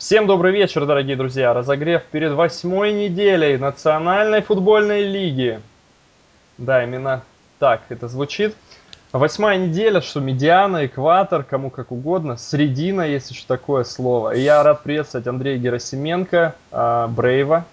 Всем 0.00 0.26
добрый 0.26 0.52
вечер, 0.52 0.86
дорогие 0.86 1.14
друзья. 1.14 1.52
Разогрев 1.52 2.02
перед 2.04 2.32
восьмой 2.32 2.90
неделей 2.90 3.58
Национальной 3.58 4.40
футбольной 4.40 5.02
лиги. 5.02 5.60
Да, 6.56 6.82
именно 6.82 7.22
так 7.58 7.82
это 7.90 8.08
звучит. 8.08 8.56
Восьмая 9.12 9.58
неделя, 9.58 10.00
что 10.00 10.20
медиана, 10.20 10.86
экватор, 10.86 11.44
кому 11.44 11.68
как 11.68 11.92
угодно, 11.92 12.38
средина, 12.38 13.02
есть 13.02 13.30
еще 13.30 13.44
такое 13.46 13.84
слово. 13.84 14.34
И 14.34 14.40
я 14.40 14.62
рад 14.62 14.82
приветствовать 14.82 15.26
Андрея 15.26 15.58
Герасименко, 15.58 16.56
э, 16.70 17.06
Брейва. 17.10 17.66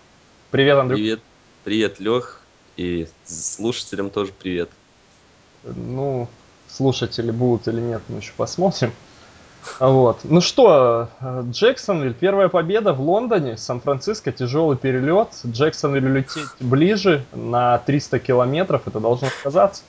Привет, 0.52 0.80
Андрей. 0.80 0.98
Привет, 0.98 1.20
привет, 1.64 2.00
Лех. 2.02 2.42
И 2.76 3.08
слушателям 3.24 4.10
тоже 4.10 4.34
привет. 4.38 4.70
Ну, 5.64 6.28
слушатели 6.68 7.32
будут 7.32 7.70
или 7.70 7.80
нет, 7.80 8.02
мы 8.10 8.18
еще 8.18 8.34
посмотрим. 8.36 8.92
Вот. 9.80 10.20
Ну 10.24 10.42
что, 10.42 11.10
Джексонвиль, 11.52 12.14
первая 12.14 12.50
победа 12.50 12.94
в 12.94 13.02
Лондоне, 13.02 13.58
Сан-Франциско, 13.58 14.32
тяжелый 14.32 14.78
перелет. 14.78 15.30
Джексонвиль 15.46 16.08
лететь 16.08 16.50
ближе 16.60 17.26
на 17.34 17.80
300 17.80 18.20
километров, 18.20 18.84
это 18.86 19.00
должно 19.00 19.28
сказаться. 19.30 19.84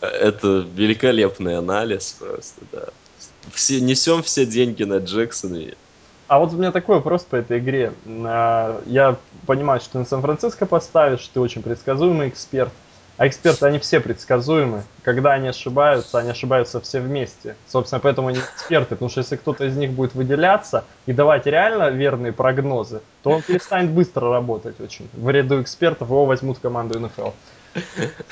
Это 0.00 0.66
великолепный 0.74 1.58
анализ 1.58 2.16
просто, 2.18 2.60
да. 2.72 2.84
Все, 3.52 3.80
несем 3.80 4.22
все 4.22 4.46
деньги 4.46 4.84
на 4.84 4.98
Джексонвиль. 4.98 5.76
А 6.28 6.38
вот 6.38 6.52
у 6.52 6.56
меня 6.56 6.72
такой 6.72 6.96
вопрос 6.96 7.24
по 7.24 7.36
этой 7.36 7.58
игре. 7.58 7.92
А, 8.06 8.80
я 8.86 9.16
понимаю, 9.46 9.80
что 9.80 9.92
ты 9.92 9.98
на 9.98 10.04
Сан-Франциско 10.06 10.64
поставишь, 10.66 11.28
ты 11.28 11.40
очень 11.40 11.62
предсказуемый 11.62 12.28
эксперт. 12.28 12.72
А 13.22 13.28
эксперты, 13.28 13.66
они 13.66 13.78
все 13.78 14.00
предсказуемы. 14.00 14.82
Когда 15.04 15.34
они 15.34 15.46
ошибаются, 15.46 16.18
они 16.18 16.30
ошибаются 16.30 16.80
все 16.80 16.98
вместе. 16.98 17.54
Собственно, 17.68 18.00
поэтому 18.00 18.26
они 18.26 18.40
эксперты. 18.40 18.96
Потому 18.96 19.10
что 19.10 19.20
если 19.20 19.36
кто-то 19.36 19.64
из 19.64 19.76
них 19.76 19.92
будет 19.92 20.16
выделяться 20.16 20.82
и 21.06 21.12
давать 21.12 21.46
реально 21.46 21.90
верные 21.90 22.32
прогнозы, 22.32 23.00
то 23.22 23.30
он 23.30 23.42
перестанет 23.42 23.92
быстро 23.92 24.28
работать 24.28 24.80
очень. 24.80 25.08
В 25.12 25.30
ряду 25.30 25.62
экспертов 25.62 26.08
его 26.08 26.24
возьмут 26.24 26.58
в 26.58 26.60
команду 26.62 26.98
НФЛ. 26.98 27.30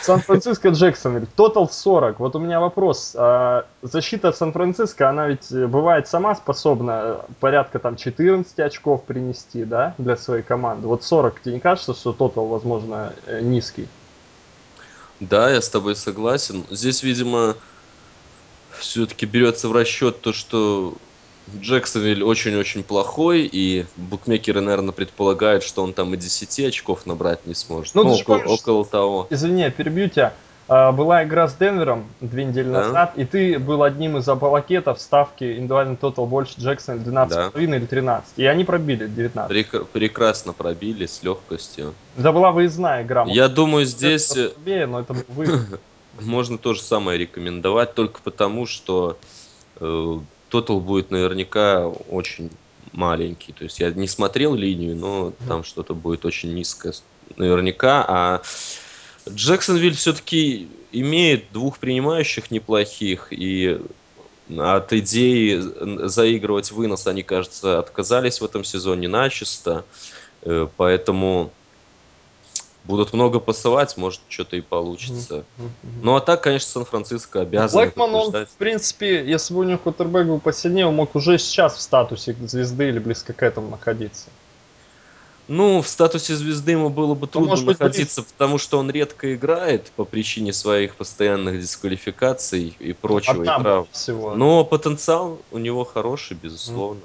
Сан-Франциско 0.01 0.71
Джексонвиль. 0.71 1.29
Тотал 1.37 1.71
40. 1.71 2.19
Вот 2.19 2.35
у 2.35 2.41
меня 2.41 2.59
вопрос. 2.59 3.15
А, 3.17 3.67
защита 3.83 4.33
Сан-Франциско, 4.33 5.09
она 5.09 5.29
ведь 5.29 5.53
бывает 5.53 6.09
сама 6.09 6.35
способна 6.35 7.21
порядка 7.39 7.79
там 7.79 7.95
14 7.95 8.59
очков 8.59 9.05
принести, 9.05 9.65
да, 9.65 9.95
для 9.99 10.17
своей 10.17 10.43
команды. 10.43 10.89
Вот 10.89 11.05
40, 11.05 11.43
тебе 11.43 11.55
не 11.55 11.61
кажется, 11.61 11.95
что 11.95 12.13
тотал, 12.13 12.47
возможно, 12.47 13.13
э, 13.27 13.41
низкий? 13.41 13.87
Да, 15.21 15.51
я 15.51 15.61
с 15.61 15.69
тобой 15.69 15.97
согласен. 15.97 16.65
Здесь, 16.71 17.03
видимо, 17.03 17.57
все-таки 18.79 19.27
берется 19.27 19.69
в 19.69 19.73
расчет 19.73 20.21
то, 20.21 20.33
что 20.33 20.97
Джексонвиль 21.59 22.23
очень-очень 22.23 22.83
плохой, 22.83 23.49
и 23.51 23.87
букмекеры, 23.97 24.61
наверное, 24.61 24.93
предполагают, 24.93 25.63
что 25.63 25.83
он 25.83 25.93
там 25.93 26.15
и 26.15 26.17
10 26.17 26.61
очков 26.61 27.07
набрать 27.07 27.47
не 27.47 27.55
сможет. 27.55 27.95
Ну, 27.95 28.05
ну 28.05 28.15
около, 28.15 28.39
помнишь, 28.39 28.61
около 28.61 28.85
того. 28.85 29.27
Извини, 29.31 29.63
я 29.63 29.71
перебью 29.71 30.09
тебя. 30.09 30.35
А, 30.71 30.93
была 30.93 31.25
игра 31.25 31.49
с 31.49 31.55
Денвером 31.57 32.07
две 32.21 32.45
недели 32.45 32.71
да. 32.71 32.85
назад, 32.85 33.15
и 33.17 33.25
ты 33.25 33.59
был 33.59 33.83
одним 33.83 34.19
из 34.19 34.29
апалакетов 34.29 35.01
ставки 35.01 35.43
индивидуальный 35.57 35.97
тотал 35.97 36.27
больше 36.27 36.61
Джексона 36.61 37.01
12,5 37.01 37.29
да. 37.29 37.77
или 37.77 37.85
13. 37.85 38.35
И 38.37 38.47
они 38.47 38.63
пробили 38.63 39.09
19. 39.09 39.51
Прек- 39.51 39.85
прекрасно 39.87 40.53
пробили 40.53 41.07
с 41.07 41.25
легкостью. 41.25 41.93
Это 42.17 42.31
была 42.31 42.53
выездная 42.53 43.03
игра. 43.03 43.25
Я 43.27 43.49
думаю, 43.49 43.85
здесь... 43.85 44.29
Слабее, 44.29 44.87
но 44.87 45.01
это 45.01 45.17
Можно 46.21 46.57
то 46.57 46.75
же 46.75 46.83
самое 46.83 47.19
рекомендовать, 47.19 47.95
только 47.95 48.21
потому, 48.23 48.67
что 48.67 49.19
э, 49.81 50.19
тотал 50.51 50.79
будет 50.79 51.11
наверняка 51.11 51.89
очень 51.89 52.49
маленький. 52.93 53.53
То 53.53 53.65
есть 53.65 53.81
я 53.81 53.91
не 53.91 54.07
смотрел 54.07 54.55
линию, 54.55 54.95
но 54.95 55.33
там 55.49 55.65
что-то 55.65 55.95
будет 55.95 56.25
очень 56.25 56.55
низкое 56.55 56.93
наверняка. 57.37 58.05
А 58.07 58.43
Джексонвиль 59.35 59.95
все-таки 59.95 60.69
имеет 60.93 61.53
двух 61.53 61.79
принимающих 61.79 62.51
неплохих, 62.51 63.29
и 63.31 63.81
от 64.59 64.93
идеи 64.93 65.61
заигрывать 66.09 66.73
вынос 66.73 67.07
они, 67.07 67.23
кажется, 67.23 67.79
отказались 67.79 68.41
в 68.41 68.45
этом 68.45 68.65
сезоне 68.65 69.09
начисто. 69.09 69.85
Э, 70.43 70.67
поэтому 70.77 71.53
будут 72.85 73.13
много 73.13 73.41
пасовать, 73.41 73.97
может, 73.97 74.21
что-то 74.29 74.57
и 74.57 74.61
получится. 74.61 75.45
Ну, 76.03 76.17
а 76.17 76.21
так, 76.21 76.43
конечно, 76.43 76.69
Сан-Франциско 76.69 77.43
обязан 77.43 77.83
Блэкман, 77.83 78.15
он, 78.15 78.33
в 78.33 78.57
принципе, 78.59 79.25
если 79.25 79.55
бы 79.55 79.61
у 79.61 79.63
него 79.65 79.79
кутербэк 79.79 80.27
был 80.27 80.41
посильнее, 80.41 80.87
он 80.87 80.97
мог 80.97 81.15
уже 81.15 81.39
сейчас 81.39 81.77
в 81.77 81.81
статусе 81.81 82.35
звезды 82.41 82.89
или 82.89 82.99
близко 82.99 83.33
к 83.33 83.43
этому 83.43 83.69
находиться. 83.69 84.27
Ну, 85.51 85.83
в 85.83 85.89
статусе 85.89 86.37
звезды 86.37 86.71
ему 86.71 86.91
было 86.91 87.15
бы 87.15 87.27
трудно 87.27 87.57
ну, 87.57 87.65
находиться, 87.65 88.21
быть, 88.21 88.31
потому 88.31 88.57
что 88.57 88.79
он 88.79 88.89
редко 88.89 89.35
играет 89.35 89.91
по 89.97 90.05
причине 90.05 90.53
своих 90.53 90.95
постоянных 90.95 91.61
дисквалификаций 91.61 92.77
и 92.79 92.93
прочего. 92.93 93.43
и 93.43 93.93
всего. 93.93 94.37
Но 94.37 94.65
потенциал 94.65 95.41
у 95.51 95.59
него 95.59 95.85
хороший, 95.85 96.37
безусловно. 96.41 97.01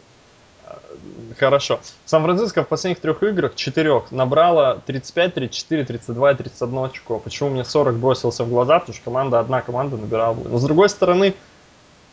Хорошо. 1.39 1.79
Сан-Франциско 2.05 2.63
в 2.63 2.67
последних 2.67 2.99
трех 2.99 3.23
играх, 3.23 3.55
четырех, 3.55 4.11
набрала 4.11 4.75
35, 4.85 5.33
34, 5.33 5.85
32 5.85 6.31
и 6.31 6.35
31 6.35 6.77
очко. 6.85 7.17
Почему 7.17 7.49
мне 7.49 7.65
40 7.65 7.95
бросился 7.95 8.43
в 8.43 8.49
глаза? 8.49 8.77
Потому 8.77 8.95
что 8.95 9.05
команда, 9.05 9.39
одна 9.39 9.61
команда 9.61 9.97
набирала. 9.97 10.37
Но 10.47 10.59
с 10.59 10.63
другой 10.63 10.89
стороны, 10.89 11.33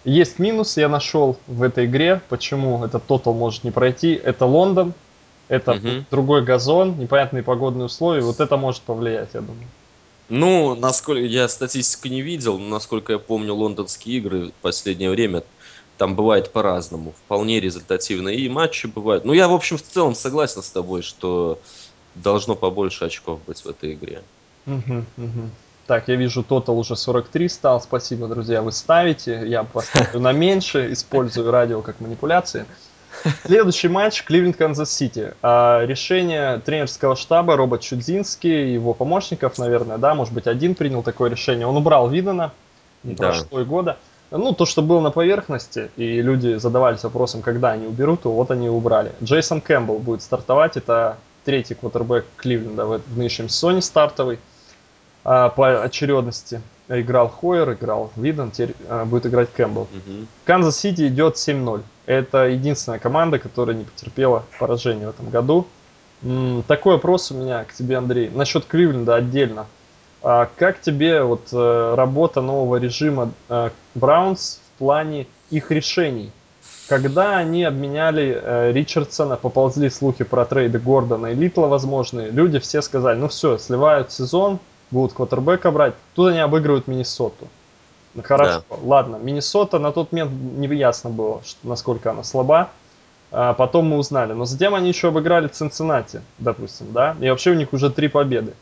есть 0.04 0.38
минус, 0.38 0.78
я 0.78 0.88
нашел 0.88 1.36
в 1.46 1.62
этой 1.62 1.84
игре, 1.84 2.22
почему 2.30 2.82
этот 2.86 3.04
тотал 3.04 3.34
может 3.34 3.64
не 3.64 3.70
пройти. 3.70 4.14
Это 4.14 4.46
Лондон, 4.46 4.94
это 5.48 5.72
угу. 5.72 6.04
другой 6.10 6.44
газон, 6.44 6.98
непонятные 6.98 7.42
погодные 7.42 7.86
условия, 7.86 8.22
вот 8.22 8.40
это 8.40 8.56
может 8.56 8.82
повлиять, 8.82 9.30
я 9.34 9.40
думаю. 9.40 9.66
Ну, 10.28 10.74
насколько 10.74 11.22
я 11.22 11.48
статистику 11.48 12.08
не 12.08 12.22
видел, 12.22 12.58
но 12.58 12.68
насколько 12.68 13.12
я 13.12 13.18
помню 13.18 13.54
лондонские 13.54 14.18
игры 14.18 14.48
в 14.48 14.52
последнее 14.62 15.10
время, 15.10 15.42
там 15.98 16.14
бывает 16.16 16.52
по-разному, 16.52 17.12
вполне 17.24 17.60
результативные 17.60 18.38
и 18.38 18.48
матчи 18.48 18.86
бывают. 18.86 19.24
Ну, 19.24 19.34
я, 19.34 19.46
в 19.46 19.52
общем, 19.52 19.76
в 19.76 19.82
целом 19.82 20.14
согласен 20.14 20.62
с 20.62 20.70
тобой, 20.70 21.02
что 21.02 21.58
должно 22.14 22.54
побольше 22.54 23.04
очков 23.04 23.40
быть 23.46 23.60
в 23.60 23.68
этой 23.68 23.94
игре. 23.94 24.22
Угу, 24.66 25.04
угу. 25.16 25.50
Так, 25.86 26.08
я 26.08 26.16
вижу, 26.16 26.42
тотал 26.42 26.78
уже 26.78 26.96
43 26.96 27.48
стал. 27.48 27.80
Спасибо, 27.80 28.28
друзья, 28.28 28.62
вы 28.62 28.72
ставите. 28.72 29.42
Я 29.46 29.64
поставлю 29.64 30.20
на 30.20 30.32
меньше, 30.32 30.92
использую 30.92 31.50
радио 31.50 31.82
как 31.82 32.00
манипуляции. 32.00 32.64
Следующий 33.44 33.88
матч 33.88 34.22
Кливленд 34.22 34.56
Канзас 34.56 34.90
Сити. 34.92 35.34
Решение 35.42 36.58
тренерского 36.58 37.16
штаба 37.16 37.56
Роб 37.56 37.80
Чудзинский, 37.80 38.72
его 38.72 38.94
помощников, 38.94 39.58
наверное, 39.58 39.98
да, 39.98 40.14
может 40.14 40.32
быть, 40.32 40.46
один 40.46 40.74
принял 40.74 41.02
такое 41.02 41.30
решение. 41.30 41.66
Он 41.66 41.76
убрал 41.76 42.08
Видена, 42.08 42.52
да. 43.02 43.28
прошло 43.28 43.60
и 43.60 43.64
года. 43.64 43.98
Ну, 44.30 44.54
то, 44.54 44.64
что 44.64 44.80
было 44.80 45.00
на 45.00 45.10
поверхности, 45.10 45.90
и 45.96 46.22
люди 46.22 46.56
задавались 46.56 47.04
вопросом, 47.04 47.42
когда 47.42 47.72
они 47.72 47.86
уберут, 47.86 48.22
то 48.22 48.32
вот 48.32 48.50
они 48.50 48.66
и 48.66 48.70
убрали. 48.70 49.12
Джейсон 49.22 49.60
Кэмпбелл 49.60 49.98
будет 49.98 50.22
стартовать, 50.22 50.78
это 50.78 51.18
третий 51.44 51.74
квотербек 51.74 52.24
Кливленда 52.36 52.86
в, 52.86 52.98
в 52.98 53.18
нынешнем 53.18 53.50
сезоне 53.50 53.82
стартовый 53.82 54.36
а, 54.36 54.38
по 55.22 55.82
очередности. 55.82 56.60
Играл 56.88 57.28
Хойер, 57.28 57.72
играл 57.72 58.10
Виден, 58.16 58.50
теперь 58.50 58.74
а, 58.88 59.04
будет 59.04 59.26
играть 59.26 59.52
Кэмпбелл. 59.52 59.86
Канзас-Сити 60.44 61.06
идет 61.08 61.36
7-0. 61.36 61.82
Это 62.06 62.48
единственная 62.48 62.98
команда, 62.98 63.38
которая 63.38 63.76
не 63.76 63.84
потерпела 63.84 64.44
поражение 64.58 65.06
в 65.06 65.10
этом 65.10 65.30
году. 65.30 65.66
Такой 66.66 66.94
вопрос 66.94 67.30
у 67.30 67.34
меня 67.34 67.64
к 67.64 67.72
тебе, 67.72 67.96
Андрей. 67.96 68.30
Насчет 68.30 68.64
Кливленда 68.66 69.16
отдельно. 69.16 69.66
А 70.22 70.48
как 70.56 70.80
тебе 70.80 71.22
вот 71.22 71.48
э, 71.52 71.94
работа 71.96 72.40
нового 72.40 72.76
режима 72.76 73.32
э, 73.48 73.70
Браунс 73.96 74.60
в 74.74 74.78
плане 74.78 75.26
их 75.50 75.72
решений? 75.72 76.30
Когда 76.88 77.38
они 77.38 77.64
обменяли 77.64 78.40
э, 78.40 78.72
Ричардсона, 78.72 79.36
поползли 79.36 79.90
слухи 79.90 80.22
про 80.22 80.44
трейды 80.44 80.78
Гордона 80.78 81.28
и 81.28 81.34
Литла 81.34 81.66
возможные, 81.66 82.30
люди 82.30 82.60
все 82.60 82.82
сказали, 82.82 83.18
ну 83.18 83.26
все, 83.26 83.58
сливают 83.58 84.12
сезон, 84.12 84.60
будут 84.92 85.14
квотербека 85.14 85.70
брать. 85.72 85.94
Тут 86.14 86.28
они 86.28 86.38
обыгрывают 86.38 86.86
Миннесоту. 86.86 87.48
Ну, 88.14 88.22
хорошо, 88.22 88.62
да. 88.68 88.76
ладно. 88.82 89.16
Миннесота 89.16 89.78
на 89.78 89.90
тот 89.90 90.12
момент 90.12 90.30
не 90.30 90.68
ясно 90.76 91.10
было, 91.10 91.42
что, 91.44 91.66
насколько 91.66 92.10
она 92.10 92.22
слаба. 92.22 92.70
А 93.32 93.54
потом 93.54 93.86
мы 93.86 93.96
узнали. 93.96 94.34
Но 94.34 94.44
затем 94.44 94.74
они 94.74 94.88
еще 94.88 95.08
обыграли 95.08 95.48
Цинциннати, 95.48 96.20
допустим, 96.38 96.92
да? 96.92 97.16
И 97.18 97.30
вообще 97.30 97.52
у 97.52 97.54
них 97.54 97.72
уже 97.72 97.90
три 97.90 98.08
победы. 98.08 98.52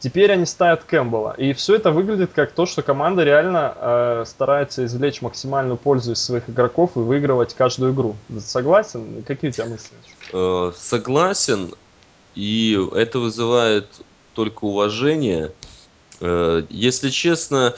Теперь 0.00 0.30
они 0.30 0.44
ставят 0.44 0.84
Кэмпбелла. 0.84 1.34
И 1.38 1.54
все 1.54 1.74
это 1.74 1.90
выглядит 1.90 2.32
как 2.34 2.52
то, 2.52 2.66
что 2.66 2.82
команда 2.82 3.24
реально 3.24 3.74
э, 3.74 4.24
старается 4.26 4.84
извлечь 4.84 5.22
максимальную 5.22 5.76
пользу 5.76 6.12
из 6.12 6.22
своих 6.22 6.48
игроков 6.48 6.90
и 6.94 7.00
выигрывать 7.00 7.54
каждую 7.54 7.94
игру. 7.94 8.14
Согласен? 8.38 9.24
Какие 9.26 9.50
у 9.50 9.52
тебя 9.52 9.64
мысли? 9.64 9.96
Э, 10.32 10.72
согласен. 10.76 11.74
И 12.34 12.78
это 12.94 13.18
вызывает 13.18 13.88
только 14.34 14.66
уважение. 14.66 15.50
Э, 16.20 16.64
если 16.70 17.10
честно, 17.10 17.74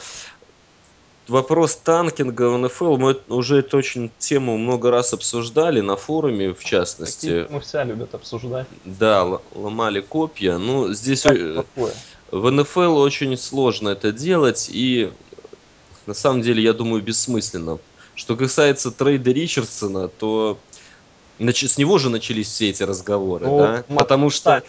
вопрос 1.28 1.76
танкинга 1.76 2.50
в 2.50 2.58
НФЛ, 2.58 2.96
мы 2.96 3.18
уже 3.28 3.58
эту 3.58 3.78
очень 3.78 4.10
тему 4.18 4.56
много 4.56 4.90
раз 4.90 5.12
обсуждали 5.12 5.80
на 5.80 5.96
форуме, 5.96 6.54
в 6.54 6.64
частности. 6.64 7.46
Мы 7.50 7.60
все 7.60 7.84
любят 7.84 8.14
обсуждать. 8.14 8.66
Да, 8.84 9.40
ломали 9.54 10.00
копья. 10.00 10.58
Ну, 10.58 10.92
здесь 10.92 11.22
как 11.22 11.66
в 12.30 12.50
НФЛ 12.50 12.96
очень 12.96 13.36
сложно 13.36 13.90
это 13.90 14.12
делать, 14.12 14.68
и 14.70 15.12
на 16.06 16.14
самом 16.14 16.42
деле, 16.42 16.62
я 16.62 16.72
думаю, 16.72 17.02
бессмысленно. 17.02 17.78
Что 18.14 18.36
касается 18.36 18.90
трейда 18.90 19.32
Ричардсона, 19.32 20.08
то 20.08 20.58
с 21.38 21.78
него 21.78 21.98
же 21.98 22.10
начались 22.10 22.48
все 22.48 22.70
эти 22.70 22.82
разговоры, 22.82 23.46
ну, 23.46 23.58
да? 23.58 23.84
Потому 23.88 24.30
что, 24.30 24.62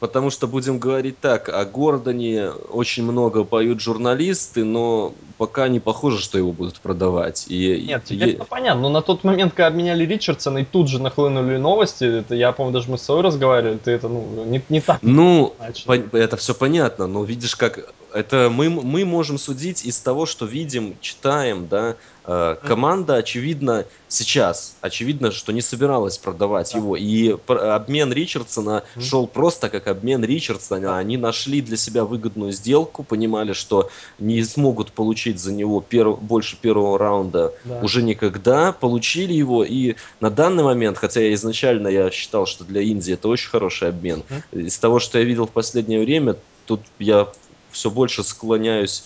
потому 0.00 0.30
что, 0.30 0.48
будем 0.48 0.78
говорить 0.78 1.20
так, 1.20 1.48
о 1.50 1.64
Гордоне 1.64 2.50
очень 2.50 3.04
много 3.04 3.44
поют 3.44 3.80
журналисты, 3.80 4.64
но 4.64 5.12
пока 5.36 5.68
не 5.68 5.78
похоже, 5.78 6.20
что 6.20 6.38
его 6.38 6.52
будут 6.52 6.80
продавать. 6.80 7.46
И, 7.48 7.84
Нет, 7.86 8.04
теперь 8.04 8.30
и... 8.30 8.40
понятно, 8.48 8.82
но 8.82 8.88
на 8.88 9.02
тот 9.02 9.22
момент, 9.22 9.52
когда 9.52 9.68
обменяли 9.68 10.04
Ричардсона, 10.04 10.58
и 10.58 10.64
тут 10.64 10.88
же 10.88 11.00
нахлынули 11.00 11.58
новости, 11.58 12.20
это, 12.20 12.34
я 12.34 12.52
помню, 12.52 12.72
даже 12.72 12.90
мы 12.90 12.98
с 12.98 13.02
собой 13.02 13.22
разговаривали, 13.22 13.76
ты 13.76 13.90
это, 13.92 14.08
ну, 14.08 14.44
не, 14.44 14.62
не 14.70 14.80
так. 14.80 14.98
Ну, 15.02 15.54
по- 15.86 16.16
это 16.16 16.36
все 16.36 16.54
понятно, 16.54 17.06
но 17.06 17.22
видишь, 17.22 17.54
как 17.54 17.92
это 18.14 18.48
мы, 18.50 18.70
мы 18.70 19.04
можем 19.04 19.38
судить 19.38 19.84
из 19.84 19.98
того, 20.00 20.26
что 20.26 20.46
видим, 20.46 20.96
читаем, 21.00 21.68
да. 21.68 21.96
Э, 22.32 22.54
команда, 22.62 23.16
очевидно, 23.16 23.86
сейчас, 24.06 24.76
очевидно, 24.82 25.32
что 25.32 25.52
не 25.52 25.60
собиралась 25.60 26.16
продавать 26.16 26.70
да. 26.72 26.78
его. 26.78 26.96
И 26.96 27.36
обмен 27.48 28.12
Ричардсона 28.12 28.84
mm. 28.94 29.00
шел 29.00 29.26
просто 29.26 29.68
как 29.68 29.88
обмен 29.88 30.22
Ричардсона. 30.22 30.96
Они 30.96 31.16
нашли 31.16 31.60
для 31.60 31.76
себя 31.76 32.04
выгодную 32.04 32.52
сделку, 32.52 33.02
понимали, 33.02 33.52
что 33.52 33.90
не 34.20 34.44
смогут 34.44 34.92
получить 34.92 35.40
за 35.40 35.52
него 35.52 35.80
перв, 35.80 36.22
больше 36.22 36.56
первого 36.56 37.00
раунда 37.00 37.52
да. 37.64 37.80
уже 37.80 38.00
никогда. 38.00 38.70
Получили 38.70 39.32
его, 39.32 39.64
и 39.64 39.96
на 40.20 40.30
данный 40.30 40.62
момент, 40.62 40.98
хотя 40.98 41.20
я 41.20 41.34
изначально 41.34 41.88
я 41.88 42.12
считал, 42.12 42.46
что 42.46 42.62
для 42.62 42.80
Индии 42.80 43.14
это 43.14 43.26
очень 43.26 43.50
хороший 43.50 43.88
обмен, 43.88 44.22
mm. 44.52 44.66
из 44.66 44.78
того, 44.78 45.00
что 45.00 45.18
я 45.18 45.24
видел 45.24 45.48
в 45.48 45.50
последнее 45.50 45.98
время, 45.98 46.36
тут 46.66 46.80
я 47.00 47.26
все 47.72 47.90
больше 47.90 48.22
склоняюсь 48.22 49.02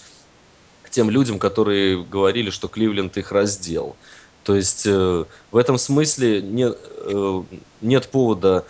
тем 0.94 1.10
людям, 1.10 1.38
которые 1.38 2.04
говорили, 2.04 2.50
что 2.50 2.68
Кливленд 2.68 3.16
их 3.16 3.32
раздел. 3.32 3.96
То 4.44 4.54
есть 4.54 4.84
э, 4.86 5.24
в 5.50 5.56
этом 5.56 5.76
смысле 5.76 6.40
нет, 6.40 6.78
э, 6.98 7.42
нет 7.80 8.08
повода 8.08 8.64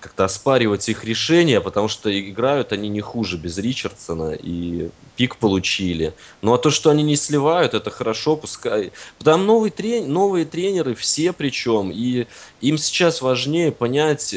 как-то 0.00 0.24
оспаривать 0.24 0.88
их 0.88 1.04
решения, 1.04 1.60
потому 1.60 1.86
что 1.86 2.10
играют 2.10 2.72
они 2.72 2.88
не 2.88 3.00
хуже 3.00 3.36
без 3.36 3.58
Ричардсона, 3.58 4.32
и 4.32 4.88
пик 5.16 5.36
получили. 5.36 6.14
Ну 6.42 6.54
а 6.54 6.58
то, 6.58 6.70
что 6.70 6.90
они 6.90 7.02
не 7.04 7.16
сливают, 7.16 7.74
это 7.74 7.90
хорошо, 7.90 8.36
пускай. 8.36 8.90
Там 9.22 9.46
новые, 9.46 9.70
трен... 9.70 10.12
новые 10.12 10.46
тренеры, 10.46 10.94
все 10.94 11.32
причем, 11.32 11.92
и 11.92 12.26
им 12.60 12.78
сейчас 12.78 13.22
важнее 13.22 13.70
понять, 13.70 14.34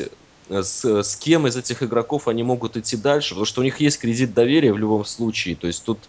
с, 0.49 0.85
с 0.85 1.15
кем 1.15 1.47
из 1.47 1.55
этих 1.55 1.81
игроков 1.81 2.27
они 2.27 2.43
могут 2.43 2.77
идти 2.77 2.97
дальше, 2.97 3.29
потому 3.29 3.45
что 3.45 3.61
у 3.61 3.63
них 3.63 3.79
есть 3.79 3.99
кредит 3.99 4.33
доверия 4.33 4.73
в 4.73 4.77
любом 4.77 5.05
случае. 5.05 5.55
То 5.55 5.67
есть 5.67 5.83
тут 5.83 5.99
э, 6.01 6.07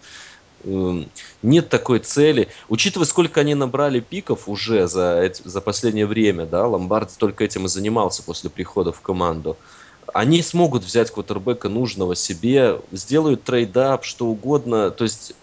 нет 0.65 1.69
такой 1.69 1.99
цели. 1.99 2.47
Учитывая, 2.69 3.05
сколько 3.05 3.41
они 3.41 3.53
набрали 3.55 3.99
пиков 3.99 4.49
уже 4.49 4.87
за, 4.87 5.31
за 5.43 5.61
последнее 5.61 6.05
время, 6.05 6.45
да, 6.45 6.67
Ломбард 6.67 7.11
только 7.17 7.43
этим 7.43 7.65
и 7.65 7.69
занимался 7.69 8.23
после 8.23 8.49
прихода 8.49 8.91
в 8.91 9.01
команду. 9.01 9.57
Они 10.13 10.41
смогут 10.41 10.83
взять 10.83 11.11
квотербека 11.11 11.69
нужного 11.69 12.15
себе, 12.15 12.81
сделают 12.91 13.43
trade 13.43 13.82
up, 13.82 14.05
что 14.05 14.27
угодно. 14.27 14.91
То 14.91 15.03
есть 15.03 15.33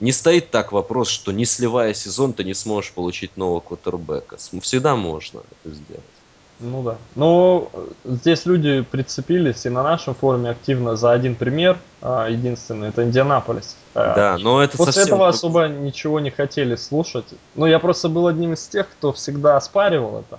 не 0.00 0.12
стоит 0.12 0.50
так 0.50 0.72
вопрос, 0.72 1.08
что 1.08 1.32
не 1.32 1.44
сливая 1.44 1.94
сезон, 1.94 2.32
ты 2.32 2.44
не 2.44 2.54
сможешь 2.54 2.92
получить 2.92 3.36
нового 3.36 3.60
квотербека. 3.60 4.36
Всегда 4.60 4.96
можно 4.96 5.42
это 5.62 5.74
сделать. 5.74 6.13
Ну 6.60 6.82
да. 6.82 6.98
Но 7.14 7.68
э, 7.72 7.86
здесь 8.04 8.46
люди 8.46 8.82
прицепились 8.82 9.66
и 9.66 9.68
на 9.70 9.82
нашем 9.82 10.14
форуме 10.14 10.50
активно 10.50 10.96
за 10.96 11.12
один 11.12 11.34
пример, 11.34 11.78
а, 12.00 12.28
единственный, 12.28 12.88
это 12.88 13.04
Индианаполис. 13.04 13.76
Э, 13.94 14.12
да, 14.14 14.38
но 14.38 14.62
это 14.62 14.76
После 14.76 14.92
совсем... 14.92 15.14
этого 15.14 15.28
особо 15.28 15.66
ничего 15.66 16.20
не 16.20 16.30
хотели 16.30 16.76
слушать. 16.76 17.26
Ну, 17.54 17.66
я 17.66 17.78
просто 17.78 18.08
был 18.08 18.26
одним 18.28 18.52
из 18.52 18.66
тех, 18.66 18.88
кто 18.88 19.12
всегда 19.12 19.56
оспаривал 19.56 20.20
это. 20.20 20.38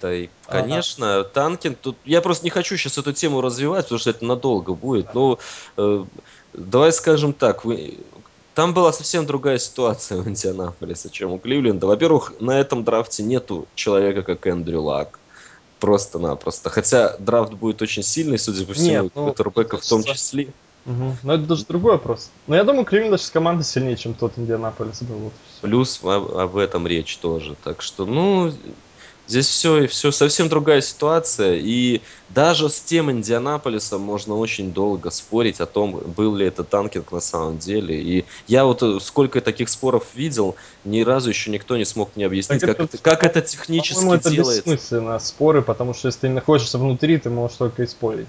Да 0.00 0.14
и, 0.14 0.28
конечно, 0.46 1.20
ага. 1.20 1.28
Танкин, 1.28 1.74
тут 1.74 1.96
я 2.04 2.20
просто 2.20 2.44
не 2.44 2.50
хочу 2.50 2.76
сейчас 2.76 2.98
эту 2.98 3.12
тему 3.12 3.40
развивать, 3.40 3.86
потому 3.86 3.98
что 3.98 4.10
это 4.10 4.24
надолго 4.24 4.74
будет. 4.74 5.14
Но 5.14 5.38
э, 5.76 6.04
давай 6.52 6.92
скажем 6.92 7.32
так, 7.32 7.64
вы, 7.64 7.98
там 8.54 8.74
была 8.74 8.92
совсем 8.92 9.26
другая 9.26 9.58
ситуация 9.58 10.18
у 10.18 10.28
Индианаполиса, 10.28 11.10
чем 11.10 11.32
у 11.32 11.38
Кливленда. 11.38 11.86
Во-первых, 11.86 12.34
на 12.40 12.60
этом 12.60 12.84
драфте 12.84 13.22
нету 13.22 13.66
человека, 13.74 14.22
как 14.22 14.46
Эндрю 14.46 14.82
Лак. 14.82 15.18
Просто-напросто. 15.80 16.70
Хотя 16.70 17.16
драфт 17.18 17.54
будет 17.54 17.82
очень 17.82 18.02
сильный, 18.02 18.38
судя 18.38 18.66
по 18.66 18.74
всему, 18.74 19.04
Нет, 19.04 19.12
ну, 19.14 19.34
в 19.34 19.88
том 19.88 20.04
числе. 20.04 20.52
Угу. 20.86 21.16
Но 21.22 21.34
это 21.34 21.44
даже 21.44 21.64
другой 21.66 21.92
вопрос. 21.92 22.30
Но 22.46 22.56
я 22.56 22.64
думаю, 22.64 22.84
Кливленд 22.84 23.12
даже 23.12 23.24
с 23.24 23.30
командой 23.30 23.64
сильнее, 23.64 23.96
чем 23.96 24.14
тот 24.14 24.38
Индианаполис 24.38 25.02
был. 25.02 25.16
Вот 25.16 25.32
Плюс 25.60 26.00
об, 26.02 26.34
об 26.36 26.56
этом 26.56 26.86
речь 26.86 27.16
тоже. 27.18 27.56
Так 27.62 27.82
что, 27.82 28.06
ну, 28.06 28.52
Здесь 29.30 29.46
все, 29.46 29.86
все 29.86 30.10
совсем 30.10 30.48
другая 30.48 30.80
ситуация, 30.80 31.54
и 31.54 32.00
даже 32.30 32.68
с 32.68 32.80
тем 32.80 33.12
Индианаполисом 33.12 34.00
можно 34.00 34.34
очень 34.34 34.72
долго 34.72 35.10
спорить 35.10 35.60
о 35.60 35.66
том, 35.66 36.00
был 36.16 36.34
ли 36.34 36.46
это 36.46 36.64
танкинг 36.64 37.12
на 37.12 37.20
самом 37.20 37.58
деле. 37.58 37.94
И 37.94 38.24
я 38.48 38.64
вот 38.64 38.82
э, 38.82 38.98
сколько 39.00 39.40
таких 39.40 39.68
споров 39.68 40.08
видел, 40.16 40.56
ни 40.84 41.02
разу 41.02 41.28
еще 41.28 41.52
никто 41.52 41.76
не 41.76 41.84
смог 41.84 42.16
мне 42.16 42.26
объяснить, 42.26 42.62
как, 42.62 42.80
это, 42.80 42.98
как 42.98 43.22
это 43.22 43.40
технически 43.40 44.04
это 44.04 44.30
делается. 44.30 44.62
это 44.62 44.70
бессмысленно 44.72 45.18
споры, 45.20 45.62
потому 45.62 45.94
что 45.94 46.08
если 46.08 46.22
ты 46.22 46.28
находишься 46.28 46.78
внутри, 46.78 47.16
ты 47.18 47.30
можешь 47.30 47.56
только 47.56 47.84
и 47.84 47.86
спорить. 47.86 48.26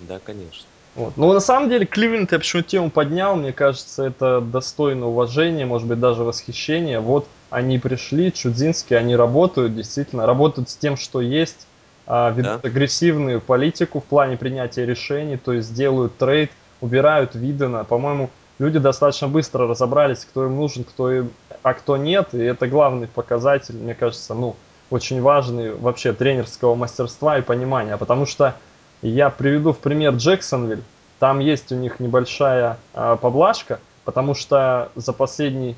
Да, 0.00 0.18
конечно. 0.18 0.66
Вот. 0.96 1.16
Ну, 1.16 1.32
на 1.32 1.38
самом 1.38 1.68
деле, 1.68 1.86
Кливленд, 1.86 2.32
я 2.32 2.38
почему 2.40 2.62
тему 2.62 2.90
поднял, 2.90 3.36
мне 3.36 3.52
кажется, 3.52 4.02
это 4.02 4.40
достойно 4.40 5.06
уважения, 5.06 5.64
может 5.64 5.86
быть, 5.86 6.00
даже 6.00 6.24
восхищения. 6.24 6.98
Вот 6.98 7.28
они 7.54 7.78
пришли, 7.78 8.32
Чудзинский, 8.32 8.98
они 8.98 9.14
работают, 9.14 9.76
действительно, 9.76 10.26
работают 10.26 10.68
с 10.70 10.76
тем, 10.76 10.96
что 10.96 11.20
есть, 11.20 11.68
а, 12.04 12.30
ведут 12.30 12.62
да. 12.62 12.68
агрессивную 12.68 13.40
политику 13.40 14.00
в 14.00 14.04
плане 14.04 14.36
принятия 14.36 14.84
решений, 14.84 15.36
то 15.36 15.52
есть 15.52 15.72
делают 15.72 16.18
трейд, 16.18 16.50
убирают 16.80 17.36
Видена. 17.36 17.84
По-моему, 17.84 18.30
люди 18.58 18.80
достаточно 18.80 19.28
быстро 19.28 19.68
разобрались, 19.68 20.24
кто 20.24 20.46
им 20.46 20.56
нужен, 20.56 20.82
кто 20.82 21.12
им, 21.12 21.30
а 21.62 21.74
кто 21.74 21.96
нет, 21.96 22.34
и 22.34 22.42
это 22.42 22.66
главный 22.66 23.06
показатель, 23.06 23.76
мне 23.76 23.94
кажется, 23.94 24.34
ну, 24.34 24.56
очень 24.90 25.22
важный 25.22 25.72
вообще 25.74 26.12
тренерского 26.12 26.74
мастерства 26.74 27.38
и 27.38 27.42
понимания, 27.42 27.96
потому 27.96 28.26
что 28.26 28.56
я 29.00 29.30
приведу 29.30 29.72
в 29.72 29.78
пример 29.78 30.14
Джексонвиль. 30.14 30.82
Там 31.20 31.38
есть 31.38 31.70
у 31.70 31.76
них 31.76 32.00
небольшая 32.00 32.78
э, 32.94 33.16
поблажка, 33.20 33.78
потому 34.04 34.34
что 34.34 34.90
за 34.96 35.12
последний 35.12 35.76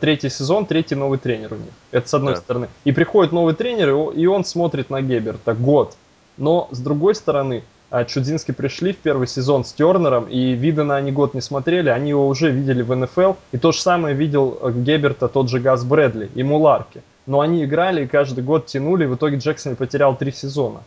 третий 0.00 0.28
сезон 0.28 0.66
третий 0.66 0.94
новый 0.94 1.18
тренер 1.18 1.54
у 1.54 1.56
них. 1.56 1.72
Это 1.90 2.08
с 2.08 2.14
одной 2.14 2.34
да. 2.34 2.40
стороны. 2.40 2.68
И 2.84 2.92
приходит 2.92 3.32
новый 3.32 3.54
тренер, 3.54 4.12
и 4.12 4.26
он 4.26 4.44
смотрит 4.44 4.90
на 4.90 5.02
Геберта 5.02 5.54
год. 5.54 5.96
Но 6.36 6.68
с 6.70 6.78
другой 6.78 7.14
стороны, 7.14 7.64
э, 7.90 8.04
Чудзински 8.04 8.52
пришли 8.52 8.92
в 8.92 8.98
первый 8.98 9.26
сезон 9.26 9.64
с 9.64 9.72
Тернером, 9.72 10.24
и 10.24 10.52
Видена 10.52 10.96
они 10.96 11.12
год 11.12 11.34
не 11.34 11.40
смотрели, 11.40 11.88
они 11.88 12.10
его 12.10 12.26
уже 12.26 12.50
видели 12.50 12.82
в 12.82 12.94
НФЛ. 12.94 13.32
И 13.52 13.58
то 13.58 13.72
же 13.72 13.80
самое 13.80 14.14
видел 14.14 14.58
э, 14.62 14.72
Геберта 14.72 15.28
тот 15.28 15.48
же 15.48 15.60
Газ 15.60 15.84
Брэдли 15.84 16.30
и 16.34 16.42
Муларки. 16.42 17.02
Но 17.26 17.40
они 17.40 17.64
играли 17.64 18.04
и 18.04 18.06
каждый 18.06 18.42
год 18.42 18.66
тянули, 18.66 19.04
и 19.04 19.06
в 19.06 19.16
итоге 19.16 19.36
Джексон 19.36 19.76
потерял 19.76 20.16
три 20.16 20.32
сезона. 20.32 20.80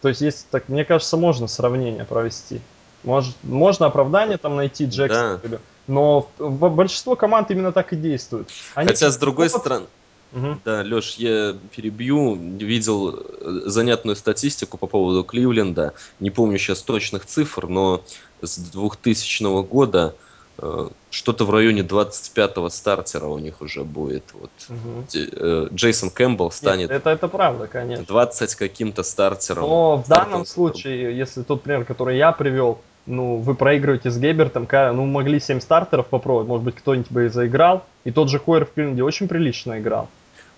То 0.00 0.08
есть, 0.08 0.20
есть 0.20 0.46
так, 0.50 0.68
мне 0.68 0.84
кажется, 0.84 1.16
можно 1.16 1.48
сравнение 1.48 2.04
провести. 2.04 2.60
Может, 3.04 3.34
можно 3.42 3.86
оправдание 3.86 4.38
там 4.38 4.56
найти 4.56 4.86
Джексон, 4.86 5.40
да. 5.44 5.58
Но 5.88 6.28
большинство 6.38 7.16
команд 7.16 7.50
именно 7.50 7.72
так 7.72 7.92
и 7.92 7.96
действуют. 7.96 8.48
Они 8.74 8.88
Хотя, 8.88 9.10
с 9.10 9.16
другой 9.16 9.50
стороны, 9.50 9.86
Угу. 10.30 10.58
Да, 10.62 10.82
Леш, 10.82 11.14
я 11.14 11.56
перебью. 11.74 12.34
Видел 12.34 13.16
э, 13.16 13.60
занятную 13.64 14.14
статистику 14.14 14.76
по 14.76 14.86
поводу 14.86 15.24
Кливленда. 15.24 15.94
Не 16.20 16.30
помню 16.30 16.58
сейчас 16.58 16.82
точных 16.82 17.24
цифр, 17.24 17.66
но 17.66 18.02
с 18.42 18.58
2000 18.58 19.62
года 19.62 20.14
Э, 20.60 20.88
что-то 21.10 21.44
в 21.44 21.50
районе 21.50 21.82
25-го 21.82 22.68
стартера 22.68 23.26
у 23.26 23.38
них 23.38 23.60
уже 23.60 23.84
будет. 23.84 24.24
Вот. 24.32 24.50
Угу. 24.68 25.68
Джейсон 25.74 26.10
Кэмпбелл 26.10 26.50
станет... 26.50 26.90
Нет, 26.90 26.98
это, 26.98 27.10
это 27.10 27.28
правда, 27.28 27.68
конечно. 27.68 28.04
20 28.04 28.54
каким-то 28.56 29.02
стартером. 29.04 29.62
Но 29.62 29.96
в 29.98 30.08
данном 30.08 30.44
случае, 30.44 31.16
если 31.16 31.42
тот 31.42 31.62
пример, 31.62 31.84
который 31.84 32.18
я 32.18 32.32
привел, 32.32 32.80
ну, 33.08 33.36
вы 33.36 33.54
проигрываете 33.54 34.10
с 34.10 34.18
Гебертом, 34.18 34.68
ну, 34.70 35.06
могли 35.06 35.40
7 35.40 35.60
стартеров 35.60 36.06
попробовать, 36.06 36.48
может 36.48 36.64
быть, 36.64 36.76
кто-нибудь 36.76 37.10
бы 37.10 37.26
и 37.26 37.28
заиграл. 37.28 37.84
И 38.04 38.10
тот 38.10 38.28
же 38.28 38.38
Хойер 38.38 38.66
в 38.66 38.72
Кливленде 38.72 39.02
очень 39.02 39.28
прилично 39.28 39.78
играл. 39.80 40.08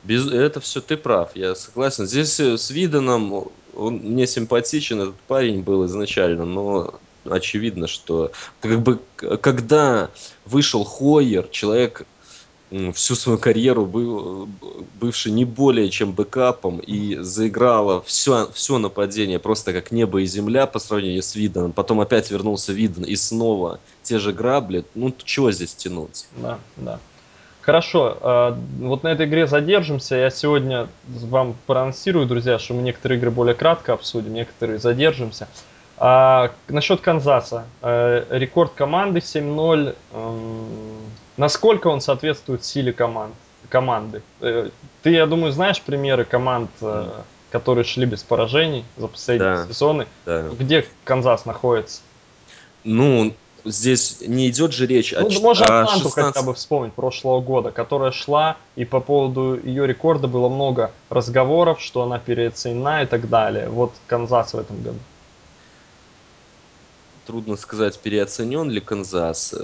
Без, 0.02 0.30
это 0.30 0.60
все 0.60 0.80
ты 0.80 0.96
прав, 0.96 1.30
я 1.34 1.54
согласен. 1.54 2.06
Здесь 2.06 2.40
э, 2.40 2.56
с 2.56 2.70
Виданом 2.70 3.48
он 3.76 3.94
мне 3.96 4.26
симпатичен, 4.26 5.00
этот 5.00 5.16
парень 5.28 5.62
был 5.62 5.86
изначально, 5.86 6.44
но 6.44 6.94
очевидно, 7.28 7.86
что 7.86 8.32
как 8.60 8.80
бы 8.80 8.98
когда 9.16 10.08
вышел 10.46 10.84
Хойер, 10.84 11.48
человек 11.48 12.06
всю 12.94 13.14
свою 13.14 13.38
карьеру 13.38 13.84
был, 13.84 14.48
бывший 15.00 15.32
не 15.32 15.44
более 15.44 15.90
чем 15.90 16.12
бэкапом 16.12 16.78
и 16.78 17.16
заиграла 17.16 18.02
все, 18.02 18.48
все 18.52 18.78
нападение 18.78 19.38
просто 19.38 19.72
как 19.72 19.90
небо 19.90 20.20
и 20.20 20.26
земля 20.26 20.66
по 20.66 20.78
сравнению 20.78 21.22
с 21.22 21.34
Виданом. 21.34 21.72
Потом 21.72 22.00
опять 22.00 22.30
вернулся 22.30 22.72
Видан 22.72 23.04
и 23.04 23.16
снова 23.16 23.80
те 24.02 24.18
же 24.18 24.32
грабли. 24.32 24.84
Ну, 24.94 25.12
чего 25.24 25.50
здесь 25.50 25.74
тянуть? 25.74 26.26
Да, 26.36 26.58
да. 26.76 27.00
Хорошо, 27.60 28.16
а, 28.20 28.58
вот 28.78 29.02
на 29.02 29.08
этой 29.08 29.26
игре 29.26 29.46
задержимся. 29.46 30.16
Я 30.16 30.30
сегодня 30.30 30.88
вам 31.06 31.56
проанонсирую, 31.66 32.26
друзья, 32.26 32.58
что 32.58 32.74
мы 32.74 32.82
некоторые 32.82 33.18
игры 33.18 33.30
более 33.30 33.54
кратко 33.54 33.92
обсудим, 33.92 34.32
некоторые 34.32 34.78
задержимся. 34.78 35.48
А, 35.98 36.52
насчет 36.68 37.00
Канзаса. 37.00 37.66
А, 37.82 38.24
рекорд 38.30 38.72
команды 38.72 39.18
7-0. 39.18 39.94
Насколько 41.36 41.88
он 41.88 42.00
соответствует 42.00 42.64
силе 42.64 42.92
команд, 42.92 43.34
команды? 43.68 44.22
Э, 44.40 44.70
ты, 45.02 45.10
я 45.10 45.26
думаю, 45.26 45.52
знаешь 45.52 45.80
примеры 45.80 46.24
команд, 46.24 46.70
э, 46.80 47.10
которые 47.50 47.84
шли 47.84 48.06
без 48.06 48.22
поражений 48.22 48.84
за 48.96 49.08
последние 49.08 49.56
да, 49.56 49.66
сезоны? 49.66 50.06
Да. 50.26 50.48
Где 50.58 50.86
Канзас 51.04 51.44
находится? 51.46 52.02
Ну, 52.84 53.34
здесь 53.64 54.20
не 54.20 54.48
идет 54.48 54.72
же 54.72 54.86
речь 54.86 55.12
ну, 55.12 55.26
о 55.26 55.40
Можно 55.40 55.66
о 55.66 55.82
Атланту 55.82 56.08
16... 56.08 56.34
хотя 56.34 56.42
бы 56.42 56.54
вспомнить 56.54 56.92
прошлого 56.92 57.40
года, 57.40 57.70
которая 57.70 58.12
шла, 58.12 58.56
и 58.76 58.84
по 58.84 59.00
поводу 59.00 59.58
ее 59.62 59.86
рекорда 59.86 60.28
было 60.28 60.48
много 60.48 60.92
разговоров, 61.08 61.80
что 61.80 62.02
она 62.02 62.18
переоценена 62.18 63.02
и 63.02 63.06
так 63.06 63.28
далее. 63.28 63.68
Вот 63.68 63.92
Канзас 64.06 64.54
в 64.54 64.58
этом 64.58 64.82
году. 64.82 64.98
Трудно 67.26 67.56
сказать, 67.56 67.98
переоценен 67.98 68.70
ли 68.70 68.80
Канзас. 68.80 69.54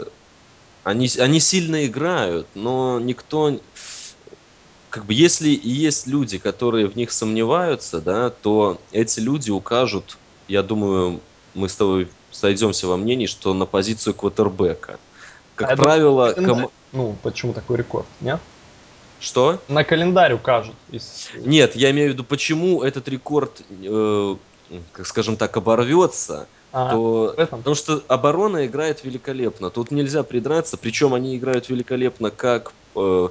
Они, 0.86 1.10
они 1.18 1.40
сильно 1.40 1.84
играют, 1.84 2.46
но 2.54 3.00
никто... 3.00 3.58
Как 4.88 5.04
бы 5.04 5.14
если 5.14 5.48
и 5.48 5.68
есть 5.68 6.06
люди, 6.06 6.38
которые 6.38 6.86
в 6.86 6.94
них 6.94 7.10
сомневаются, 7.10 8.00
да, 8.00 8.30
то 8.30 8.80
эти 8.92 9.18
люди 9.18 9.50
укажут, 9.50 10.16
я 10.46 10.62
думаю, 10.62 11.20
мы 11.54 11.68
с 11.68 11.74
тобой 11.74 12.08
сойдемся 12.30 12.86
во 12.86 12.96
мнении, 12.96 13.26
что 13.26 13.52
на 13.52 13.66
позицию 13.66 14.14
квотербека. 14.14 15.00
Как 15.56 15.72
а 15.72 15.76
правило... 15.76 16.32
Ком... 16.34 16.70
Ну, 16.92 17.16
почему 17.20 17.52
такой 17.52 17.78
рекорд, 17.78 18.06
нет? 18.20 18.38
Что? 19.18 19.60
На 19.66 19.82
календарь 19.82 20.34
укажут. 20.34 20.76
Из... 20.92 21.30
Нет, 21.34 21.74
я 21.74 21.90
имею 21.90 22.10
в 22.10 22.12
виду, 22.12 22.22
почему 22.22 22.84
этот 22.84 23.08
рекорд, 23.08 23.60
э, 23.70 24.36
скажем 25.02 25.36
так, 25.36 25.56
оборвется, 25.56 26.46
а, 26.78 26.90
то, 26.90 27.34
потому 27.36 27.74
что 27.74 28.02
оборона 28.06 28.66
играет 28.66 29.02
великолепно. 29.02 29.70
Тут 29.70 29.90
нельзя 29.90 30.22
придраться, 30.22 30.76
причем 30.76 31.14
они 31.14 31.34
играют 31.38 31.70
великолепно 31.70 32.30
как 32.30 32.74
э, 32.94 33.28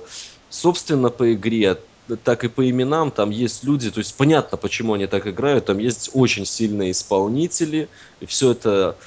собственно 0.50 1.12
по 1.12 1.32
игре, 1.32 1.78
так 2.24 2.44
и 2.44 2.48
по 2.48 2.68
именам. 2.68 3.12
Там 3.12 3.30
есть 3.30 3.64
люди, 3.64 3.92
то 3.92 4.00
есть 4.00 4.16
понятно, 4.16 4.58
почему 4.58 4.94
они 4.94 5.06
так 5.06 5.28
играют. 5.28 5.66
Там 5.66 5.78
есть 5.78 6.10
очень 6.14 6.44
сильные 6.48 6.90
исполнители, 6.90 7.88
и 8.20 8.26
все 8.26 8.54
это 8.54 8.98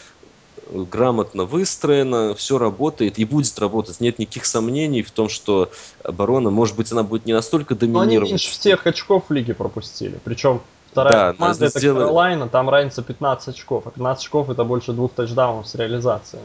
э, 0.70 0.84
грамотно 0.84 1.44
выстроено, 1.44 2.36
все 2.36 2.58
работает 2.58 3.18
и 3.18 3.24
будет 3.24 3.58
работать. 3.58 3.98
Нет 3.98 4.20
никаких 4.20 4.44
сомнений 4.44 5.02
в 5.02 5.10
том, 5.10 5.28
что 5.28 5.72
оборона, 6.04 6.50
может 6.50 6.76
быть, 6.76 6.92
она 6.92 7.02
будет 7.02 7.26
не 7.26 7.32
настолько 7.32 7.74
доминировать. 7.74 8.06
Но 8.06 8.20
они 8.20 8.30
меньше 8.30 8.52
всех 8.52 8.86
очков 8.86 9.24
в 9.30 9.32
лиге 9.32 9.54
пропустили. 9.54 10.20
Причем 10.22 10.60
Вторая 10.90 11.12
да, 11.12 11.32
команда 11.34 11.66
это 11.66 11.78
сделали... 11.78 12.04
Каролайна, 12.04 12.48
там 12.48 12.70
разница 12.70 13.02
15 13.02 13.48
очков. 13.48 13.86
А 13.86 13.90
15 13.90 14.24
очков 14.24 14.50
это 14.50 14.64
больше 14.64 14.92
двух 14.92 15.12
тачдаунов 15.12 15.68
с 15.68 15.74
реализацией. 15.74 16.42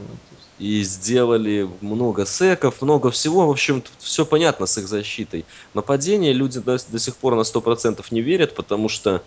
И 0.60 0.84
сделали 0.84 1.70
много 1.82 2.26
секов, 2.26 2.82
много 2.82 3.10
всего. 3.10 3.48
В 3.48 3.52
общем, 3.52 3.84
все 4.00 4.26
понятно 4.26 4.66
с 4.66 4.78
их 4.78 4.88
защитой. 4.88 5.46
Нападение 5.74 6.34
люди 6.34 6.60
до, 6.60 6.78
до 6.88 7.00
сих 7.00 7.16
пор 7.16 7.36
на 7.36 7.42
100% 7.42 8.04
не 8.12 8.22
верят, 8.22 8.54
потому 8.54 8.90
что 8.90 9.24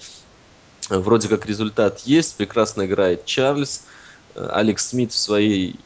э, 0.91 0.99
вроде 0.99 1.29
как 1.29 1.47
результат 1.47 2.01
есть. 2.01 2.37
Прекрасно 2.37 2.87
играет 2.87 3.25
Чарльз. 3.25 3.85
Э, 4.35 4.49
Алекс 4.53 4.89
Смит 4.89 5.13
в 5.13 5.19
своей 5.19 5.77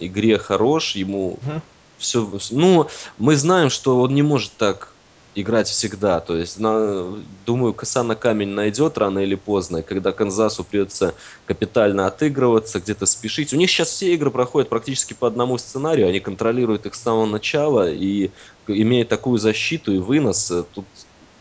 игре 0.00 0.38
хорош. 0.38 0.96
Ему 0.96 1.34
угу. 1.34 1.62
все... 1.98 2.28
Ну, 2.50 2.88
мы 3.16 3.36
знаем, 3.36 3.70
что 3.70 4.00
он 4.00 4.14
не 4.14 4.22
может 4.22 4.52
так 4.56 4.92
играть 5.34 5.68
всегда. 5.68 6.20
То 6.20 6.36
есть, 6.36 6.58
на, 6.58 7.14
думаю, 7.46 7.72
коса 7.72 8.02
на 8.02 8.14
камень 8.14 8.48
найдет 8.48 8.98
рано 8.98 9.20
или 9.20 9.34
поздно, 9.34 9.82
когда 9.82 10.12
Канзасу 10.12 10.64
придется 10.64 11.14
капитально 11.46 12.06
отыгрываться, 12.06 12.80
где-то 12.80 13.06
спешить. 13.06 13.52
У 13.52 13.56
них 13.56 13.70
сейчас 13.70 13.88
все 13.88 14.14
игры 14.14 14.30
проходят 14.30 14.68
практически 14.68 15.14
по 15.14 15.26
одному 15.26 15.58
сценарию, 15.58 16.08
они 16.08 16.20
контролируют 16.20 16.86
их 16.86 16.94
с 16.94 17.02
самого 17.02 17.26
начала, 17.26 17.90
и 17.90 18.30
имея 18.66 19.04
такую 19.04 19.38
защиту 19.38 19.92
и 19.92 19.98
вынос, 19.98 20.52
тут... 20.72 20.84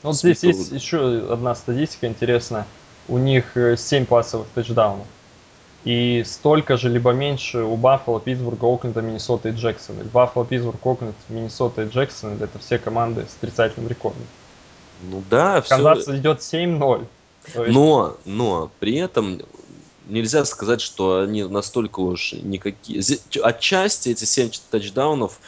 Вот 0.03 0.15
здесь 0.15 0.43
есть 0.43 0.71
еще 0.71 1.27
одна 1.29 1.53
статистика 1.53 2.07
интересная. 2.07 2.65
У 3.07 3.19
них 3.19 3.55
7 3.55 4.03
э, 4.03 4.05
пассовых 4.05 4.47
тачдаунов. 4.55 5.05
И 5.83 6.23
столько 6.25 6.77
же, 6.77 6.89
либо 6.89 7.11
меньше 7.11 7.63
у 7.63 7.75
Баффало, 7.75 8.19
Питтсбурга, 8.19 8.65
Окленда, 8.65 9.01
Миннесота 9.01 9.49
и 9.49 9.51
Джексона. 9.51 10.03
Баффало, 10.03 10.45
Питтсбург, 10.45 10.85
Окленд, 10.85 11.15
Миннесота 11.29 11.83
и 11.83 11.89
Джексон 11.89 12.37
это 12.41 12.59
все 12.59 12.77
команды 12.77 13.25
с 13.27 13.35
отрицательным 13.37 13.89
рекордом. 13.89 14.21
Ну 15.09 15.23
да, 15.29 15.61
все. 15.61 15.75
Канзас 15.75 16.07
идет 16.09 16.39
7-0. 16.39 17.05
Есть... 17.55 17.67
Но, 17.69 18.17
но 18.25 18.69
при 18.79 18.97
этом 18.97 19.41
нельзя 20.07 20.45
сказать, 20.45 20.81
что 20.81 21.21
они 21.21 21.43
настолько 21.43 21.99
уж 22.01 22.33
никакие. 22.33 23.01
Отчасти 23.41 24.09
эти 24.09 24.25
7 24.25 24.51
тачдаунов 24.69 25.39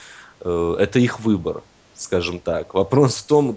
э, 0.42 0.76
это 0.80 0.98
их 0.98 1.20
выбор 1.20 1.62
скажем 2.04 2.40
так. 2.40 2.74
Вопрос 2.74 3.16
в 3.16 3.26
том, 3.26 3.54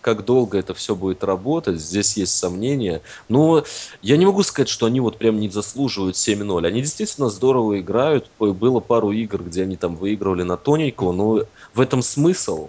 как 0.00 0.24
долго 0.24 0.58
это 0.58 0.72
все 0.74 0.94
будет 0.94 1.22
работать. 1.24 1.80
Здесь 1.80 2.16
есть 2.16 2.36
сомнения. 2.36 3.02
Но 3.28 3.64
я 4.02 4.16
не 4.16 4.24
могу 4.26 4.42
сказать, 4.42 4.68
что 4.68 4.86
они 4.86 5.00
вот 5.00 5.18
прям 5.18 5.38
не 5.40 5.48
заслуживают 5.48 6.16
7-0. 6.16 6.66
Они 6.66 6.80
действительно 6.80 7.28
здорово 7.28 7.80
играют. 7.80 8.30
Было 8.38 8.80
пару 8.80 9.12
игр, 9.12 9.42
где 9.42 9.62
они 9.62 9.76
там 9.76 9.96
выигрывали 9.96 10.42
на 10.42 10.56
тоненького, 10.56 11.12
но 11.12 11.42
в 11.74 11.80
этом 11.80 12.02
смысл 12.02 12.68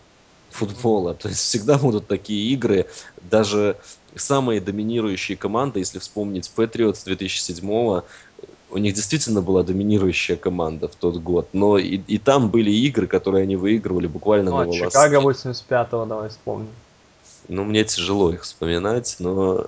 футбола. 0.50 1.13
То 1.13 1.30
есть 1.30 1.42
всегда 1.42 1.77
будут 1.77 2.08
такие 2.08 2.51
игры. 2.54 2.88
Даже 3.30 3.77
самые 4.16 4.60
доминирующие 4.60 5.38
команды, 5.38 5.80
если 5.80 6.00
вспомнить 6.00 6.51
Patriots 6.56 7.04
2007 7.06 8.01
у 8.69 8.77
них 8.77 8.93
действительно 8.93 9.41
была 9.41 9.63
доминирующая 9.63 10.36
команда 10.36 10.88
в 10.88 10.95
тот 10.95 11.17
год, 11.17 11.50
но 11.53 11.77
и, 11.77 11.97
и 12.07 12.17
там 12.17 12.50
были 12.50 12.71
игры, 12.71 13.07
которые 13.07 13.43
они 13.43 13.55
выигрывали 13.55 14.07
буквально 14.07 14.51
ну, 14.51 14.57
на 14.57 14.63
волоске. 14.65 14.88
Чикаго 14.88 15.17
85-го, 15.17 16.05
давай 16.05 16.29
вспомним. 16.29 16.69
Ну, 17.47 17.63
мне 17.63 17.83
тяжело 17.86 18.33
их 18.33 18.43
вспоминать, 18.43 19.15
но 19.19 19.67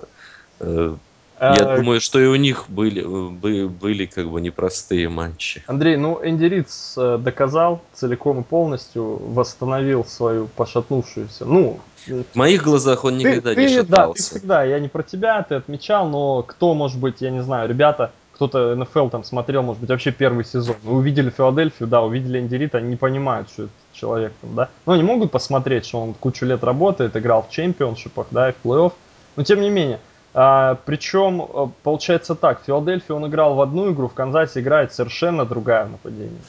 э, 0.60 0.94
я 1.40 1.54
а, 1.54 1.76
думаю, 1.78 2.02
что 2.02 2.20
и 2.20 2.26
у 2.26 2.34
них 2.34 2.66
были, 2.68 3.02
были, 3.02 3.64
были 3.64 4.04
как 4.04 4.28
бы 4.28 4.42
непростые 4.42 5.08
матчи. 5.08 5.64
Андрей, 5.66 5.96
ну 5.96 6.20
Энди 6.22 6.44
Риц 6.44 6.94
э, 6.98 7.16
доказал 7.18 7.80
целиком 7.94 8.40
и 8.40 8.42
полностью, 8.42 9.16
восстановил 9.16 10.04
свою 10.04 10.46
пошатнувшуюся, 10.48 11.46
ну... 11.46 11.80
В 12.06 12.34
моих 12.34 12.62
глазах 12.62 13.04
он 13.04 13.18
никогда 13.18 13.54
ты, 13.54 13.60
не 13.60 13.68
ты, 13.68 13.74
шатался. 13.74 13.96
Да, 13.96 14.12
ты 14.12 14.22
всегда, 14.22 14.64
я 14.64 14.80
не 14.80 14.88
про 14.88 15.02
тебя, 15.02 15.42
ты 15.42 15.54
отмечал, 15.54 16.08
но 16.08 16.42
кто, 16.42 16.74
может 16.74 16.98
быть, 16.98 17.20
я 17.20 17.30
не 17.30 17.42
знаю, 17.42 17.68
ребята, 17.68 18.12
кто-то 18.40 18.74
НФЛ 18.74 19.08
там 19.08 19.22
смотрел, 19.22 19.62
может 19.62 19.82
быть, 19.82 19.90
вообще 19.90 20.12
первый 20.12 20.46
сезон. 20.46 20.74
Вы 20.82 20.96
увидели 20.96 21.28
Филадельфию, 21.28 21.86
да, 21.86 22.00
увидели 22.00 22.40
Энди 22.40 22.54
Рита, 22.54 22.78
они 22.78 22.88
не 22.88 22.96
понимают, 22.96 23.50
что 23.50 23.64
это 23.64 23.72
человек 23.92 24.32
там, 24.40 24.54
да. 24.54 24.70
Но 24.86 24.94
они 24.94 25.02
могут 25.02 25.30
посмотреть, 25.30 25.84
что 25.84 26.00
он 26.00 26.14
кучу 26.14 26.46
лет 26.46 26.64
работает, 26.64 27.14
играл 27.14 27.42
в 27.42 27.50
чемпионшипах, 27.50 28.28
да, 28.30 28.48
и 28.48 28.52
в 28.52 28.64
плей-офф. 28.64 28.92
Но 29.36 29.42
тем 29.42 29.60
не 29.60 29.68
менее, 29.68 30.00
а, 30.32 30.78
причем 30.86 31.42
а, 31.42 31.70
получается 31.82 32.34
так, 32.34 32.62
в 32.62 32.64
Филадельфии 32.64 33.12
он 33.12 33.26
играл 33.26 33.56
в 33.56 33.60
одну 33.60 33.92
игру, 33.92 34.08
в 34.08 34.14
Канзасе 34.14 34.60
играет 34.60 34.94
совершенно 34.94 35.44
другая 35.44 35.84
нападение. 35.84 36.40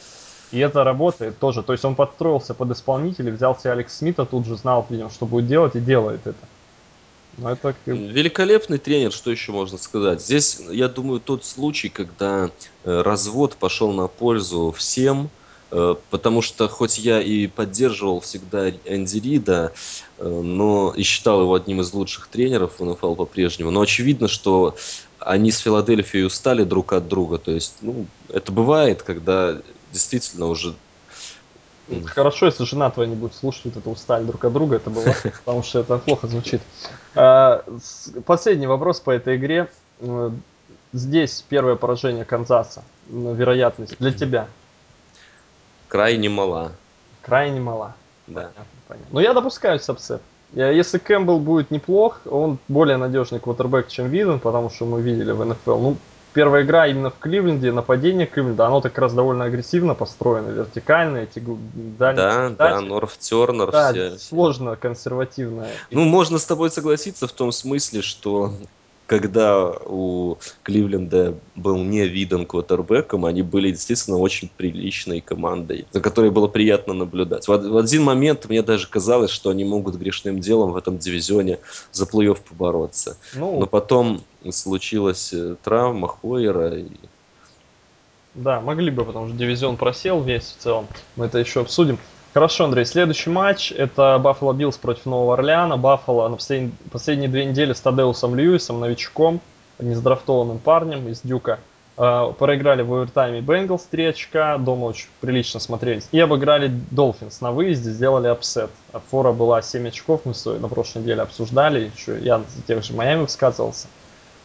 И 0.52 0.60
это 0.60 0.86
работает 0.86 1.40
тоже. 1.40 1.62
То 1.62 1.74
есть 1.74 1.84
он 1.84 1.96
подстроился 1.96 2.54
под 2.54 2.72
исполнителя, 2.72 3.34
взял 3.34 3.60
себе 3.60 3.74
Алекс 3.74 3.98
Смита, 3.98 4.26
тут 4.26 4.46
же 4.46 4.56
знал, 4.56 4.86
видимо, 4.90 5.10
что 5.10 5.26
будет 5.26 5.48
делать 5.48 5.76
и 5.76 5.82
делает 5.82 6.22
это. 6.26 6.48
Ну, 7.38 7.50
это... 7.50 7.76
Великолепный 7.86 8.78
тренер, 8.78 9.12
что 9.12 9.32
еще 9.32 9.52
можно 9.52 9.78
сказать. 9.78 10.22
Здесь, 10.22 10.60
я 10.70 10.88
думаю, 10.88 11.20
тот 11.20 11.46
случай, 11.46 11.90
когда 11.90 12.50
э, 12.84 13.02
развод 13.02 13.56
пошел 13.56 13.92
на 13.94 14.08
пользу 14.08 14.74
всем, 14.78 15.30
э, 15.72 15.96
потому 16.10 16.42
что 16.42 16.68
хоть 16.68 16.98
я 17.00 17.22
и 17.22 17.48
поддерживал 17.48 18.20
всегда 18.20 18.70
Энди 18.70 19.18
Рида, 19.18 19.74
э, 20.18 20.28
но 20.28 20.94
и 20.96 21.04
считал 21.04 21.42
его 21.42 21.54
одним 21.54 21.82
из 21.82 21.94
лучших 21.94 22.28
тренеров 22.28 22.80
в 22.80 22.86
НФЛ 22.86 23.16
по-прежнему, 23.16 23.72
но 23.72 23.82
очевидно, 23.82 24.28
что 24.28 24.76
они 25.20 25.52
с 25.52 25.60
Филадельфией 25.60 26.26
устали 26.26 26.64
друг 26.64 26.94
от 26.94 27.08
друга. 27.08 27.38
То 27.38 27.52
есть, 27.52 27.76
ну, 27.82 28.08
это 28.30 28.52
бывает, 28.52 29.04
когда 29.04 29.62
действительно 29.92 30.48
уже 30.48 30.76
Хорошо, 32.08 32.46
если 32.48 32.64
жена 32.66 32.90
твоя 32.90 33.10
не 33.10 33.16
будет 33.16 33.34
слушать 33.36 33.66
вот 33.66 33.78
это 33.78 33.90
устали 33.90 34.24
друг 34.24 34.44
от 34.46 34.54
друга, 34.54 34.78
это 34.78 34.90
было, 34.90 35.06
потому 35.46 35.64
что 35.64 35.80
это 35.80 35.98
плохо 35.98 36.28
звучит. 36.28 36.62
А, 37.16 37.64
последний 38.26 38.68
вопрос 38.68 39.00
по 39.00 39.12
этой 39.12 39.36
игре. 39.36 39.70
Э, 40.00 40.32
здесь 40.94 41.44
первое 41.48 41.76
поражение 41.76 42.26
Канзаса. 42.26 42.84
Вероятность 43.10 43.98
для 44.00 44.12
тебя? 44.14 44.48
Крайне 45.88 46.30
мала. 46.30 46.72
Крайне 47.22 47.60
мала. 47.60 47.96
Да. 48.28 48.42
Понятно, 48.42 48.64
понятно. 48.88 49.08
Но 49.12 49.22
я 49.22 49.34
допускаю 49.34 49.80
upset. 49.86 50.22
Я- 50.54 50.70
Если 50.70 50.98
Кэмпбелл 50.98 51.40
будет 51.40 51.72
неплох, 51.72 52.22
он 52.30 52.58
более 52.68 52.98
надежный 52.98 53.40
квотербек, 53.40 53.88
чем 53.88 54.08
Виден, 54.10 54.40
потому 54.40 54.70
что 54.70 54.86
мы 54.86 55.02
видели 55.02 55.32
в 55.32 55.44
НФЛ. 55.46 55.78
Ну, 55.78 55.98
первая 56.34 56.64
игра 56.64 56.88
именно 56.88 57.10
в 57.10 57.20
Кливленде, 57.20 57.72
нападение 57.72 58.26
Кливленда, 58.26 58.68
оно 58.68 58.82
так 58.82 58.98
раз 58.98 59.14
довольно 59.14 59.46
агрессивно 59.46 59.96
построено, 59.96 60.50
вертикально, 60.50 61.18
эти 61.18 61.40
дальние 61.40 62.16
Да, 62.16 62.50
да, 62.50 62.68
передачи. 62.70 62.86
Норф 62.86 63.18
Тернер, 63.18 63.72
Да, 63.72 63.92
все. 63.92 64.18
сложно, 64.18 64.76
консервативно. 64.76 65.68
Ну, 65.90 66.04
можно 66.06 66.38
с 66.38 66.46
тобой 66.46 66.70
согласиться 66.70 67.28
в 67.28 67.32
том 67.32 67.52
смысле, 67.52 68.02
что 68.02 68.54
когда 69.12 69.70
у 69.88 70.38
Кливленда 70.64 71.36
был 71.58 71.84
не 71.84 72.08
виден 72.08 72.46
квотербеком, 72.46 73.26
они 73.26 73.42
были 73.42 73.72
действительно 73.72 74.18
очень 74.18 74.50
приличной 74.56 75.20
командой, 75.20 75.86
за 75.92 76.00
которой 76.00 76.32
было 76.32 76.48
приятно 76.48 76.94
наблюдать. 76.94 77.46
В, 77.46 77.52
в 77.52 77.78
один 77.78 78.04
момент 78.04 78.48
мне 78.48 78.62
даже 78.62 78.88
казалось, 78.88 79.30
что 79.30 79.50
они 79.50 79.66
могут 79.66 79.96
грешным 79.96 80.40
делом 80.40 80.72
в 80.72 80.78
этом 80.78 80.98
дивизионе 80.98 81.60
за 81.92 82.06
плей-офф 82.06 82.38
побороться. 82.48 83.18
ну, 83.34 83.60
Но 83.60 83.68
потом 83.68 84.22
случилась 84.50 85.34
э, 85.34 85.58
травма 85.62 86.08
Хойера. 86.08 86.78
и- 86.78 86.88
Да, 88.34 88.62
могли 88.62 88.92
бы, 88.92 89.04
потому 89.04 89.28
что 89.28 89.36
дивизион 89.36 89.76
просел 89.76 90.24
весь 90.24 90.56
в 90.58 90.62
целом. 90.62 90.88
Мы 91.18 91.26
это 91.26 91.38
еще 91.38 91.60
обсудим. 91.60 92.00
Хорошо, 92.34 92.64
Андрей, 92.64 92.86
следующий 92.86 93.30
матч 93.30 93.74
это 93.74 94.18
Баффало 94.18 94.54
Биллс 94.54 94.78
против 94.78 95.06
Нового 95.06 95.34
Орлеана. 95.34 95.76
Баффало 95.76 96.30
на 96.30 96.38
последние, 96.38 96.72
последние 96.90 97.28
две 97.28 97.44
недели 97.44 97.74
с 97.74 97.82
Тадеусом 97.82 98.36
Льюисом, 98.36 98.80
новичком, 98.80 99.42
незадрафтованным 99.80 100.60
парнем 100.60 101.10
из 101.10 101.20
Дюка. 101.24 101.60
э, 101.98 102.34
проиграли 102.40 102.84
в 102.84 102.94
овертайме 102.94 103.42
Бенгалс 103.42 103.84
3 103.84 104.06
очка, 104.06 104.58
дома 104.58 104.86
очень 104.86 105.08
прилично 105.20 105.60
смотрелись. 105.60 106.08
И 106.14 106.20
обыграли 106.22 106.72
Долфинс 106.92 107.42
на 107.42 107.52
выезде, 107.52 107.92
сделали 107.92 108.28
upset. 108.28 108.72
А 108.94 109.02
Фора 109.12 109.34
была 109.34 109.62
7 109.62 109.90
очков, 109.90 110.22
мы 110.24 110.34
на 110.58 110.70
прошлой 110.70 111.02
неделе 111.02 111.24
обсуждали, 111.24 111.92
еще 111.94 112.18
я 112.18 112.38
за 112.38 112.62
тех 112.66 112.82
же 112.82 112.94
Майами 112.94 113.24
высказывался. 113.24 113.88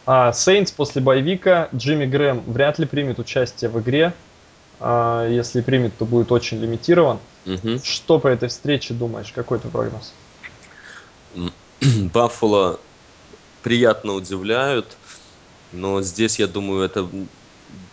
А 0.05 0.33
Сейнс 0.33 0.71
после 0.71 1.01
боевика 1.01 1.69
Джимми 1.73 2.05
Грэм 2.05 2.43
вряд 2.47 2.79
ли 2.79 2.85
примет 2.85 3.17
участие 3.19 3.69
в 3.69 3.79
игре. 3.79 4.11
А, 4.79 5.27
если 5.27 5.61
примет, 5.61 5.97
то 5.97 6.05
будет 6.05 6.31
очень 6.31 6.59
лимитирован. 6.59 7.19
Мгм. 7.45 7.81
Что 7.83 8.19
по 8.19 8.27
этой 8.27 8.49
встрече 8.49 8.93
думаешь? 8.93 9.31
Какой 9.33 9.59
ты 9.59 9.67
прогноз? 9.69 10.13
Баффало 12.13 12.79
приятно 13.63 14.13
удивляют, 14.13 14.97
но 15.71 16.01
здесь, 16.01 16.39
я 16.39 16.47
думаю, 16.47 16.83
это 16.83 17.07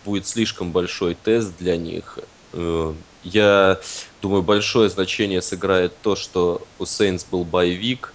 будет 0.05 0.27
слишком 0.27 0.71
большой 0.71 1.15
тест 1.15 1.57
для 1.57 1.77
них. 1.77 2.17
Э, 2.53 2.93
Я 3.23 3.79
думаю, 4.21 4.43
большое 4.43 4.89
значение 4.89 5.41
сыграет 5.41 5.99
то, 6.01 6.15
что 6.15 6.67
у 6.77 6.85
Сейнс 6.85 7.25
был 7.25 7.43
боевик. 7.43 8.13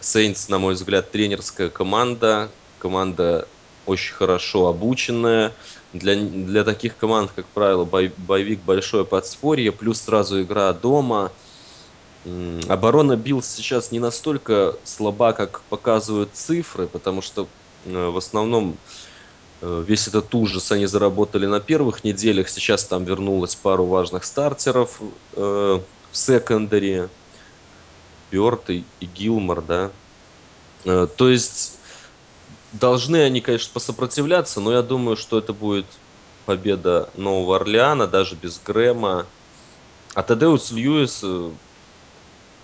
Сейнс, 0.00 0.48
на 0.48 0.58
мой 0.58 0.74
взгляд, 0.74 1.10
тренерская 1.10 1.70
команда, 1.70 2.50
команда 2.78 3.48
очень 3.86 4.14
хорошо 4.14 4.68
обученная. 4.68 5.52
Для, 5.94 6.16
для 6.16 6.64
таких 6.64 6.96
команд, 6.96 7.30
как 7.30 7.52
правило, 7.52 7.84
bye- 7.84 8.14
bye 8.16 8.37
week 8.37 8.64
большое 8.64 9.04
подспорье, 9.04 9.70
плюс 9.70 10.02
сразу 10.02 10.42
игра 10.42 10.72
дома. 10.72 11.36
Оборона 12.68 13.16
Биллс 13.16 13.46
сейчас 13.48 13.92
не 13.92 14.00
настолько 14.00 14.74
слаба, 14.84 15.32
как 15.32 15.68
показывают 15.68 16.34
цифры, 16.34 16.88
потому 16.88 17.20
что 17.22 17.52
э, 17.84 18.08
в 18.08 18.16
основном 18.16 18.80
э, 19.62 19.84
весь 19.86 20.08
этот 20.08 20.34
ужас 20.34 20.72
они 20.72 20.86
заработали 20.86 21.46
на 21.46 21.60
первых 21.60 22.02
неделях. 22.02 22.48
Сейчас 22.48 22.86
там 22.86 23.04
вернулось 23.04 23.54
пару 23.56 23.86
важных 23.86 24.24
стартеров 24.24 25.00
э, 25.00 25.06
в 25.36 25.86
секондаре. 26.12 27.10
Бёрд 28.30 28.70
и, 28.70 28.90
Гилмор, 29.00 29.62
да. 29.62 29.92
То 30.84 31.28
есть 31.30 31.83
должны 32.74 33.16
они, 33.22 33.40
конечно, 33.40 33.70
посопротивляться, 33.72 34.60
но 34.60 34.72
я 34.72 34.82
думаю, 34.82 35.16
что 35.16 35.38
это 35.38 35.52
будет 35.52 35.86
победа 36.46 37.08
Нового 37.16 37.56
Орлеана, 37.56 38.06
даже 38.06 38.34
без 38.34 38.60
Грэма. 38.64 39.26
А 40.14 40.22
Тадеус 40.22 40.70
Льюис 40.70 41.20
э, 41.22 41.50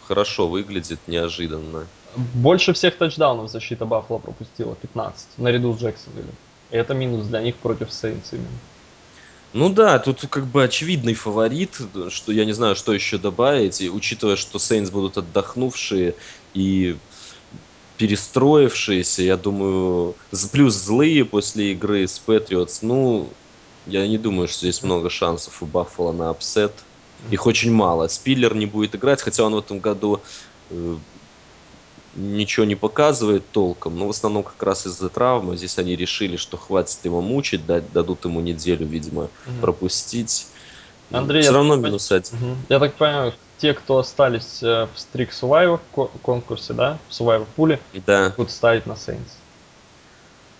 хорошо 0.06 0.48
выглядит, 0.48 1.00
неожиданно. 1.06 1.86
Больше 2.34 2.72
всех 2.72 2.96
тачдаунов 2.96 3.50
защита 3.50 3.86
Баффало 3.86 4.18
пропустила, 4.18 4.74
15, 4.74 5.38
наряду 5.38 5.72
с 5.74 5.80
Джексонвиллем. 5.80 6.34
И 6.70 6.76
это 6.76 6.94
минус 6.94 7.26
для 7.26 7.40
них 7.40 7.56
против 7.56 7.92
Сейнс 7.92 8.32
именно. 8.32 8.48
Ну 9.52 9.68
да, 9.68 9.98
тут 9.98 10.26
как 10.30 10.46
бы 10.46 10.62
очевидный 10.62 11.14
фаворит, 11.14 11.80
что 12.10 12.30
я 12.30 12.44
не 12.44 12.52
знаю, 12.52 12.76
что 12.76 12.92
еще 12.92 13.18
добавить, 13.18 13.80
и 13.80 13.90
учитывая, 13.90 14.36
что 14.36 14.60
Сейнс 14.60 14.90
будут 14.90 15.18
отдохнувшие 15.18 16.14
и 16.54 16.96
перестроившиеся, 18.00 19.22
я 19.22 19.36
думаю, 19.36 20.16
плюс 20.52 20.74
злые 20.74 21.26
после 21.26 21.72
игры 21.72 22.08
с 22.08 22.18
Патриотс, 22.18 22.80
ну, 22.80 23.28
я 23.84 24.08
не 24.08 24.16
думаю, 24.16 24.48
что 24.48 24.60
здесь 24.60 24.82
много 24.82 25.10
шансов 25.10 25.62
у 25.62 25.66
Баффала 25.66 26.12
на 26.12 26.30
upset. 26.30 26.72
Их 27.30 27.46
очень 27.46 27.70
мало. 27.70 28.08
Спиллер 28.08 28.54
не 28.56 28.64
будет 28.64 28.94
играть, 28.94 29.20
хотя 29.20 29.44
он 29.44 29.54
в 29.54 29.58
этом 29.58 29.80
году 29.80 30.22
э, 30.70 30.96
ничего 32.16 32.64
не 32.64 32.74
показывает 32.74 33.50
толком, 33.52 33.98
но 33.98 34.06
в 34.06 34.10
основном 34.10 34.44
как 34.44 34.62
раз 34.62 34.86
из-за 34.86 35.10
травмы. 35.10 35.58
Здесь 35.58 35.76
они 35.76 35.94
решили, 35.94 36.38
что 36.38 36.56
хватит 36.56 37.04
его 37.04 37.20
мучить, 37.20 37.66
дать- 37.66 37.92
дадут 37.92 38.24
ему 38.24 38.40
неделю, 38.40 38.86
видимо, 38.86 39.28
Мгм. 39.46 39.60
пропустить. 39.60 40.46
Андрей, 41.10 41.42
Все 41.42 41.52
равно 41.52 41.76
минус 41.76 42.10
один. 42.10 42.38
Мгм. 42.38 42.56
Я 42.70 42.78
так 42.78 42.96
понимаю, 42.96 43.34
те, 43.60 43.74
кто 43.74 43.98
остались 43.98 44.62
э, 44.62 44.86
в 44.86 44.96
Streak 44.96 45.30
Survivor 45.30 45.80
ко- 45.94 46.06
конкурсе, 46.22 46.72
да, 46.72 46.98
в 47.08 47.12
Survivor 47.12 47.46
пуле, 47.56 47.80
Да, 48.06 48.32
будут 48.36 48.50
ставить 48.50 48.86
на 48.86 48.96
Сейнс. 48.96 49.36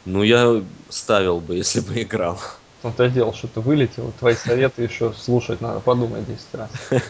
ну 0.04 0.22
я 0.22 0.62
ставил 0.88 1.40
бы, 1.40 1.56
если 1.56 1.80
бы 1.80 2.00
играл. 2.02 2.38
Ну, 2.82 2.92
ты 2.96 3.10
делал, 3.10 3.34
что 3.34 3.46
ты 3.48 3.60
вылетел, 3.60 4.10
твои 4.18 4.34
советы 4.34 4.82
еще 4.82 5.12
слушать 5.12 5.60
надо, 5.60 5.80
подумать 5.80 6.26
10 6.26 6.54
раз. 6.54 6.70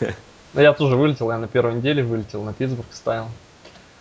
Ну, 0.53 0.61
я 0.61 0.73
тоже 0.73 0.97
вылетел, 0.97 1.31
я 1.31 1.39
на 1.39 1.47
первой 1.47 1.75
неделе 1.75 2.03
вылетел, 2.03 2.43
на 2.43 2.53
Питтсбург 2.53 2.93
ставил. 2.93 3.27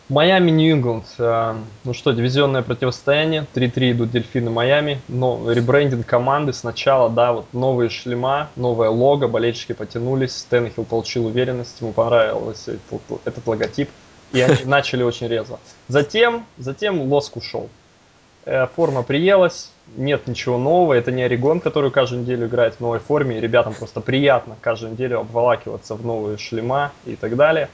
Майами, 0.09 0.49
Нью-Ингланд. 0.49 1.05
э, 1.19 1.53
Ну 1.83 1.93
что, 1.93 2.11
дивизионное 2.11 2.63
противостояние. 2.63 3.45
3-3 3.53 3.91
идут 3.91 4.09
дельфины 4.09 4.49
Майами. 4.49 4.99
Но 5.07 5.51
ребрендинг 5.51 6.05
команды 6.07 6.51
сначала, 6.51 7.11
да, 7.11 7.31
вот 7.31 7.45
новые 7.53 7.91
шлема, 7.91 8.49
новое 8.55 8.89
лого, 8.89 9.27
болельщики 9.27 9.73
потянулись. 9.73 10.47
Теннехилл 10.49 10.85
получил 10.85 11.27
уверенность, 11.27 11.79
ему 11.79 11.93
понравился 11.93 12.71
этот, 12.73 13.21
этот 13.25 13.45
логотип. 13.45 13.89
И 14.33 14.41
они 14.41 14.57
начали 14.65 15.03
очень 15.03 15.27
резво. 15.27 15.59
Затем, 15.87 16.45
затем 16.57 17.01
лоск 17.03 17.37
ушел. 17.37 17.69
Э, 18.45 18.65
Форма 18.75 19.03
приелась, 19.03 19.71
нет 19.95 20.25
ничего 20.25 20.57
нового. 20.57 20.93
Это 20.93 21.11
не 21.11 21.21
Орегон, 21.21 21.59
который 21.59 21.91
каждую 21.91 22.23
неделю 22.23 22.47
играет 22.47 22.73
в 22.75 22.79
новой 22.79 22.97
форме. 22.97 23.37
И 23.37 23.39
ребятам 23.39 23.75
просто 23.75 24.01
приятно 24.01 24.55
каждую 24.59 24.93
неделю 24.93 25.19
обволакиваться 25.19 25.93
в 25.93 26.03
новые 26.03 26.39
шлема 26.39 26.93
и 27.05 27.15
так 27.15 27.35
далее. 27.35 27.69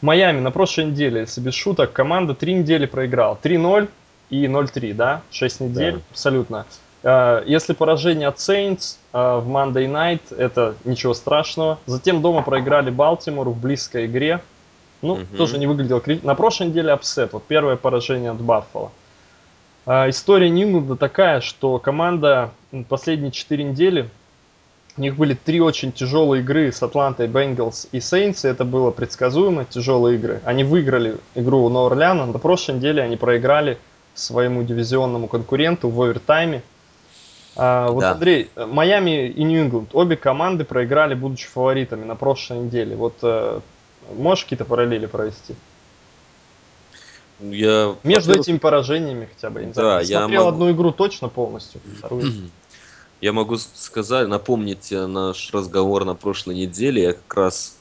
Майами 0.00 0.40
на 0.40 0.50
прошлой 0.50 0.86
неделе, 0.86 1.20
если 1.22 1.40
без 1.40 1.54
шуток, 1.54 1.92
команда 1.92 2.34
три 2.34 2.54
недели 2.54 2.86
проиграла. 2.86 3.38
3-0 3.42 3.88
и 4.30 4.46
0-3, 4.46 4.92
да? 4.94 5.22
6 5.30 5.60
недель, 5.60 5.94
Да. 5.94 6.00
абсолютно. 6.10 6.66
Э, 7.02 7.42
Если 7.46 7.72
поражение 7.72 8.28
от 8.28 8.36
Saints 8.36 8.96
э, 9.12 9.18
в 9.38 9.48
Monday 9.48 9.86
Night, 9.90 10.34
это 10.36 10.74
ничего 10.84 11.14
страшного. 11.14 11.78
Затем 11.86 12.20
дома 12.22 12.42
проиграли 12.42 12.90
Балтимору 12.90 13.52
в 13.52 13.60
близкой 13.60 14.06
игре. 14.06 14.40
Ну, 15.02 15.16
Мгм. 15.16 15.36
тоже 15.36 15.58
не 15.58 15.66
выглядел 15.66 16.00
критично. 16.00 16.28
На 16.28 16.34
прошлой 16.34 16.68
неделе 16.68 16.92
upset, 16.92 17.32
вот 17.34 17.44
первое 17.44 17.76
поражение 17.76 18.30
от 18.30 18.40
Баффала. 18.40 18.90
А, 19.86 20.08
История 20.08 20.48
Ньюингланда 20.48 20.96
такая, 20.96 21.40
что 21.42 21.78
команда 21.78 22.50
последние 22.88 23.30
4 23.30 23.64
недели, 23.64 24.08
у 24.96 25.00
них 25.00 25.16
были 25.16 25.34
три 25.34 25.60
очень 25.60 25.92
тяжелые 25.92 26.42
игры 26.42 26.70
с 26.70 26.82
Атлантой, 26.82 27.26
Бенгалс 27.26 27.88
и 27.90 28.00
Сейнс, 28.00 28.44
и 28.44 28.48
это 28.48 28.64
было 28.64 28.90
предсказуемо, 28.92 29.64
тяжелые 29.64 30.16
игры. 30.16 30.40
Они 30.44 30.62
выиграли 30.62 31.16
игру 31.34 31.64
у 31.64 31.68
Нового 31.68 31.90
Орлеана, 31.92 32.26
на 32.26 32.38
прошлой 32.38 32.76
неделе 32.76 33.02
они 33.02 33.16
проиграли 33.16 33.78
своему 34.14 34.62
дивизионному 34.62 35.26
конкуренту 35.26 35.88
в 35.88 36.00
овертайме. 36.00 36.62
А, 37.56 37.88
вот, 37.88 38.00
Да. 38.00 38.12
Андрей, 38.12 38.50
Майами 38.56 39.28
и 39.28 39.42
Нью-Ингланд, 39.42 39.90
обе 39.94 40.16
команды 40.16 40.64
проиграли, 40.64 41.14
будучи 41.14 41.46
фаворитами 41.48 42.04
на 42.04 42.14
прошлой 42.14 42.58
неделе. 42.58 42.94
Вот 42.96 43.14
э, 43.22 43.60
можешь 44.16 44.44
какие-то 44.44 44.64
параллели 44.64 45.06
провести? 45.06 45.54
Я, 47.40 47.94
Между 48.04 48.32
этими 48.40 48.58
поражениями 48.58 49.28
хотя 49.34 49.50
бы, 49.50 49.60
я 49.60 49.66
не 49.66 49.72
Да, 49.72 49.80
знаю. 49.82 50.04
Ты 50.04 50.12
я 50.12 50.18
смотрел 50.20 50.44
могу- 50.44 50.54
одну 50.56 50.70
игру 50.72 50.92
точно 50.92 51.28
полностью, 51.28 51.80
вторую. 51.98 52.32
Я 53.24 53.32
могу 53.32 53.56
с- 53.56 53.70
сказать, 53.74 54.28
напомнить 54.28 54.92
э, 54.92 55.06
наш 55.06 55.50
разговор 55.54 56.04
на 56.04 56.14
прошлой 56.14 56.56
неделе. 56.56 57.04
Я 57.04 57.12
как 57.14 57.34
раз 57.34 57.74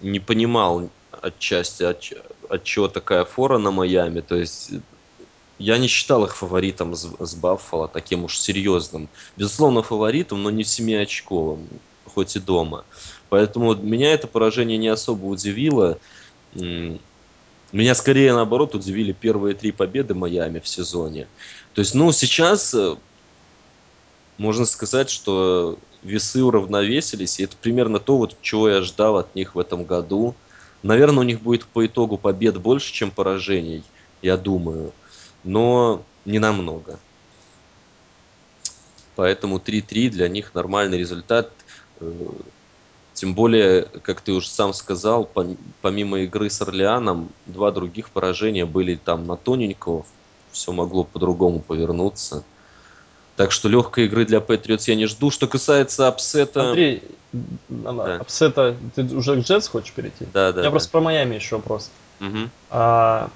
не 0.00 0.18
понимал 0.18 0.88
отчасти, 1.12 1.82
от, 1.82 2.02
от 2.48 2.64
чего 2.64 2.88
такая 2.88 3.26
фора 3.26 3.58
на 3.58 3.70
Майами. 3.70 4.22
То 4.22 4.36
есть 4.36 4.72
э, 4.72 4.80
я 5.58 5.76
не 5.76 5.88
считал 5.88 6.24
их 6.24 6.34
фаворитом 6.34 6.94
с, 6.94 7.06
с 7.20 7.34
Баффало, 7.34 7.86
таким 7.86 8.24
уж 8.24 8.38
серьезным. 8.38 9.10
Безусловно, 9.36 9.82
фаворитом, 9.82 10.42
но 10.42 10.48
не 10.48 10.64
семиочковым. 10.64 11.68
хоть 12.06 12.36
и 12.36 12.40
дома. 12.40 12.86
Поэтому 13.28 13.74
меня 13.74 14.14
это 14.14 14.26
поражение 14.26 14.78
не 14.78 14.88
особо 14.88 15.26
удивило. 15.26 15.98
Меня 16.54 17.94
скорее, 17.94 18.32
наоборот, 18.32 18.74
удивили 18.74 19.12
первые 19.12 19.54
три 19.54 19.72
победы 19.72 20.14
Майами 20.14 20.60
в 20.60 20.66
сезоне. 20.66 21.28
То 21.74 21.82
есть, 21.82 21.94
ну, 21.94 22.10
сейчас 22.12 22.72
э, 22.72 22.96
можно 24.38 24.64
сказать, 24.64 25.10
что 25.10 25.78
весы 26.02 26.42
уравновесились, 26.42 27.40
и 27.40 27.44
это 27.44 27.56
примерно 27.56 27.98
то, 27.98 28.16
вот, 28.16 28.36
чего 28.40 28.68
я 28.68 28.82
ждал 28.82 29.18
от 29.18 29.34
них 29.34 29.54
в 29.54 29.58
этом 29.58 29.84
году. 29.84 30.34
Наверное, 30.82 31.20
у 31.20 31.24
них 31.24 31.40
будет 31.40 31.64
по 31.66 31.84
итогу 31.84 32.16
побед 32.16 32.58
больше, 32.58 32.92
чем 32.92 33.10
поражений, 33.10 33.82
я 34.22 34.36
думаю, 34.36 34.92
но 35.42 36.02
не 36.24 36.38
намного. 36.38 36.98
Поэтому 39.16 39.58
3-3 39.58 40.10
для 40.10 40.28
них 40.28 40.54
нормальный 40.54 40.98
результат. 40.98 41.50
Э, 41.98 42.12
тем 43.14 43.34
более, 43.34 43.82
как 44.02 44.20
ты 44.20 44.30
уже 44.30 44.48
сам 44.48 44.72
сказал, 44.72 45.28
помимо 45.82 46.20
игры 46.20 46.48
с 46.48 46.62
Орлеаном, 46.62 47.30
два 47.46 47.72
других 47.72 48.10
поражения 48.10 48.64
были 48.64 48.94
там 48.94 49.26
на 49.26 49.36
тоненького. 49.36 50.06
Все 50.52 50.70
могло 50.70 51.02
по-другому 51.02 51.58
повернуться. 51.58 52.44
Так 53.38 53.52
что 53.52 53.68
легкой 53.68 54.06
игры 54.06 54.24
для 54.24 54.40
Патриотс 54.40 54.88
я 54.88 54.96
не 54.96 55.06
жду. 55.06 55.30
Что 55.30 55.46
касается 55.46 56.08
upset 56.08 56.42
а... 56.42 56.70
Андрей, 56.70 57.04
да. 57.68 58.16
upset 58.16 58.57
а, 58.57 58.74
ты 58.96 59.04
уже 59.04 59.36
к 59.36 59.46
Джетс 59.46 59.68
хочешь 59.68 59.92
перейти? 59.92 60.26
Да, 60.34 60.52
да. 60.52 60.58
Я 60.58 60.64
да. 60.64 60.70
просто 60.72 60.90
про 60.90 61.00
Майами 61.00 61.36
еще 61.36 61.54
вопрос. 61.54 61.88
Угу. 62.20 62.50
А, 62.70 63.30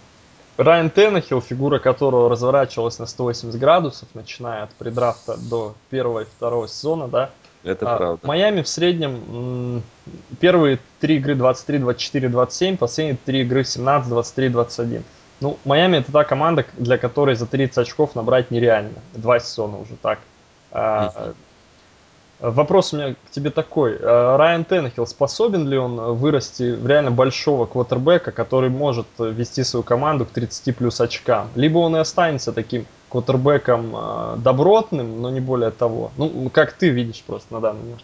Райан 0.56 0.90
Теннехилл, 0.90 1.40
фигура 1.40 1.78
которого 1.78 2.28
разворачивалась 2.28 2.98
на 2.98 3.06
180 3.06 3.56
градусов, 3.60 4.08
начиная 4.14 4.64
от 4.64 4.70
предрафта 4.72 5.36
до 5.36 5.76
первого 5.88 6.22
и 6.22 6.24
второго 6.24 6.66
сезона, 6.66 7.06
да, 7.06 7.30
это 7.62 7.94
а, 7.94 7.96
правда. 7.96 8.26
Майами 8.26 8.62
в 8.62 8.68
среднем 8.68 9.84
первые 10.40 10.80
три 10.98 11.18
игры 11.18 11.36
23, 11.36 11.78
24, 11.78 12.28
27, 12.28 12.76
последние 12.76 13.18
три 13.24 13.42
игры 13.42 13.62
17, 13.62 14.08
23, 14.08 14.48
21. 14.48 15.04
Ну, 15.42 15.58
Майами 15.64 15.98
это 15.98 16.12
та 16.12 16.24
команда, 16.24 16.64
для 16.78 16.98
которой 16.98 17.34
за 17.34 17.46
30 17.46 17.78
очков 17.78 18.14
набрать 18.14 18.50
нереально. 18.50 18.98
Два 19.12 19.40
сезона 19.40 19.78
уже 19.78 19.96
так. 20.00 20.20
Uh-huh. 20.70 21.34
Вопрос 22.38 22.92
у 22.92 22.96
меня 22.96 23.14
к 23.14 23.30
тебе 23.30 23.50
такой. 23.50 23.96
Райан 23.98 24.64
Теннехилл, 24.64 25.06
способен 25.06 25.68
ли 25.68 25.76
он 25.76 25.96
вырасти 26.14 26.72
в 26.72 26.86
реально 26.86 27.10
большого 27.10 27.66
квотербека, 27.66 28.32
который 28.32 28.70
может 28.70 29.06
вести 29.18 29.62
свою 29.64 29.82
команду 29.82 30.26
к 30.26 30.30
30 30.30 30.76
плюс 30.76 31.00
очкам? 31.00 31.50
Либо 31.54 31.78
он 31.78 31.96
и 31.96 31.98
останется 31.98 32.52
таким 32.52 32.86
квотербеком 33.10 33.94
э, 33.94 34.36
добротным, 34.38 35.20
но 35.20 35.30
не 35.30 35.40
более 35.40 35.70
того. 35.70 36.10
Ну, 36.16 36.50
как 36.50 36.72
ты 36.72 36.88
видишь 36.88 37.22
просто 37.24 37.52
на 37.52 37.60
данный 37.60 37.82
момент. 37.82 38.02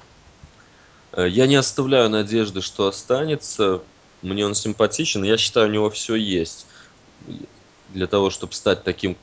Э, 1.13 1.27
я 1.29 1.47
не 1.47 1.57
оставляю 1.57 2.11
надежды, 2.11 2.61
что 2.61 2.87
останется. 2.87 3.81
Мне 4.23 4.45
он 4.45 4.55
симпатичен. 4.55 5.25
Я 5.25 5.37
считаю, 5.37 5.69
у 5.69 5.73
него 5.73 5.91
все 5.91 6.15
есть 6.15 6.67
для 7.91 8.07
того, 8.07 8.31
чтобы 8.31 8.53
стать 8.53 8.85
таким 8.85 9.17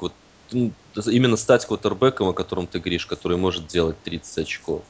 ну, 0.52 0.72
именно 0.96 1.38
стать 1.38 1.66
квотербеком, 1.66 2.30
о 2.30 2.34
котором 2.34 2.68
ты 2.68 2.80
говоришь, 2.80 3.06
который 3.06 3.38
может 3.38 3.68
делать 3.68 3.96
30 4.04 4.38
очков. 4.40 4.84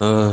Э, 0.00 0.32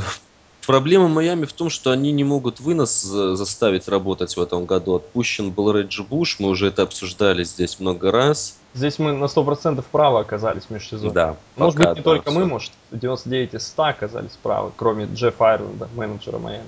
Проблема 0.69 1.07
Майами 1.07 1.45
в 1.45 1.53
том, 1.53 1.71
что 1.71 1.89
они 1.89 2.11
не 2.11 2.23
могут 2.23 2.59
вынос 2.59 3.01
заставить 3.01 3.87
работать 3.87 4.37
в 4.37 4.39
этом 4.39 4.65
году. 4.65 4.97
Отпущен 4.97 5.49
был 5.49 5.71
Реджи 5.71 6.03
Буш, 6.03 6.39
мы 6.39 6.49
уже 6.49 6.67
это 6.67 6.83
обсуждали 6.83 7.43
здесь 7.43 7.79
много 7.79 8.11
раз. 8.11 8.59
Здесь 8.75 8.99
мы 8.99 9.13
на 9.13 9.25
100% 9.25 9.83
правы 9.91 10.19
оказались 10.19 10.65
в 10.65 10.69
межсезонье. 10.69 11.11
Да. 11.11 11.37
Может 11.55 11.75
пока, 11.75 11.89
быть, 11.89 11.97
не 11.97 12.03
да, 12.03 12.09
только 12.11 12.29
все. 12.29 12.39
мы, 12.39 12.45
может, 12.45 12.71
99 12.91 13.55
из 13.55 13.65
100 13.65 13.83
оказались 13.83 14.37
правы, 14.43 14.71
кроме 14.75 15.05
Джеффа 15.05 15.53
Айрленда, 15.53 15.89
менеджера 15.95 16.37
Майами. 16.37 16.67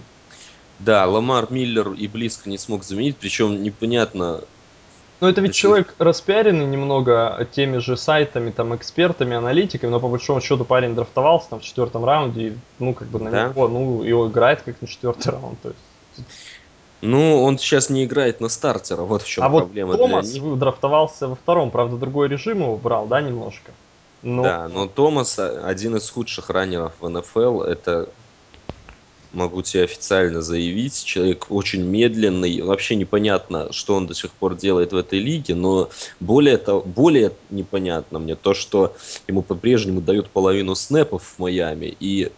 Да, 0.80 1.06
Ламар 1.06 1.52
Миллер 1.52 1.92
и 1.92 2.08
близко 2.08 2.50
не 2.50 2.58
смог 2.58 2.84
заменить, 2.84 3.18
причем 3.18 3.62
непонятно, 3.62 4.42
ну, 5.22 5.28
это 5.28 5.40
ведь 5.42 5.54
человек 5.54 5.94
распиаренный 6.00 6.66
немного 6.66 7.48
теми 7.52 7.78
же 7.78 7.96
сайтами, 7.96 8.50
там, 8.50 8.76
экспертами, 8.76 9.36
аналитиками, 9.36 9.92
но 9.92 10.00
по 10.00 10.08
большому 10.08 10.42
счету 10.42 10.66
парень 10.66 10.96
драфтовался 10.96 11.52
там 11.52 11.60
в 11.60 11.64
четвертом 11.64 12.04
раунде, 12.04 12.48
и, 12.48 12.58
ну, 12.80 12.96
как 12.96 13.08
бы 13.08 13.20
на 13.20 13.30
да? 13.30 13.48
него, 13.48 13.68
ну, 13.68 14.02
его 14.02 14.28
играет 14.28 14.64
как 14.64 14.82
на 14.82 14.88
четвертый 14.88 15.32
раунд, 15.32 15.62
то 15.62 15.70
есть. 15.70 16.28
Ну, 17.02 17.44
он 17.44 17.60
сейчас 17.60 17.90
не 17.90 18.04
играет 18.06 18.42
на 18.42 18.50
стартера, 18.50 19.04
вот 19.04 19.22
в 19.22 19.28
чем 19.28 19.44
а 19.44 19.50
проблема 19.50 19.92
вот 19.92 19.98
Томас 19.98 20.30
для 20.30 20.42
них. 20.42 20.58
драфтовался 20.58 21.28
во 21.28 21.36
втором, 21.36 21.70
правда, 21.70 21.98
другой 21.98 22.28
режим 22.28 22.62
его 22.62 22.78
брал, 22.78 23.06
да, 23.06 23.22
немножко? 23.22 23.72
Но... 24.24 24.44
Да, 24.44 24.68
но 24.68 24.88
Томас 24.88 25.38
один 25.38 25.98
из 25.98 26.10
худших 26.10 26.50
раннеров 26.50 26.94
в 27.00 27.08
НФЛ, 27.08 27.62
это 27.62 28.10
могу 29.34 29.62
тебе 29.62 29.84
официально 29.84 30.42
заявить. 30.42 31.04
Человек 31.04 31.48
очень 31.50 31.84
медленный, 31.84 32.62
вообще 32.62 32.96
непонятно, 32.96 33.72
что 33.72 33.96
он 33.96 34.08
до 34.08 34.14
сих 34.14 34.32
пор 34.32 34.56
делает 34.56 34.94
в 34.94 34.96
этой 34.96 35.20
лиге, 35.20 35.56
но 35.56 35.90
более, 36.20 36.58
того, 36.58 36.82
более 36.82 37.32
непонятно 37.50 38.20
мне 38.20 38.36
то, 38.36 38.54
что 38.54 38.96
ему 39.28 39.42
по-прежнему 39.42 40.02
дают 40.02 40.30
половину 40.30 40.76
снэпов 40.76 41.24
в 41.24 41.40
Майами, 41.40 41.96
и 42.00 42.32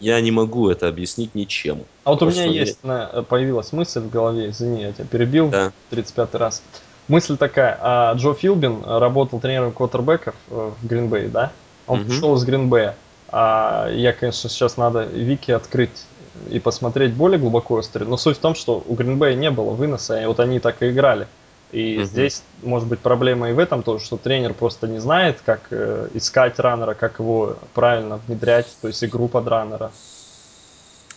я 0.00 0.20
не 0.20 0.30
могу 0.30 0.70
это 0.70 0.88
объяснить 0.88 1.34
ничем. 1.34 1.82
А 2.04 2.12
вот 2.12 2.22
у 2.22 2.30
меня 2.30 2.44
есть, 2.44 2.78
мне... 2.82 3.06
появилась 3.28 3.72
мысль 3.72 4.00
в 4.00 4.10
голове, 4.10 4.50
извини, 4.50 4.82
я 4.82 4.92
тебя 4.92 5.04
перебил 5.04 5.48
да. 5.50 5.72
35 5.90 6.34
раз. 6.34 6.62
Мысль 7.06 7.36
такая, 7.36 7.78
а 7.80 8.14
Джо 8.14 8.32
Филбин 8.32 8.82
работал 8.82 9.38
тренером 9.38 9.72
квотербеков 9.72 10.34
э, 10.48 10.70
в 10.80 10.86
Гринбей, 10.86 11.28
да? 11.28 11.52
Он 11.86 12.00
угу. 12.00 12.08
пришел 12.08 12.34
из 12.34 12.44
Гринбея. 12.44 12.96
А 13.28 13.90
я, 13.90 14.12
конечно, 14.12 14.48
сейчас 14.48 14.76
надо 14.76 15.02
Вики 15.04 15.50
открыть 15.50 16.06
и 16.50 16.58
посмотреть 16.58 17.12
более 17.12 17.38
глубоко 17.38 17.80
историю. 17.80 18.08
Но 18.08 18.16
суть 18.16 18.36
в 18.36 18.40
том, 18.40 18.54
что 18.54 18.82
у 18.86 18.94
Гринбея 18.94 19.34
не 19.34 19.50
было 19.50 19.70
выноса, 19.70 20.20
и 20.20 20.26
вот 20.26 20.40
они 20.40 20.60
так 20.60 20.82
и 20.82 20.90
играли. 20.90 21.26
И 21.72 21.98
угу. 21.98 22.04
здесь 22.04 22.42
может 22.62 22.88
быть 22.88 23.00
проблема 23.00 23.50
и 23.50 23.52
в 23.52 23.58
этом 23.58 23.82
тоже, 23.82 24.04
что 24.04 24.16
тренер 24.16 24.54
просто 24.54 24.86
не 24.86 25.00
знает, 25.00 25.40
как 25.44 25.66
э, 25.70 26.08
искать 26.14 26.58
раннера, 26.58 26.94
как 26.94 27.18
его 27.18 27.56
правильно 27.74 28.20
внедрять, 28.26 28.66
то 28.80 28.88
есть 28.88 29.02
игру 29.02 29.26
под 29.26 29.48
раннера. 29.48 29.90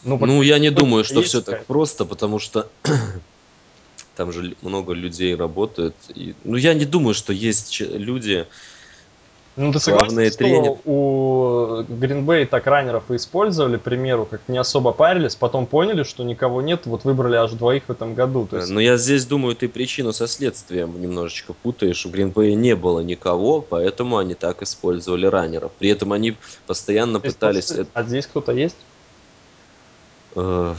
Ну, 0.03 0.17
ну 0.17 0.41
я 0.41 0.57
не 0.57 0.71
думаю, 0.71 1.03
что 1.03 1.21
все 1.21 1.41
так 1.41 1.65
просто, 1.65 2.05
потому 2.05 2.39
что 2.39 2.69
там 4.15 4.31
же 4.31 4.55
много 4.61 4.93
людей 4.93 5.35
работают. 5.35 5.95
И, 6.15 6.33
ну, 6.43 6.55
я 6.55 6.73
не 6.73 6.85
думаю, 6.85 7.13
что 7.13 7.33
есть 7.33 7.79
люди, 7.79 8.47
ну, 9.57 9.73
ты 9.73 9.79
согласен, 9.79 10.23
что 10.29 10.37
тренер. 10.37 10.77
у 10.85 11.81
Green 11.89 12.45
так 12.45 12.67
раннеров 12.67 13.09
и 13.09 13.15
использовали, 13.15 13.77
к 13.77 13.81
примеру, 13.81 14.27
как 14.29 14.41
не 14.47 14.57
особо 14.59 14.91
парились, 14.91 15.35
потом 15.35 15.65
поняли, 15.65 16.03
что 16.03 16.23
никого 16.23 16.61
нет, 16.61 16.85
вот 16.85 17.05
выбрали 17.05 17.35
аж 17.35 17.51
двоих 17.51 17.83
в 17.87 17.91
этом 17.91 18.13
году. 18.13 18.45
То 18.45 18.57
есть... 18.57 18.69
Но 18.69 18.79
я 18.79 18.97
здесь 18.97 19.25
думаю, 19.25 19.55
ты 19.55 19.67
причину 19.67 20.13
со 20.13 20.27
следствием 20.27 21.01
немножечко 21.01 21.53
путаешь. 21.53 22.05
У 22.05 22.09
Green 22.09 22.31
не 22.53 22.75
было 22.75 22.99
никого, 22.99 23.61
поэтому 23.61 24.17
они 24.17 24.35
так 24.35 24.61
использовали 24.61 25.25
раннеров. 25.25 25.71
При 25.79 25.89
этом 25.89 26.13
они 26.13 26.37
постоянно 26.67 27.17
здесь 27.17 27.33
пытались... 27.33 27.73
А 27.93 28.03
здесь 28.03 28.27
кто-то 28.27 28.51
есть? 28.51 28.77
Э, 30.35 30.75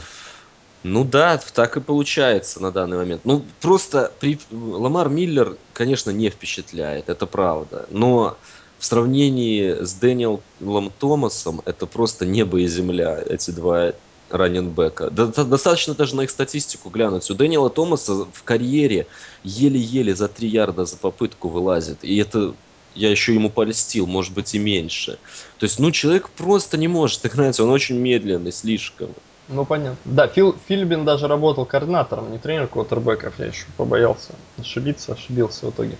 ну 0.83 1.03
да, 1.03 1.37
так 1.53 1.75
и 1.75 1.81
получается 1.81 2.61
на 2.61 2.71
данный 2.71 2.95
момент. 2.95 3.21
Ну, 3.25 3.43
просто 3.59 4.11
при... 4.21 4.39
Ламар 4.51 5.09
Миллер, 5.09 5.57
конечно, 5.73 6.11
не 6.11 6.29
впечатляет, 6.29 7.09
это 7.09 7.25
правда. 7.25 7.85
Но 7.89 8.37
в 8.79 8.85
сравнении 8.85 9.83
с 9.83 9.93
Дэниелом 9.93 10.91
Томасом 10.99 11.61
это 11.65 11.85
просто 11.85 12.25
небо 12.25 12.59
и 12.59 12.67
земля, 12.67 13.21
эти 13.27 13.51
два 13.51 13.91
раненбека. 14.29 15.09
Достаточно 15.09 15.93
даже 15.95 16.15
на 16.15 16.21
их 16.21 16.29
статистику 16.29 16.89
глянуть. 16.89 17.29
У 17.29 17.35
Дэниела 17.35 17.69
Томаса 17.69 18.25
в 18.31 18.43
карьере 18.43 19.07
еле-еле 19.43 20.15
за 20.15 20.27
3 20.27 20.47
ярда 20.47 20.85
за 20.85 20.97
попытку 20.97 21.49
вылазит. 21.49 22.03
И 22.03 22.15
это 22.17 22.53
я 22.95 23.09
еще 23.09 23.33
ему 23.33 23.49
польстил, 23.49 24.07
может 24.07 24.33
быть 24.33 24.53
и 24.55 24.59
меньше. 24.59 25.17
То 25.57 25.65
есть, 25.65 25.79
ну, 25.79 25.91
человек 25.91 26.29
просто 26.29 26.77
не 26.77 26.87
может 26.87 27.25
играть, 27.25 27.59
он 27.59 27.69
очень 27.69 27.97
медленный, 27.97 28.51
слишком. 28.51 29.09
Ну, 29.47 29.65
понятно. 29.65 29.97
Да, 30.05 30.27
Фил, 30.27 30.55
Фильбин 30.67 31.05
даже 31.05 31.27
работал 31.27 31.65
координатором, 31.65 32.31
не 32.31 32.37
тренер 32.37 32.67
квотербеков, 32.67 33.33
я 33.39 33.47
еще 33.47 33.65
побоялся 33.77 34.33
ошибиться, 34.59 35.13
ошибился 35.13 35.65
в 35.65 35.69
итоге. 35.71 35.97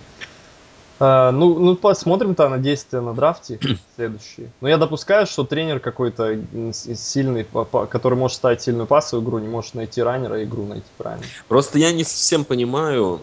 А, 1.02 1.32
ну, 1.32 1.58
ну, 1.58 1.76
посмотрим-то 1.76 2.48
на 2.50 2.58
действия 2.58 3.00
на 3.00 3.14
драфте 3.14 3.58
следующие. 3.96 4.50
Но 4.60 4.68
я 4.68 4.76
допускаю, 4.76 5.26
что 5.26 5.44
тренер 5.44 5.80
какой-то 5.80 6.38
сильный, 6.72 7.46
который 7.90 8.18
может 8.18 8.36
ставить 8.36 8.60
сильную 8.60 8.86
пасовую 8.86 9.26
игру, 9.26 9.38
не 9.38 9.48
может 9.48 9.74
найти 9.74 10.02
раннера 10.02 10.40
и 10.40 10.44
игру 10.44 10.66
найти 10.66 10.86
правильно. 10.98 11.24
Просто 11.48 11.78
я 11.78 11.92
не 11.92 12.04
совсем 12.04 12.44
понимаю, 12.44 13.22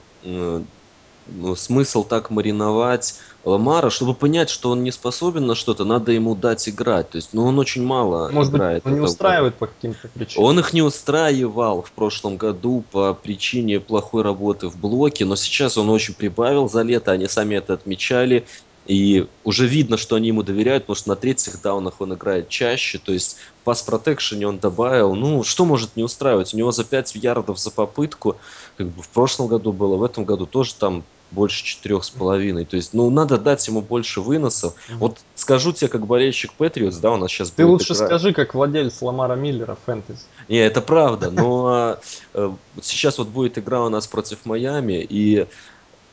ну, 1.29 1.55
смысл 1.55 2.03
так 2.03 2.29
мариновать 2.29 3.15
Ламара, 3.45 3.89
чтобы 3.89 4.13
понять, 4.13 4.49
что 4.49 4.71
он 4.71 4.83
не 4.83 4.91
способен 4.91 5.45
на 5.45 5.55
что-то, 5.55 5.85
надо 5.85 6.11
ему 6.11 6.35
дать 6.35 6.67
играть. 6.67 7.09
То 7.11 7.17
есть, 7.17 7.29
ну, 7.31 7.45
он 7.45 7.57
очень 7.59 7.83
мало 7.83 8.29
Может 8.31 8.53
играет. 8.53 8.83
Быть, 8.83 8.91
он 8.91 8.99
не 8.99 9.05
устраивает 9.05 9.55
по 9.55 9.67
каким-то 9.67 10.07
причинам. 10.09 10.45
Он 10.45 10.59
их 10.59 10.73
не 10.73 10.81
устраивал 10.81 11.81
в 11.81 11.91
прошлом 11.91 12.37
году 12.37 12.83
по 12.91 13.13
причине 13.13 13.79
плохой 13.79 14.23
работы 14.23 14.67
в 14.67 14.77
блоке, 14.77 15.25
но 15.25 15.35
сейчас 15.35 15.77
он 15.77 15.89
очень 15.89 16.13
прибавил 16.13 16.69
за 16.69 16.81
лето, 16.81 17.11
они 17.11 17.27
сами 17.27 17.55
это 17.55 17.73
отмечали. 17.73 18.45
И 18.85 19.27
уже 19.43 19.67
видно, 19.67 19.97
что 19.97 20.15
они 20.15 20.29
ему 20.29 20.43
доверяют, 20.43 20.83
потому 20.83 20.95
что 20.95 21.09
на 21.09 21.17
третьих 21.17 21.61
даунах 21.61 21.99
он 21.99 22.13
играет 22.13 22.47
чаще. 22.47 22.99
То 22.99 23.11
есть 23.11 23.35
в 23.61 23.65
пас-протекшене 23.65 24.47
он 24.47 24.59
добавил, 24.59 25.13
ну, 25.13 25.43
что 25.43 25.65
может 25.65 25.97
не 25.97 26.03
устраивать? 26.03 26.53
У 26.53 26.57
него 26.57 26.71
за 26.71 26.85
5 26.85 27.15
ярдов 27.15 27.59
за 27.59 27.69
попытку, 27.69 28.37
как 28.77 28.87
бы 28.87 29.01
в 29.03 29.09
прошлом 29.09 29.47
году 29.47 29.73
было, 29.73 29.97
в 29.97 30.03
этом 30.03 30.23
году 30.23 30.45
тоже 30.45 30.73
там 30.73 31.03
больше 31.31 31.63
четырех 31.63 32.03
с 32.03 32.09
половиной. 32.09 32.65
То 32.65 32.75
есть, 32.75 32.93
ну, 32.93 33.09
надо 33.09 33.37
дать 33.37 33.67
ему 33.67 33.81
больше 33.81 34.21
выносов. 34.21 34.73
Mm-hmm. 34.73 34.97
Вот 34.97 35.17
скажу 35.35 35.73
тебе, 35.73 35.87
как 35.89 36.05
болельщик 36.05 36.53
Патриотс, 36.53 36.97
да, 36.97 37.11
у 37.11 37.17
нас 37.17 37.31
сейчас 37.31 37.51
Ты 37.51 37.65
лучше 37.65 37.93
игра... 37.93 38.05
скажи, 38.07 38.33
как 38.33 38.53
владелец 38.53 39.01
Ламара 39.01 39.35
Миллера 39.35 39.77
фэнтези. 39.85 40.21
Не, 40.47 40.57
это 40.57 40.81
правда, 40.81 41.29
но 41.31 41.97
э, 42.33 42.51
сейчас 42.81 43.17
вот 43.17 43.27
будет 43.27 43.57
игра 43.57 43.85
у 43.85 43.89
нас 43.89 44.07
против 44.07 44.45
Майами, 44.45 45.05
и 45.07 45.47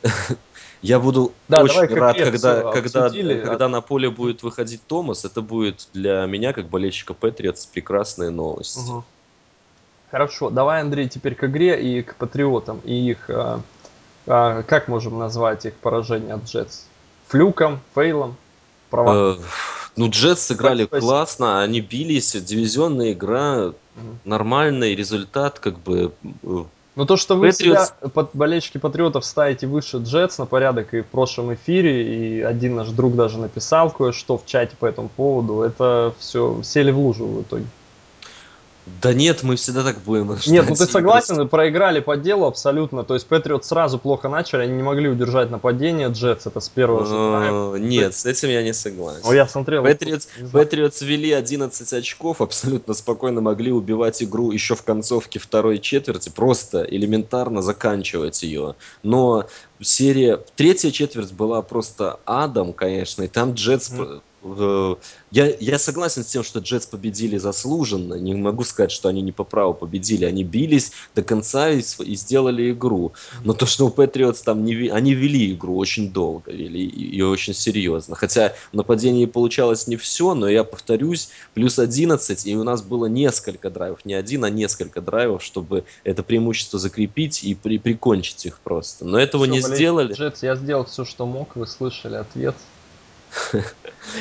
я 0.81 0.99
буду 0.99 1.31
да, 1.47 1.63
очень 1.63 1.95
рад, 1.95 2.17
когда, 2.17 2.71
когда, 2.71 3.09
когда 3.09 3.67
на 3.69 3.81
поле 3.81 4.09
будет 4.09 4.43
выходить 4.43 4.81
Томас. 4.85 5.25
Это 5.25 5.41
будет 5.41 5.87
для 5.93 6.25
меня, 6.25 6.53
как 6.53 6.67
болельщика 6.67 7.13
Патриотс, 7.13 7.65
прекрасная 7.65 8.29
новость. 8.29 8.77
Угу. 8.77 9.03
Хорошо, 10.11 10.49
давай, 10.49 10.81
Андрей, 10.81 11.09
теперь 11.09 11.35
к 11.35 11.43
игре 11.45 11.81
и 11.81 12.01
к 12.01 12.15
Патриотам, 12.15 12.79
и 12.85 12.93
их, 12.93 13.29
а, 13.29 13.59
а, 14.27 14.63
как 14.63 14.87
можем 14.87 15.17
назвать 15.17 15.65
их 15.65 15.73
поражение 15.75 16.33
от 16.33 16.45
Джетс? 16.45 16.83
Флюком, 17.27 17.79
фейлом, 17.93 18.35
провалом? 18.89 19.39
Э, 19.39 19.43
ну, 19.95 20.09
Джетс 20.09 20.41
сыграли 20.41 20.85
Спасибо. 20.85 21.07
классно, 21.07 21.61
они 21.61 21.81
бились, 21.81 22.33
дивизионная 22.33 23.13
игра, 23.13 23.67
угу. 23.67 23.73
нормальный 24.25 24.95
результат, 24.95 25.59
как 25.59 25.79
бы 25.79 26.11
э, 26.43 26.63
ну 26.95 27.05
то, 27.05 27.17
что 27.17 27.35
вы 27.35 27.49
Patriots... 27.49 27.53
себя, 27.55 27.87
под, 28.13 28.29
болельщики 28.33 28.77
Патриотов, 28.77 29.25
ставите 29.25 29.67
выше 29.67 29.97
Джетс 29.97 30.37
на 30.37 30.45
порядок 30.45 30.93
и 30.93 31.01
в 31.01 31.07
прошлом 31.07 31.53
эфире, 31.53 32.37
и 32.37 32.41
один 32.41 32.75
наш 32.75 32.89
друг 32.89 33.15
даже 33.15 33.37
написал 33.37 33.91
кое-что 33.91 34.37
в 34.37 34.45
чате 34.45 34.75
по 34.79 34.85
этому 34.85 35.09
поводу, 35.09 35.61
это 35.61 36.13
все 36.19 36.61
сели 36.63 36.91
в 36.91 36.99
лужу 36.99 37.25
в 37.25 37.41
итоге. 37.41 37.65
Да 39.01 39.13
нет, 39.13 39.41
мы 39.41 39.55
всегда 39.55 39.83
так 39.83 39.99
будем. 40.01 40.37
Нет, 40.45 40.69
ну 40.69 40.75
ты 40.75 40.85
согласен, 40.85 41.35
просто... 41.35 41.49
проиграли 41.49 42.01
по 42.01 42.17
делу 42.17 42.45
абсолютно. 42.45 43.03
То 43.03 43.15
есть 43.15 43.25
Патриот 43.25 43.65
сразу 43.65 43.97
плохо 43.97 44.29
начали, 44.29 44.61
они 44.61 44.73
не 44.73 44.83
могли 44.83 45.09
удержать 45.09 45.49
нападение 45.49 46.09
Джетс, 46.09 46.45
это 46.45 46.59
с 46.59 46.69
первого 46.69 47.05
же 47.05 47.13
драйва. 47.13 47.75
Нет, 47.77 48.15
с 48.15 48.25
этим 48.25 48.49
я 48.49 48.61
не 48.61 48.73
согласен. 48.73 49.21
О, 49.23 49.33
я 49.33 49.47
смотрел. 49.47 49.83
Патриотс 49.83 51.01
вели 51.01 51.31
11 51.31 51.93
очков, 51.93 52.41
абсолютно 52.41 52.93
спокойно 52.93 53.41
могли 53.41 53.71
убивать 53.71 54.21
игру 54.21 54.51
еще 54.51 54.75
в 54.75 54.83
концовке 54.83 55.39
второй 55.39 55.79
четверти, 55.79 56.29
просто 56.29 56.83
элементарно 56.83 57.61
заканчивать 57.61 58.43
ее. 58.43 58.75
Но 59.01 59.45
серия... 59.81 60.39
Третья 60.55 60.91
четверть 60.91 61.33
была 61.33 61.61
просто 61.61 62.19
адом, 62.25 62.71
конечно, 62.71 63.23
и 63.23 63.27
там 63.27 63.53
Джетс 63.53 63.91
я, 65.31 65.55
я 65.59 65.79
согласен 65.79 66.23
с 66.23 66.27
тем, 66.27 66.43
что 66.43 66.59
Джетс 66.59 66.85
победили 66.85 67.37
заслуженно. 67.37 68.13
Не 68.13 68.35
могу 68.35 68.63
сказать, 68.63 68.91
что 68.91 69.09
они 69.09 69.21
не 69.21 69.31
по 69.31 69.43
праву 69.43 69.73
победили. 69.73 70.25
Они 70.25 70.43
бились 70.43 70.91
до 71.15 71.23
конца 71.23 71.71
и, 71.71 71.81
и 71.81 72.15
сделали 72.15 72.71
игру. 72.71 73.13
Но 73.43 73.53
то, 73.53 73.65
что 73.65 73.87
у 73.87 73.89
Патриотс 73.89 74.41
там 74.41 74.63
не 74.63 74.89
они 74.89 75.13
вели 75.15 75.53
игру 75.53 75.75
очень 75.77 76.11
долго, 76.11 76.51
вели 76.51 76.85
и, 76.85 77.17
и 77.17 77.21
очень 77.21 77.55
серьезно. 77.55 78.15
Хотя 78.15 78.53
в 78.71 78.75
нападении 78.75 79.25
получалось 79.25 79.87
не 79.87 79.97
все, 79.97 80.35
но 80.35 80.47
я 80.47 80.63
повторюсь, 80.63 81.29
плюс 81.55 81.79
11, 81.79 82.45
и 82.45 82.55
у 82.55 82.63
нас 82.63 82.83
было 82.83 83.07
несколько 83.07 83.71
драйвов. 83.71 84.05
Не 84.05 84.13
один, 84.13 84.45
а 84.45 84.49
несколько 84.51 85.01
драйвов, 85.01 85.43
чтобы 85.43 85.85
это 86.03 86.21
преимущество 86.21 86.77
закрепить 86.77 87.43
и 87.43 87.55
при, 87.55 87.79
прикончить 87.79 88.45
их 88.45 88.59
просто. 88.59 89.05
Но 89.05 89.17
этого 89.17 89.45
все, 89.45 89.53
не 89.53 89.61
сделали. 89.61 90.13
Джетс, 90.13 90.43
я 90.43 90.55
сделал 90.55 90.85
все, 90.85 91.03
что 91.03 91.25
мог, 91.25 91.55
вы 91.55 91.65
слышали 91.65 92.15
ответ. 92.15 92.55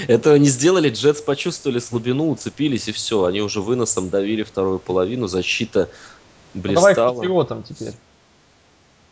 Этого 0.09 0.37
не 0.37 0.49
сделали, 0.49 0.91
Джетс 0.91 1.21
почувствовали 1.21 1.79
слабину, 1.79 2.31
уцепились 2.31 2.89
и 2.89 2.93
все. 2.93 3.25
Они 3.25 3.41
уже 3.41 3.61
выносом 3.61 4.11
давили 4.11 4.43
вторую 4.43 4.79
половину, 4.79 5.27
защита 5.27 5.89
блистала. 6.55 6.89
Ну, 6.89 6.95
давай 6.95 7.13
к 7.13 7.17
патриотам 7.17 7.63
теперь. 7.63 7.93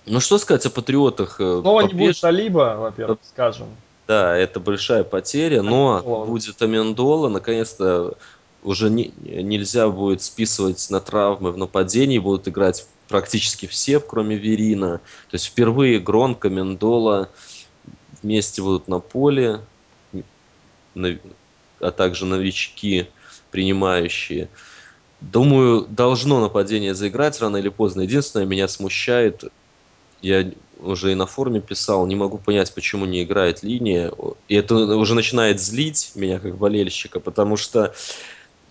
Ну 0.07 0.21
что 0.21 0.38
сказать 0.38 0.67
о 0.67 0.71
патриотах? 0.71 1.37
Снова 1.37 1.62
ну, 1.62 1.81
Попеш... 1.83 1.93
не 1.93 1.99
будет 1.99 2.21
Талиба, 2.21 2.77
во-первых, 2.79 3.19
скажем. 3.23 3.69
Да, 4.09 4.37
это 4.37 4.59
большая 4.59 5.05
потеря, 5.05 5.62
но 5.62 5.97
Амендола. 5.97 6.25
будет 6.27 6.61
Амендола. 6.61 7.29
Наконец-то 7.29 8.17
уже 8.65 8.91
не, 8.91 9.12
нельзя 9.23 9.88
будет 9.88 10.23
списывать 10.23 10.85
на 10.91 11.01
травмы 11.01 11.53
в 11.53 11.57
нападении, 11.57 12.19
будут 12.19 12.49
играть 12.49 12.87
практически 13.09 13.67
все, 13.67 14.01
кроме 14.01 14.37
Верина. 14.37 15.01
То 15.31 15.35
есть 15.35 15.47
впервые 15.47 16.01
Гронко, 16.01 16.49
Мендола 16.49 17.29
вместе 18.23 18.62
будут 18.62 18.88
на 18.88 18.99
поле 18.99 19.61
а 20.94 21.90
также 21.90 22.26
новички, 22.26 23.09
принимающие. 23.50 24.48
Думаю, 25.20 25.87
должно 25.88 26.40
нападение 26.40 26.94
заиграть 26.94 27.40
рано 27.40 27.57
или 27.59 27.68
поздно. 27.68 28.02
Единственное, 28.02 28.46
меня 28.46 28.66
смущает, 28.66 29.44
я 30.20 30.50
уже 30.81 31.12
и 31.12 31.14
на 31.14 31.26
форуме 31.26 31.61
писал, 31.61 32.07
не 32.07 32.16
могу 32.16 32.38
понять, 32.38 32.74
почему 32.74 33.07
не 33.07 33.22
играет 33.22 33.62
линия. 33.62 34.12
И 34.48 34.55
это 34.55 34.74
уже 34.74 35.14
начинает 35.14 35.61
злить 35.61 36.12
меня 36.14 36.38
как 36.40 36.57
болельщика, 36.57 37.20
потому 37.20 37.57
что 37.57 37.94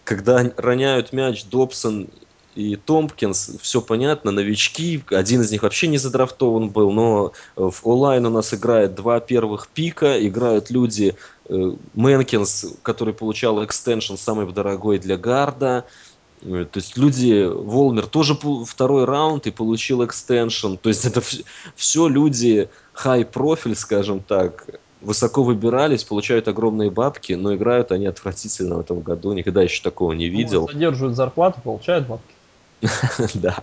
когда 0.04 0.52
роняют 0.58 1.14
мяч 1.14 1.46
Добсон 1.46 2.10
и 2.56 2.76
Томпкинс, 2.76 3.60
все 3.62 3.82
понятно, 3.82 4.32
новички, 4.32 5.02
один 5.10 5.42
из 5.42 5.52
них 5.52 5.64
вообще 5.64 5.88
не 5.88 5.98
задрафтован 5.98 6.70
был, 6.70 6.92
но 6.92 7.32
в 7.56 7.80
O-line 7.84 8.26
у 8.26 8.30
нас 8.30 8.54
играет 8.54 8.94
два 8.94 9.22
первых 9.22 9.70
пика, 9.70 10.26
играют 10.26 10.70
люди 10.70 11.16
Мэнкинс, 11.94 12.78
который 12.82 13.14
получал 13.14 13.64
extension 13.64 14.16
самый 14.16 14.52
дорогой 14.52 15.00
для 15.00 15.18
гарда, 15.18 15.86
э, 16.42 16.66
то 16.72 16.78
есть 16.78 16.98
люди, 16.98 17.46
Волмер 17.46 18.08
тоже 18.08 18.38
второй 18.66 19.06
раунд 19.06 19.48
и 19.48 19.52
получил 19.52 20.06
extension, 20.06 20.76
то 20.76 20.90
есть 20.90 21.06
это 21.06 21.22
все 21.76 22.08
люди 22.08 22.70
high 22.96 23.26
profile, 23.26 23.76
скажем 23.76 24.22
так, 24.22 24.66
высоко 25.02 25.44
выбирались, 25.44 26.04
получают 26.04 26.48
огромные 26.48 26.90
бабки, 26.90 27.34
но 27.34 27.54
играют 27.56 27.92
они 27.92 28.06
отвратительно 28.06 28.78
в 28.78 28.80
этом 28.80 29.02
году, 29.02 29.34
никогда 29.34 29.62
еще 29.62 29.82
такого 29.84 30.14
не 30.14 30.30
видел. 30.30 30.68
Ну, 30.68 30.74
задерживают 30.74 31.16
зарплату, 31.16 31.60
получают 31.62 32.08
бабки. 32.08 32.34
Да. 33.34 33.62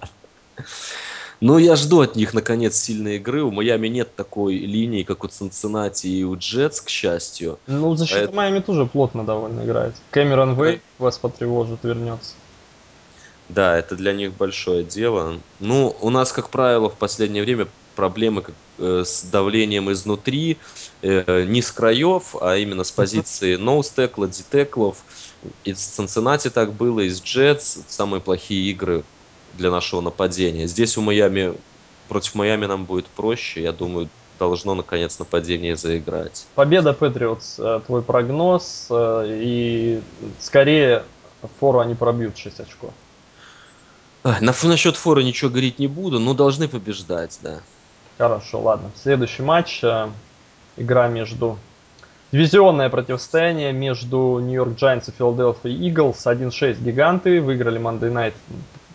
Ну, 1.41 1.59
я 1.59 1.77
жду 1.77 2.01
от 2.01 2.17
них, 2.17 2.35
наконец, 2.35 2.77
сильной 2.77 3.17
игры. 3.17 3.45
У 3.45 3.53
Майами 3.53 3.87
нет 3.87 4.15
такой 4.17 4.57
линии, 4.57 5.05
как 5.05 5.23
у 5.23 5.29
Цинциннати 5.29 6.09
и 6.09 6.25
у 6.25 6.37
Джетс, 6.37 6.81
к 6.81 6.89
счастью. 6.89 7.59
Ну, 7.69 7.95
защита 7.95 8.21
Поэтому... 8.21 8.37
Майами 8.37 8.61
тоже 8.61 8.87
плотно 8.87 9.25
довольно 9.25 9.63
играет. 9.63 9.95
Кэмерон 10.11 10.61
Вей 10.61 10.81
вас 10.99 11.17
потревожит, 11.19 11.85
вернется. 11.85 12.35
Да, 13.49 13.79
это 13.79 13.95
для 13.95 14.13
них 14.13 14.33
большое 14.33 14.83
дело. 14.83 15.39
Ну, 15.61 15.97
у 16.01 16.11
нас, 16.11 16.33
как 16.33 16.51
правило, 16.51 16.91
в 16.91 16.97
последнее 16.97 17.45
время 17.45 17.69
проблемы 17.95 18.43
как, 18.43 18.55
э, 18.79 19.05
с 19.07 19.23
давлением 19.23 19.91
изнутри, 19.93 20.59
э, 21.03 21.45
не 21.45 21.63
с 21.63 21.71
краев, 21.71 22.35
а 22.41 22.57
именно 22.57 22.83
с 22.83 22.91
позиции 22.91 23.55
ноустекла, 23.57 24.27
дитеклов. 24.27 24.99
Из 25.65 25.79
Цинциннати 25.79 26.51
так 26.51 26.73
было, 26.73 27.01
из 27.01 27.23
Джетс 27.23 27.79
самые 27.89 28.21
плохие 28.21 28.71
игры 28.73 29.05
для 29.55 29.71
нашего 29.71 30.01
нападения. 30.01 30.67
Здесь 30.67 30.97
у 30.97 31.03
Майами, 31.03 31.55
против 32.09 32.35
Майами 32.35 32.67
нам 32.67 32.85
будет 32.85 33.07
проще, 33.07 33.63
я 33.63 33.73
думаю, 33.73 34.09
должно 34.39 34.75
наконец 34.75 35.19
нападение 35.19 35.77
заиграть. 35.77 36.47
Победа 36.55 36.93
Патриотс, 36.93 37.59
э, 37.59 37.81
твой 37.87 38.03
прогноз, 38.03 38.87
э, 38.91 39.25
и 39.43 40.03
скорее 40.41 41.05
фору 41.59 41.81
они 41.81 41.95
пробьют 41.95 42.37
6 42.37 42.61
очков. 42.61 42.93
На, 44.25 44.55
насчет 44.63 44.97
фора 44.97 45.21
ничего 45.21 45.51
говорить 45.51 45.79
не 45.79 45.87
буду, 45.87 46.19
но 46.19 46.35
должны 46.35 46.69
побеждать, 46.69 47.39
да. 47.43 47.61
Хорошо, 48.19 48.61
ладно. 48.61 48.91
Следующий 49.01 49.43
матч. 49.43 49.81
Э, 49.83 50.09
игра 50.77 51.09
между 51.09 51.59
Дивизионное 52.31 52.91
противостояние 52.91 53.73
между 53.73 54.39
Нью-Йорк 54.41 54.77
Giants 54.77 55.09
и 55.09 55.13
Филадельфия 55.13 55.73
Eagles. 55.73 56.27
1-6 56.27 56.83
гиганты. 56.83 57.41
Выиграли 57.41 57.81
Monday 57.81 58.13
Night. 58.13 58.35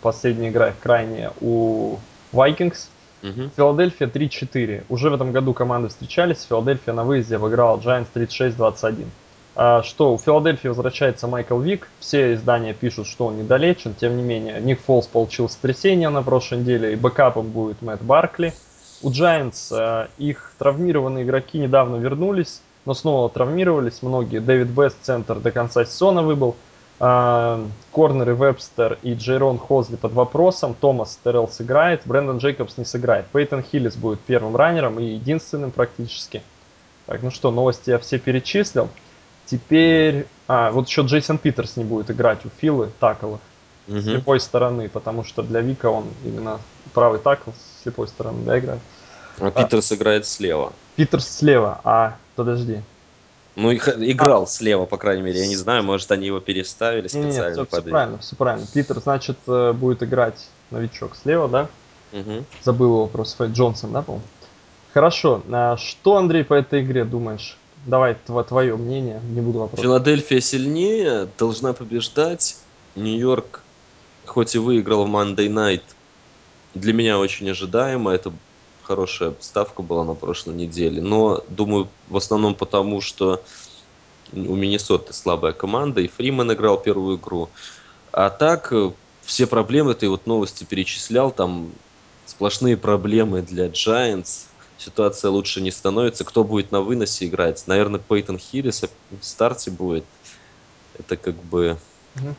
Последняя 0.04 0.50
игра 0.50 0.74
крайняя 0.82 1.32
у 1.40 1.96
Vikings. 2.30 2.88
Угу. 3.22 3.50
Филадельфия 3.56 4.06
3-4. 4.06 4.84
Уже 4.90 5.08
в 5.08 5.14
этом 5.14 5.32
году 5.32 5.54
команды 5.54 5.88
встречались. 5.88 6.44
Филадельфия 6.46 6.92
на 6.92 7.04
выезде 7.04 7.36
обыграла 7.36 7.78
Giants 7.78 8.08
36-21. 8.14 9.06
А, 9.56 9.82
что 9.82 10.12
у 10.12 10.18
Филадельфии 10.18 10.68
возвращается 10.68 11.26
Майкл 11.26 11.58
Вик. 11.58 11.88
Все 12.00 12.34
издания 12.34 12.74
пишут, 12.74 13.06
что 13.06 13.28
он 13.28 13.38
недолечен. 13.38 13.94
Тем 13.94 14.18
не 14.18 14.22
менее, 14.22 14.60
Ник 14.60 14.82
Фолс 14.82 15.06
получил 15.06 15.48
сотрясение 15.48 16.10
на 16.10 16.22
прошлой 16.22 16.58
неделе. 16.58 16.92
И 16.92 16.96
бэкапом 16.96 17.48
будет 17.48 17.80
Мэтт 17.80 18.02
Баркли. 18.02 18.52
У 19.00 19.08
Giants 19.08 19.72
а, 19.72 20.08
их 20.18 20.52
травмированные 20.58 21.24
игроки 21.24 21.58
недавно 21.58 21.96
вернулись 21.96 22.60
но 22.86 22.94
снова 22.94 23.30
травмировались 23.30 24.02
многие. 24.02 24.40
Дэвид 24.40 24.68
Баас, 24.68 24.96
центр 25.02 25.38
до 25.38 25.50
конца 25.50 25.84
сезона 25.84 26.22
выбыл. 26.22 26.56
А, 27.00 27.66
Корнеры 27.92 28.34
Вебстер 28.34 28.98
и 29.02 29.14
Джейрон 29.14 29.58
Хозли 29.58 29.96
под 29.96 30.12
вопросом. 30.12 30.74
Томас 30.74 31.18
Террелл 31.22 31.48
сыграет, 31.48 32.02
Брэндон 32.04 32.38
Джейкобс 32.38 32.76
не 32.78 32.84
сыграет. 32.84 33.26
Пейтон 33.26 33.62
Хиллис 33.62 33.96
будет 33.96 34.20
первым 34.20 34.56
раннером 34.56 35.00
и 35.00 35.04
единственным 35.04 35.70
практически. 35.70 36.42
Так, 37.06 37.22
ну 37.22 37.30
что, 37.30 37.50
новости 37.50 37.90
я 37.90 37.98
все 37.98 38.18
перечислил. 38.18 38.88
Теперь... 39.46 40.26
А, 40.46 40.70
вот 40.70 40.88
еще 40.88 41.02
Джейсон 41.02 41.38
Питерс 41.38 41.76
не 41.76 41.84
будет 41.84 42.10
играть 42.10 42.44
у 42.44 42.48
Филы 42.60 42.90
tackle 43.00 43.40
угу. 43.88 44.00
с 44.00 44.04
слепой 44.04 44.40
стороны, 44.40 44.88
потому 44.88 45.24
что 45.24 45.42
для 45.42 45.60
Вика 45.60 45.86
он 45.86 46.04
именно 46.24 46.60
правый 46.92 47.18
такл 47.18 47.52
с 47.52 47.82
слепой 47.82 48.08
стороны 48.08 48.44
да, 48.44 48.58
играет. 48.58 48.80
А, 49.40 49.48
а 49.48 49.50
Питерс 49.50 49.92
играет 49.92 50.26
слева. 50.26 50.72
Питерс 50.96 51.28
слева, 51.28 51.80
а, 51.84 52.16
подожди. 52.36 52.82
Ну, 53.56 53.72
играл 53.72 54.44
а. 54.44 54.46
слева, 54.46 54.84
по 54.84 54.96
крайней 54.96 55.22
мере. 55.22 55.40
Я 55.40 55.46
не 55.46 55.56
знаю, 55.56 55.84
может, 55.84 56.10
они 56.10 56.26
его 56.26 56.40
переставили 56.40 57.08
специально. 57.08 57.32
Нет, 57.32 57.56
нет 57.56 57.68
все, 57.68 57.80
все 57.80 57.90
правильно, 57.90 58.18
все 58.18 58.36
правильно. 58.36 58.66
Питер, 58.72 59.00
значит, 59.00 59.38
э, 59.46 59.72
будет 59.72 60.02
играть 60.02 60.48
новичок 60.70 61.14
слева, 61.16 61.48
да? 61.48 61.68
Угу. 62.12 62.44
Забыл 62.62 62.86
его 62.88 63.06
просто. 63.06 63.46
Джонсон, 63.46 63.92
да, 63.92 64.02
по-моему? 64.02 64.26
Хорошо. 64.92 65.42
А 65.50 65.76
что, 65.76 66.16
Андрей, 66.16 66.44
по 66.44 66.54
этой 66.54 66.82
игре 66.82 67.04
думаешь? 67.04 67.56
Давай 67.86 68.16
твое 68.46 68.76
мнение, 68.76 69.20
не 69.28 69.40
буду 69.40 69.58
вопросов. 69.58 69.84
Филадельфия 69.84 70.40
сильнее, 70.40 71.28
должна 71.38 71.74
побеждать. 71.74 72.56
Нью-Йорк, 72.96 73.60
хоть 74.24 74.54
и 74.54 74.58
выиграл 74.58 75.04
в 75.04 75.10
Monday 75.10 75.48
Night, 75.48 75.82
для 76.74 76.92
меня 76.92 77.18
очень 77.18 77.50
ожидаемо. 77.50 78.12
Это 78.12 78.32
хорошая 78.84 79.34
ставка 79.40 79.82
была 79.82 80.04
на 80.04 80.14
прошлой 80.14 80.54
неделе. 80.54 81.02
Но, 81.02 81.42
думаю, 81.48 81.88
в 82.08 82.16
основном 82.16 82.54
потому, 82.54 83.00
что 83.00 83.42
у 84.32 84.54
Миннесоты 84.54 85.12
слабая 85.12 85.52
команда, 85.52 86.00
и 86.00 86.08
Фриман 86.08 86.52
играл 86.52 86.78
первую 86.78 87.18
игру. 87.18 87.48
А 88.12 88.30
так, 88.30 88.72
э, 88.72 88.92
все 89.22 89.46
проблемы, 89.46 89.94
ты 89.94 90.08
вот 90.08 90.26
новости 90.26 90.64
перечислял, 90.64 91.30
там 91.30 91.72
сплошные 92.26 92.76
проблемы 92.76 93.42
для 93.42 93.66
Giants, 93.66 94.46
ситуация 94.78 95.30
лучше 95.30 95.60
не 95.60 95.70
становится. 95.70 96.24
Кто 96.24 96.44
будет 96.44 96.72
на 96.72 96.80
выносе 96.80 97.26
играть? 97.26 97.64
Наверное, 97.66 98.00
Пейтон 98.00 98.38
Хиллис 98.38 98.82
в 98.82 99.24
старте 99.24 99.70
будет. 99.70 100.04
Это 100.98 101.16
как 101.16 101.34
бы 101.34 101.76
угу. 102.16 102.34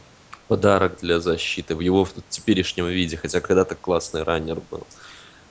подарок 0.48 1.00
для 1.02 1.20
защиты 1.20 1.76
в 1.76 1.82
его 1.82 2.08
теперешнем 2.30 2.88
виде, 2.88 3.18
хотя 3.18 3.42
когда-то 3.42 3.76
классный 3.76 4.24
раннер 4.24 4.62
был. 4.72 4.86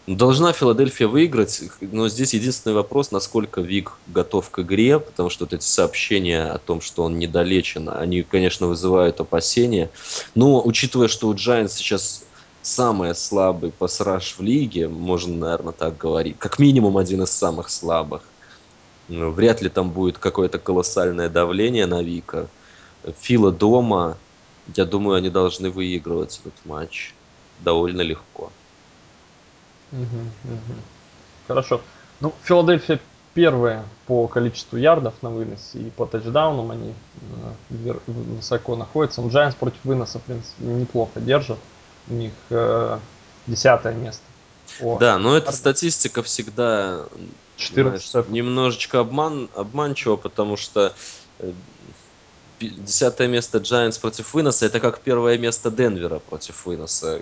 Должна 0.07 0.53
Филадельфия 0.53 1.09
выиграть, 1.09 1.63
но 1.81 2.11
здесь 2.11 2.35
единственный 2.35 2.75
вопрос, 2.75 3.11
насколько 3.11 3.63
Вик 3.63 3.93
готов 4.07 4.51
к 4.51 4.59
игре, 4.59 4.99
потому 4.99 5.31
что 5.31 5.45
вот 5.45 5.55
эти 5.55 5.65
сообщения 5.65 6.45
о 6.45 6.59
том, 6.59 6.83
что 6.83 7.05
он 7.05 7.19
недолечен, 7.19 7.89
они, 7.89 8.23
конечно, 8.23 8.67
вызывают 8.67 9.21
опасения. 9.21 9.91
Но 10.35 10.63
учитывая, 10.63 11.09
что 11.09 11.29
у 11.29 11.35
Giants 11.35 11.77
сейчас 11.77 12.23
самый 12.61 13.15
слабый 13.15 13.71
пасраж 13.71 14.35
в 14.37 14.43
лиге, 14.43 14.89
можно, 14.89 15.35
наверное, 15.35 15.73
так 15.73 15.97
говорить, 15.97 16.37
как 16.39 16.59
минимум 16.59 16.99
один 16.99 17.23
из 17.23 17.31
самых 17.31 17.71
слабых, 17.71 18.23
ну, 19.09 19.31
вряд 19.31 19.63
ли 19.63 19.71
там 19.71 19.91
будет 19.91 20.19
какое-то 20.19 20.59
колоссальное 20.59 21.31
давление 21.31 21.87
на 21.87 22.03
Вика. 22.03 22.51
Фила 23.21 23.51
дома, 23.51 24.19
я 24.77 24.85
думаю, 24.85 25.17
они 25.17 25.31
должны 25.31 25.71
выигрывать 25.71 26.41
этот 26.45 26.67
матч 26.67 27.15
довольно 27.61 28.03
легко. 28.03 28.51
Хорошо. 31.47 31.81
Ну, 32.21 32.33
Филадельфия 32.43 33.01
первая 33.35 33.85
по 34.07 34.27
количеству 34.29 34.79
ярдов 34.79 35.15
на 35.23 35.31
выносе 35.31 35.79
и 35.79 35.91
по 35.91 36.07
тачдаунам 36.07 36.71
они 36.71 36.95
э, 37.71 37.95
высоко 38.07 38.77
находятся. 38.77 39.23
Ну, 39.23 39.29
Giants 39.29 39.57
против 39.59 39.79
выноса, 39.85 40.19
в 40.19 40.23
принципе, 40.23 40.65
неплохо 40.65 41.21
держат. 41.21 41.59
У 42.09 42.15
них 42.15 42.33
э, 42.51 42.99
десятое 43.47 43.95
место. 43.95 44.23
О, 44.81 44.99
да, 44.99 45.19
но 45.19 45.37
эта 45.37 45.53
статистика 45.53 46.23
всегда 46.23 47.07
14 47.57 48.11
знаешь, 48.11 48.29
немножечко 48.29 49.01
обман, 49.01 49.49
обманчива, 49.55 50.17
потому 50.17 50.57
что 50.57 50.95
э, 51.39 51.53
десятое 52.61 53.29
место 53.29 53.59
Giants 53.59 54.01
против 54.01 54.33
выноса 54.35 54.67
это 54.67 54.81
как 54.81 55.01
первое 55.01 55.39
место 55.39 55.71
Денвера 55.71 56.19
против 56.19 56.67
выноса 56.67 57.21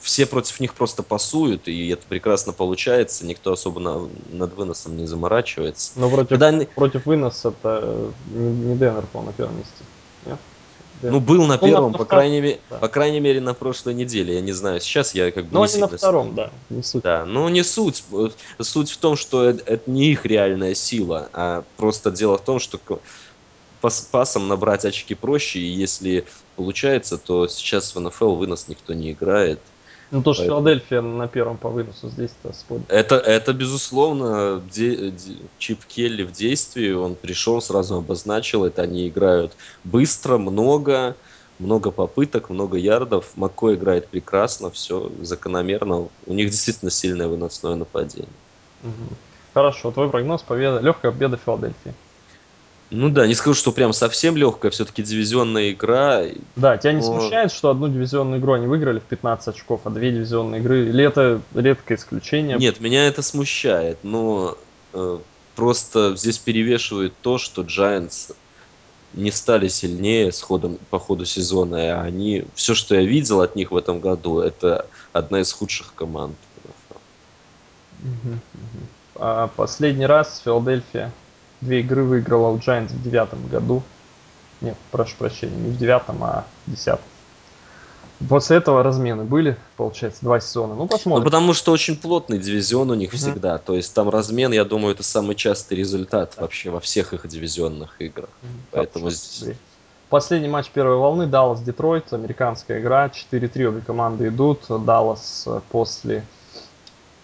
все 0.00 0.26
против 0.26 0.60
них 0.60 0.74
просто 0.74 1.02
пасуют, 1.02 1.68
и 1.68 1.88
это 1.88 2.02
прекрасно 2.08 2.52
получается, 2.52 3.26
никто 3.26 3.52
особо 3.52 3.80
на, 3.80 4.08
над 4.32 4.54
выносом 4.54 4.96
не 4.96 5.06
заморачивается. 5.06 5.92
Но 5.96 6.08
против, 6.08 6.28
Когда... 6.30 6.52
против 6.74 7.06
выноса 7.06 7.48
это 7.50 8.10
не, 8.32 8.50
не 8.50 8.76
Денвер, 8.76 9.06
по 9.12 9.22
на 9.22 9.32
первом 9.32 9.58
месте. 9.58 9.84
Нет? 10.26 10.38
Ну, 11.02 11.20
был 11.20 11.46
на 11.46 11.56
первом, 11.56 11.84
ну, 11.84 11.90
на, 11.92 11.98
по, 11.98 12.04
крайней 12.04 12.40
мере, 12.40 12.60
да. 12.68 12.76
по 12.76 12.88
крайней 12.88 13.20
мере, 13.20 13.40
на 13.40 13.54
прошлой 13.54 13.94
неделе. 13.94 14.34
Я 14.34 14.40
не 14.42 14.52
знаю, 14.52 14.80
сейчас 14.80 15.14
я 15.14 15.30
как 15.30 15.46
бы 15.46 15.58
не 15.58 15.64
они 15.64 15.78
на 15.78 15.88
втором, 15.88 16.34
да, 16.34 16.50
не 16.68 16.82
суть. 16.82 17.02
Да, 17.02 17.24
но 17.24 17.48
не 17.48 17.62
суть. 17.62 18.04
Суть 18.60 18.90
в 18.90 18.96
том, 18.98 19.16
что 19.16 19.44
это, 19.44 19.62
это 19.64 19.90
не 19.90 20.08
их 20.08 20.26
реальная 20.26 20.74
сила, 20.74 21.30
а 21.32 21.64
просто 21.78 22.10
дело 22.10 22.36
в 22.36 22.42
том, 22.42 22.58
что 22.58 22.78
пас, 23.80 24.08
пасом 24.10 24.48
набрать 24.48 24.84
очки 24.84 25.14
проще, 25.14 25.60
и 25.60 25.70
если 25.70 26.26
получается, 26.56 27.16
то 27.16 27.48
сейчас 27.48 27.94
в 27.94 28.00
НФЛ 28.00 28.34
вынос 28.34 28.68
никто 28.68 28.92
не 28.92 29.12
играет. 29.12 29.60
Ну, 30.10 30.22
то, 30.22 30.34
что 30.34 30.42
Поэтому... 30.42 30.60
Филадельфия 30.60 31.00
на 31.02 31.28
первом 31.28 31.56
по 31.56 31.68
выносу 31.68 32.08
здесь-то 32.08 32.52
спорит. 32.52 32.82
Это, 32.88 33.16
это 33.16 33.52
безусловно, 33.52 34.60
де, 34.72 35.12
Чип 35.58 35.84
Келли 35.84 36.24
в 36.24 36.32
действии, 36.32 36.90
он 36.90 37.14
пришел, 37.14 37.60
сразу 37.60 37.96
обозначил 37.96 38.64
это, 38.64 38.82
они 38.82 39.08
играют 39.08 39.52
быстро, 39.84 40.38
много, 40.38 41.14
много 41.60 41.92
попыток, 41.92 42.50
много 42.50 42.76
ярдов. 42.76 43.32
Мако 43.36 43.74
играет 43.74 44.08
прекрасно, 44.08 44.70
все 44.70 45.12
закономерно. 45.20 46.08
У 46.26 46.32
них 46.32 46.50
действительно 46.50 46.90
сильное 46.90 47.28
выносное 47.28 47.76
нападение. 47.76 48.28
Угу. 48.82 49.14
Хорошо, 49.54 49.90
твой 49.92 50.08
прогноз 50.08 50.42
победа, 50.42 50.80
легкая 50.80 51.12
победа 51.12 51.36
Филадельфии. 51.36 51.94
Ну 52.90 53.08
да, 53.08 53.26
не 53.26 53.34
скажу, 53.34 53.54
что 53.54 53.70
прям 53.70 53.92
совсем 53.92 54.36
легкая, 54.36 54.72
все-таки 54.72 55.02
дивизионная 55.02 55.70
игра. 55.70 56.22
Да, 56.56 56.76
тебя 56.76 56.92
не 56.92 57.00
но... 57.00 57.20
смущает, 57.20 57.52
что 57.52 57.70
одну 57.70 57.88
дивизионную 57.88 58.40
игру 58.40 58.54
они 58.54 58.66
выиграли 58.66 58.98
в 58.98 59.04
15 59.04 59.48
очков, 59.48 59.82
а 59.84 59.90
две 59.90 60.10
дивизионные 60.10 60.60
игры, 60.60 60.88
или 60.88 61.04
это 61.04 61.40
редкое 61.54 61.94
исключение? 61.94 62.56
Нет, 62.58 62.80
меня 62.80 63.06
это 63.06 63.22
смущает, 63.22 63.98
но 64.02 64.58
э, 64.92 65.18
просто 65.54 66.16
здесь 66.16 66.38
перевешивает 66.38 67.12
то, 67.22 67.38
что 67.38 67.62
Giants 67.62 68.34
не 69.14 69.30
стали 69.30 69.68
сильнее 69.68 70.32
с 70.32 70.40
ходом, 70.40 70.78
по 70.90 70.98
ходу 70.98 71.24
сезона, 71.24 72.00
а 72.00 72.02
они, 72.02 72.44
все, 72.54 72.74
что 72.74 72.94
я 72.96 73.02
видел 73.02 73.40
от 73.40 73.56
них 73.56 73.70
в 73.70 73.76
этом 73.76 74.00
году, 74.00 74.40
это 74.40 74.86
одна 75.12 75.40
из 75.40 75.52
худших 75.52 75.94
команд. 75.94 76.36
А 79.14 79.48
последний 79.48 80.06
раз 80.06 80.40
Филадельфия 80.44 81.12
две 81.60 81.80
игры 81.80 82.02
выиграла 82.04 82.48
у 82.48 82.58
Giants 82.58 82.92
в 82.92 83.02
девятом 83.02 83.46
году. 83.48 83.82
Нет, 84.60 84.76
прошу 84.90 85.16
прощения, 85.16 85.56
не 85.56 85.70
в 85.70 85.78
девятом, 85.78 86.22
а 86.22 86.44
в 86.66 86.70
десятом. 86.70 87.04
После 88.28 88.58
этого 88.58 88.82
размены 88.82 89.24
были, 89.24 89.56
получается, 89.78 90.20
два 90.22 90.40
сезона. 90.40 90.74
Ну, 90.74 90.86
посмотрим. 90.86 91.20
Ну, 91.20 91.24
потому 91.24 91.54
что 91.54 91.72
очень 91.72 91.96
плотный 91.96 92.38
дивизион 92.38 92.90
у 92.90 92.94
них 92.94 93.14
mm-hmm. 93.14 93.16
всегда. 93.16 93.56
То 93.56 93.74
есть 93.74 93.94
там 93.94 94.10
размен, 94.10 94.52
я 94.52 94.64
думаю, 94.66 94.94
это 94.94 95.02
самый 95.02 95.34
частый 95.34 95.78
результат 95.78 96.34
да. 96.36 96.42
вообще 96.42 96.68
во 96.68 96.80
всех 96.80 97.14
их 97.14 97.26
дивизионных 97.26 98.00
играх. 98.00 98.28
Mm-hmm. 98.28 98.60
Поэтому 98.72 99.10
здесь... 99.10 99.56
Последний 100.10 100.48
матч 100.48 100.68
первой 100.70 100.96
волны 100.96 101.26
Даллас-Детройт, 101.28 102.12
американская 102.12 102.80
игра, 102.80 103.06
4-3 103.06 103.64
обе 103.64 103.80
команды 103.80 104.26
идут. 104.26 104.64
Даллас 104.68 105.44
э, 105.46 105.60
после 105.70 106.24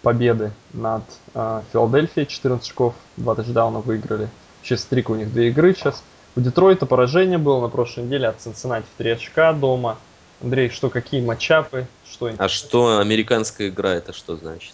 победы 0.01 0.51
над 0.73 1.03
э, 1.33 1.61
Филадельфией, 1.71 2.27
14 2.27 2.65
очков, 2.65 2.95
2 3.17 3.35
тачдауна 3.35 3.79
выиграли. 3.79 4.29
Сейчас 4.63 4.81
стрик 4.81 5.09
у 5.09 5.15
них 5.15 5.31
две 5.31 5.49
игры 5.49 5.73
сейчас. 5.73 6.03
У 6.35 6.39
Детройта 6.39 6.85
поражение 6.85 7.37
было 7.37 7.61
на 7.61 7.69
прошлой 7.69 8.03
неделе 8.03 8.27
от 8.27 8.39
Цинциннати 8.39 8.85
в 8.93 8.97
3 8.97 9.11
очка 9.11 9.53
дома. 9.53 9.97
Андрей, 10.41 10.69
что, 10.69 10.89
какие 10.89 11.25
матчапы? 11.25 11.87
Что 12.09 12.31
а 12.37 12.47
что 12.47 12.99
американская 12.99 13.69
игра, 13.69 13.93
это 13.95 14.13
что 14.13 14.35
значит? 14.35 14.73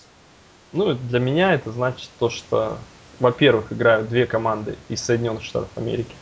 Ну, 0.73 0.93
для 0.93 1.19
меня 1.19 1.53
это 1.53 1.71
значит 1.71 2.09
то, 2.19 2.29
что, 2.29 2.77
во-первых, 3.19 3.71
играют 3.71 4.09
две 4.09 4.25
команды 4.25 4.75
из 4.89 5.01
Соединенных 5.01 5.43
Штатов 5.43 5.69
Америки. 5.75 6.13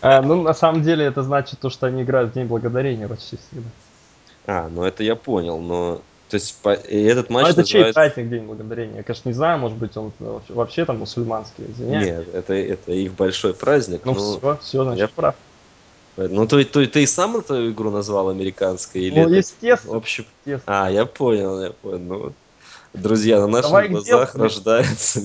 А, 0.00 0.22
ну, 0.22 0.40
на 0.40 0.54
самом 0.54 0.82
деле, 0.82 1.04
это 1.04 1.22
значит 1.22 1.58
то, 1.58 1.68
что 1.68 1.86
они 1.86 2.02
играют 2.02 2.30
в 2.30 2.34
День 2.34 2.46
Благодарения 2.46 3.08
почти 3.08 3.36
всегда. 3.36 3.68
А, 4.46 4.68
ну 4.68 4.84
это 4.84 5.04
я 5.04 5.14
понял, 5.14 5.58
но 5.58 6.00
то 6.32 6.36
есть 6.36 6.56
по, 6.62 6.72
и 6.72 7.02
этот 7.02 7.28
матч 7.28 7.42
Но 7.42 7.50
это 7.50 7.60
называется... 7.60 7.72
чей 7.72 7.92
праздник 7.92 8.30
День 8.30 8.44
Благодарения? 8.44 8.96
Я, 8.96 9.02
конечно, 9.02 9.28
не 9.28 9.34
знаю, 9.34 9.58
может 9.58 9.76
быть, 9.76 9.94
он 9.98 10.12
вообще 10.48 10.86
там 10.86 11.00
мусульманский, 11.00 11.66
извиняюсь. 11.68 12.06
Нет, 12.06 12.34
это, 12.34 12.54
это 12.54 12.92
их 12.92 13.12
большой 13.12 13.52
праздник. 13.52 14.00
Ну, 14.06 14.14
но... 14.14 14.38
все, 14.38 14.58
все, 14.62 14.84
значит, 14.84 15.00
я 15.00 15.08
прав. 15.08 15.34
Ну, 16.16 16.46
то, 16.46 16.64
то, 16.64 16.86
ты 16.86 17.02
и 17.02 17.06
сам 17.06 17.36
эту 17.36 17.70
игру 17.70 17.90
назвал 17.90 18.30
американской? 18.30 19.02
Или 19.02 19.20
ну, 19.20 19.26
это 19.26 19.34
естественно, 19.34 19.94
общем... 19.94 20.24
естественно. 20.46 20.86
А, 20.86 20.90
я 20.90 21.04
понял, 21.04 21.62
я 21.62 21.70
понял. 21.72 21.98
Ну, 21.98 22.32
друзья, 22.94 23.38
на 23.38 23.46
наших 23.46 23.70
Давай 23.70 23.88
глазах 23.90 24.34
рождается 24.34 25.20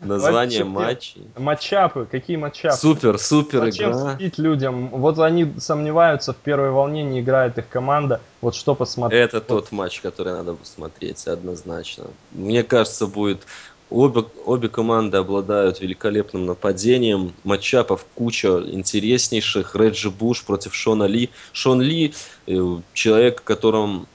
Название 0.00 0.64
матчей. 0.64 1.26
Матчапы, 1.36 2.06
какие 2.10 2.36
матчапы? 2.36 2.76
Супер, 2.76 3.18
супер 3.18 3.60
Зачем 3.60 3.92
игра. 3.92 4.12
судить 4.12 4.38
людям? 4.38 4.88
Вот 4.88 5.18
они 5.18 5.54
сомневаются, 5.58 6.32
в 6.32 6.36
первой 6.36 6.70
волне 6.70 7.02
не 7.02 7.20
играет 7.20 7.56
их 7.58 7.68
команда. 7.68 8.20
Вот 8.40 8.54
что 8.54 8.74
посмотреть. 8.74 9.20
Это 9.20 9.36
вот. 9.36 9.46
тот 9.46 9.72
матч, 9.72 10.00
который 10.00 10.32
надо 10.34 10.54
посмотреть, 10.54 11.26
однозначно. 11.26 12.04
Мне 12.32 12.62
кажется, 12.62 13.06
будет 13.06 13.46
Обе, 13.88 14.24
обе 14.44 14.68
команды 14.68 15.16
обладают 15.16 15.80
великолепным 15.80 16.44
нападением. 16.44 17.32
Матчапов 17.44 18.04
куча 18.16 18.48
интереснейших. 18.66 19.76
Реджи 19.76 20.10
Буш 20.10 20.44
против 20.44 20.74
Шона 20.74 21.04
Ли. 21.04 21.30
Шон 21.52 21.80
Ли, 21.80 22.12
э, 22.48 22.78
человек, 22.94 23.40
о 23.40 23.44
котором, 23.44 24.08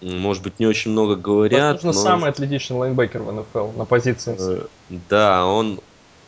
может 0.00 0.42
быть, 0.42 0.58
не 0.58 0.66
очень 0.66 0.92
много 0.92 1.16
говорят. 1.16 1.76
Возможно, 1.76 2.00
но... 2.00 2.06
самый 2.06 2.30
атлетичный 2.30 2.76
лайнбекер 2.76 3.22
в 3.22 3.32
НФЛ 3.32 3.72
на 3.76 3.84
позиции. 3.84 4.36
Э, 4.38 4.66
да, 5.08 5.46
он 5.46 5.80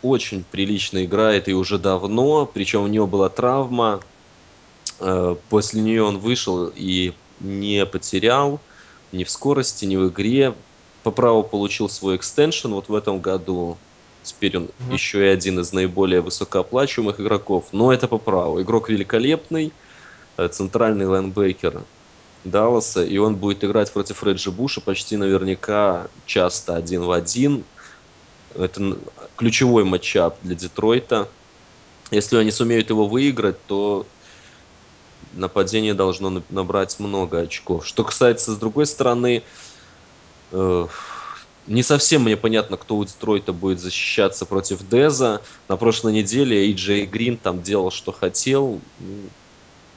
очень 0.03 0.45
прилично 0.51 1.05
играет 1.05 1.49
и 1.49 1.55
уже 1.55 1.79
давно. 1.79 2.47
Причем 2.47 2.83
у 2.83 2.89
него 2.89 3.07
была 3.07 3.29
травма. 3.29 4.01
Э, 4.99 5.37
после 5.49 5.83
нее 5.83 6.03
он 6.03 6.18
вышел 6.18 6.73
и 6.75 7.12
не 7.39 7.87
потерял 7.87 8.61
ни 9.12 9.25
в 9.25 9.31
скорости, 9.31 9.85
ни 9.85 9.97
в 9.97 10.09
игре 10.09 10.55
по 11.03 11.11
праву 11.11 11.43
получил 11.43 11.89
свой 11.89 12.16
экстеншн 12.16 12.73
вот 12.73 12.89
в 12.89 12.95
этом 12.95 13.21
году. 13.21 13.79
Теперь 14.23 14.59
он 14.59 14.64
mm-hmm. 14.64 14.93
еще 14.93 15.25
и 15.25 15.29
один 15.29 15.61
из 15.61 15.73
наиболее 15.73 16.21
высокооплачиваемых 16.21 17.21
игроков. 17.21 17.66
Но 17.73 17.93
это 17.93 18.07
по 18.07 18.18
праву. 18.18 18.61
Игрок 18.61 18.91
великолепный, 18.91 19.73
э, 20.37 20.49
центральный 20.49 21.07
лайнбекер 21.07 21.83
Далласа, 22.45 23.05
и 23.05 23.18
он 23.18 23.36
будет 23.36 23.64
играть 23.64 23.93
против 23.93 24.22
Реджи 24.24 24.51
Буша 24.51 24.80
почти 24.80 25.16
наверняка 25.16 26.09
часто 26.26 26.76
один 26.76 27.03
в 27.03 27.11
один. 27.11 27.64
Это 28.55 28.97
ключевой 29.36 29.84
матчап 29.84 30.38
для 30.43 30.55
Детройта. 30.55 31.28
Если 32.11 32.36
они 32.36 32.51
сумеют 32.51 32.91
его 32.91 33.07
выиграть, 33.07 33.57
то 33.66 34.07
нападение 35.34 35.95
должно 35.95 36.43
набрать 36.51 36.99
много 36.99 37.41
очков. 37.41 37.86
Что 37.86 38.03
касается, 38.03 38.53
с 38.53 38.57
другой 38.57 38.86
стороны, 38.86 39.45
Э, 40.53 40.86
не 41.66 41.82
совсем 41.82 42.22
мне 42.22 42.36
понятно, 42.36 42.76
кто 42.76 42.97
у 42.97 43.05
Детройта 43.05 43.53
будет 43.53 43.80
защищаться 43.80 44.47
против 44.47 44.88
Деза. 44.88 45.43
На 45.68 45.76
прошлой 45.76 46.12
неделе 46.12 46.66
Эйджей 46.66 47.07
Грин 47.07 47.36
там 47.36 47.62
делал, 47.62 47.91
что 47.91 48.12
хотел. 48.12 48.80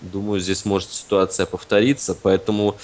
Думаю, 0.04 0.42
здесь 0.42 0.66
может 0.66 0.92
ситуация 0.92 1.46
повториться, 1.46 2.14
поэтому 2.14 2.76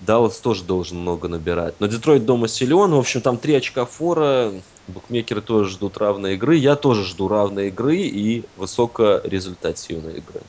Даллас 0.00 0.38
тоже 0.38 0.64
должен 0.64 0.98
много 0.98 1.28
набирать. 1.28 1.74
Но 1.78 1.86
Детройт 1.86 2.24
дома 2.24 2.48
силен. 2.48 2.90
В 2.92 2.98
общем, 2.98 3.20
там 3.20 3.36
три 3.36 3.54
очка 3.54 3.84
фора. 3.84 4.52
Букмекеры 4.88 5.40
тоже 5.40 5.70
ждут 5.70 5.96
равной 5.98 6.34
игры. 6.34 6.56
Я 6.56 6.76
тоже 6.76 7.04
жду 7.04 7.28
равной 7.28 7.68
игры 7.68 7.96
и 7.96 8.44
высокорезультативной 8.56 10.18
игры. 10.18 10.40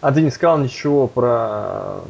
А 0.00 0.12
ты 0.12 0.22
не 0.22 0.30
сказал 0.30 0.58
ничего 0.58 1.06
про 1.06 2.00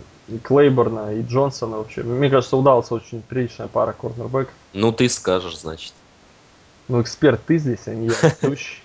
Клейборна 0.42 1.14
и 1.14 1.22
Джонсона 1.22 1.78
вообще. 1.78 2.02
Мне 2.02 2.30
кажется, 2.30 2.56
удалась 2.56 2.90
очень 2.90 3.22
приличная 3.22 3.68
пара 3.68 3.92
корнербеков. 3.92 4.54
Ну, 4.72 4.92
ты 4.92 5.08
скажешь, 5.08 5.58
значит. 5.58 5.92
Ну, 6.88 7.00
эксперт 7.02 7.40
ты 7.46 7.58
здесь, 7.58 7.86
а 7.86 7.94
не 7.94 8.08
я, 8.08 8.14
ведущий. 8.42 8.82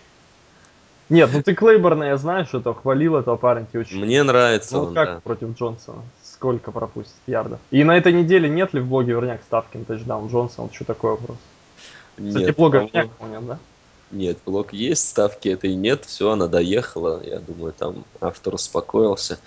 Нет, 1.10 1.30
ну 1.34 1.44
ты 1.44 1.54
Клейборна, 1.54 2.06
я 2.06 2.18
знаю, 2.18 2.46
что 2.46 2.60
то 2.60 2.74
хвалил 2.74 3.16
этого 3.16 3.36
парня 3.36 3.68
очень. 3.74 4.00
Мне 4.00 4.24
нравится 4.24 4.78
ну, 4.78 4.84
он, 4.86 4.94
как 4.96 5.08
да. 5.08 5.20
против 5.22 5.56
Джонсона? 5.58 6.02
Сколько 6.24 6.72
пропустит 6.72 7.16
ярдов? 7.28 7.60
И 7.70 7.84
на 7.84 7.96
этой 7.96 8.12
неделе 8.12 8.50
нет 8.50 8.74
ли 8.74 8.80
в 8.80 8.88
блоге 8.88 9.14
Верняк 9.14 9.42
ставки 9.44 9.78
на 9.78 9.86
тачдаун 9.86 10.28
Джонсона? 10.30 10.70
Что 10.74 10.86
такое 10.86 11.12
вопрос? 11.12 11.38
Кстати, 12.16 12.46
нет, 12.46 12.56
блога 12.56 12.80
Верняк 12.80 13.10
нет, 13.30 13.46
да? 13.46 13.60
Нет, 14.12 14.38
блог 14.46 14.74
есть, 14.74 15.10
ставки 15.10 15.50
этой 15.50 15.76
нет, 15.76 16.06
все, 16.06 16.32
она 16.32 16.48
доехала, 16.48 17.22
я 17.24 17.40
думаю, 17.40 17.74
там 17.74 18.04
автор 18.22 18.56
успокоился. 18.56 19.40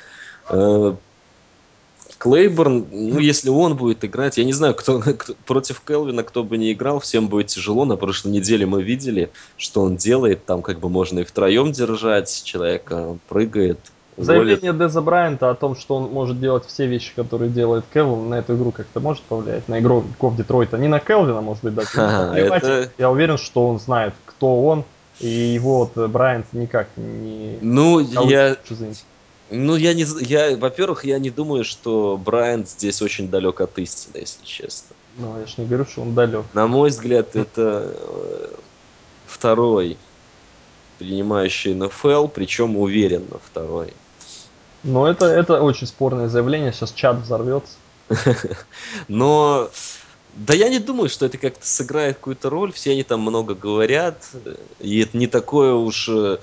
Клейборн, 2.19 2.87
ну, 2.91 3.19
если 3.21 3.49
он 3.49 3.77
будет 3.77 4.05
играть, 4.05 4.39
я 4.39 4.45
не 4.45 4.53
знаю, 4.53 4.75
кто, 4.75 5.01
кто 5.01 5.35
против 5.47 5.81
Келвина, 5.81 6.25
кто 6.25 6.43
бы 6.43 6.59
не 6.59 6.73
играл, 6.73 6.99
всем 6.99 7.29
будет 7.29 7.47
тяжело. 7.47 7.85
На 7.85 7.97
прошлой 7.97 8.33
неделе 8.33 8.67
мы 8.67 8.83
видели, 8.83 9.31
что 9.57 9.83
он 9.83 9.97
делает. 9.97 10.45
Там 10.45 10.63
как 10.63 10.81
бы 10.81 10.89
можно 10.89 11.21
и 11.21 11.25
втроем 11.25 11.71
держать 11.71 12.43
человека, 12.45 13.17
прыгает. 13.29 13.79
Заявление 14.17 14.73
Деза 14.73 15.01
Брайанта 15.01 15.49
о 15.51 15.55
том, 15.55 15.77
что 15.77 15.95
он 15.95 16.11
может 16.11 16.41
делать 16.41 16.67
все 16.67 16.87
вещи, 16.87 17.13
которые 17.15 17.51
делает 17.51 17.85
Келвин, 17.95 18.29
на 18.29 18.41
эту 18.41 18.57
игру 18.57 18.73
как-то 18.73 18.99
может 18.99 19.23
повлиять? 19.23 19.69
На 19.69 19.79
игроков 19.79 20.37
Детройта? 20.37 20.77
Не 20.77 20.89
на 20.89 20.99
Келвина, 20.99 21.41
может 21.41 21.63
быть, 21.63 21.75
даже. 21.75 21.89
А, 21.97 22.35
это... 22.35 22.91
Я 22.99 23.11
уверен, 23.11 23.39
что 23.39 23.69
он 23.69 23.79
знает, 23.79 24.15
кто 24.27 24.61
он, 24.65 24.85
и 25.21 25.29
его 25.29 25.91
вот 25.95 26.11
Брайант 26.11 26.47
никак 26.53 26.89
не... 26.97 27.59
Ну, 27.61 28.01
я... 28.01 28.57
Ну, 29.51 29.77
я 29.77 29.95
не... 29.95 30.05
Я, 30.21 30.57
во-первых, 30.57 31.05
я 31.05 31.19
не 31.19 31.31
думаю, 31.31 31.65
что 31.65 32.21
Брайант 32.23 32.69
здесь 32.69 33.01
очень 33.01 33.29
далек 33.31 33.61
от 33.61 33.79
истины, 33.79 34.19
если 34.19 34.45
честно. 34.45 34.95
Ну, 35.17 35.39
я 35.41 35.47
же 35.47 35.55
не 35.59 35.67
говорю, 35.67 35.85
что 35.87 36.03
он 36.03 36.15
далек. 36.15 36.45
На 36.53 36.67
мой 36.67 36.91
взгляд, 36.91 37.35
это 37.35 37.93
э, 37.95 38.49
второй 39.27 39.97
принимающий 40.99 41.75
НФЛ, 41.75 42.27
причем 42.29 42.77
уверенно 42.77 43.39
второй. 43.43 43.93
Ну, 44.83 45.07
это, 45.07 45.27
это 45.27 45.63
очень 45.63 45.87
спорное 45.87 46.29
заявление, 46.29 46.73
сейчас 46.73 46.93
чат 46.93 47.19
взорвется. 47.19 47.75
Но 49.09 49.71
да 50.35 50.55
я 50.55 50.69
не 50.69 50.79
думаю, 50.79 51.09
что 51.09 51.27
это 51.27 51.39
как-то 51.39 51.67
сыграет 51.67 52.17
какую-то 52.17 52.49
роль. 52.51 52.73
Все 52.73 52.93
они 52.93 53.03
там 53.03 53.21
много 53.21 53.55
говорят. 53.55 54.29
И 54.81 55.01
это 55.01 55.17
не 55.17 55.27
такое 55.27 55.75
уж 55.75 56.09
э, 56.09 56.39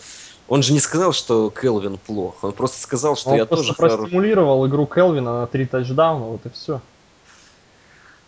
он 0.47 0.63
же 0.63 0.73
не 0.73 0.79
сказал, 0.79 1.11
что 1.11 1.49
Келвин 1.49 1.97
плох. 1.97 2.43
Он 2.43 2.51
просто 2.51 2.81
сказал, 2.81 3.15
что 3.15 3.31
он 3.31 3.37
я 3.37 3.45
просто 3.45 3.73
тоже 3.73 3.77
простимулировал 3.77 4.59
хорош... 4.59 4.69
игру 4.69 4.85
Келвина 4.85 5.41
на 5.41 5.47
три 5.47 5.65
тачдауна, 5.65 6.25
вот 6.25 6.45
и 6.45 6.49
все. 6.49 6.81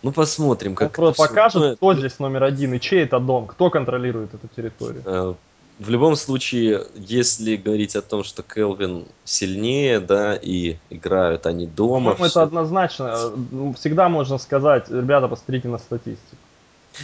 Ну 0.04 0.12
посмотрим, 0.12 0.76
как. 0.76 0.98
Он 1.00 1.14
покажет, 1.14 1.62
все... 1.62 1.76
кто 1.76 1.94
здесь 1.94 2.20
номер 2.20 2.44
один 2.44 2.74
и 2.74 2.80
чей 2.80 3.04
это 3.04 3.20
дом, 3.20 3.48
кто 3.48 3.70
контролирует 3.70 4.34
эту 4.34 4.48
территорию. 4.48 5.04
Э, 5.06 5.34
в 5.80 5.90
любом 5.90 6.16
случае, 6.16 6.86
если 6.96 7.56
говорить 7.56 7.96
о 7.96 8.02
том, 8.02 8.24
что 8.24 8.42
Келвин 8.42 9.06
сильнее, 9.24 10.00
да, 10.00 10.36
и 10.36 10.78
играют 10.90 11.46
они 11.46 11.68
дома. 11.68 12.16
Ну, 12.18 12.26
это 12.26 12.42
однозначно. 12.42 13.32
Всегда 13.76 14.10
можно 14.10 14.40
сказать, 14.40 14.90
ребята, 14.90 15.28
посмотрите 15.28 15.68
на 15.68 15.78
статистику. 15.78 16.38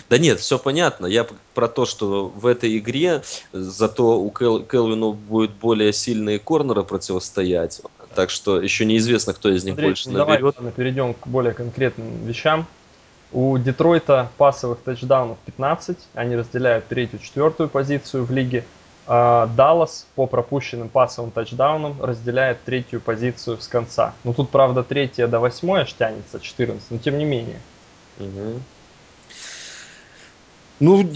Да 0.09 0.17
нет, 0.17 0.39
все 0.39 0.57
понятно. 0.59 1.05
Я 1.05 1.27
про 1.53 1.67
то, 1.67 1.85
что 1.85 2.27
в 2.27 2.45
этой 2.45 2.77
игре 2.77 3.23
зато 3.51 4.19
у 4.19 4.29
Кел, 4.31 4.63
Келвину 4.63 5.13
будет 5.13 5.51
более 5.51 5.93
сильные 5.93 6.39
корнеры 6.39 6.83
противостоять. 6.83 7.81
Так 8.15 8.29
что 8.29 8.61
еще 8.61 8.85
неизвестно, 8.85 9.33
кто 9.33 9.49
из 9.49 9.63
них 9.63 9.73
Андрей, 9.73 9.87
больше 9.87 10.09
наберет. 10.09 10.55
Давай 10.55 10.71
перейдем 10.71 11.13
к 11.13 11.27
более 11.27 11.53
конкретным 11.53 12.25
вещам. 12.25 12.67
У 13.31 13.57
Детройта 13.57 14.29
пасовых 14.37 14.79
тачдаунов 14.79 15.39
15. 15.45 15.97
Они 16.13 16.35
разделяют 16.35 16.87
третью, 16.87 17.19
четвертую 17.19 17.69
позицию 17.69 18.25
в 18.25 18.31
лиге. 18.31 18.63
А 19.05 19.47
Даллас 19.47 20.05
по 20.15 20.27
пропущенным 20.27 20.87
пасовым 20.87 21.31
тачдаунам 21.31 22.01
разделяет 22.01 22.63
третью 22.63 23.01
позицию 23.01 23.59
с 23.59 23.67
конца. 23.67 24.13
Ну 24.23 24.33
тут, 24.33 24.49
правда, 24.49 24.83
третья 24.83 25.27
до 25.27 25.39
восьмой 25.39 25.81
аж 25.81 25.93
тянется, 25.93 26.39
14, 26.39 26.91
но 26.91 26.97
тем 26.99 27.17
не 27.17 27.25
менее. 27.25 27.59
Угу. 28.19 28.61
Ну, 30.83 31.09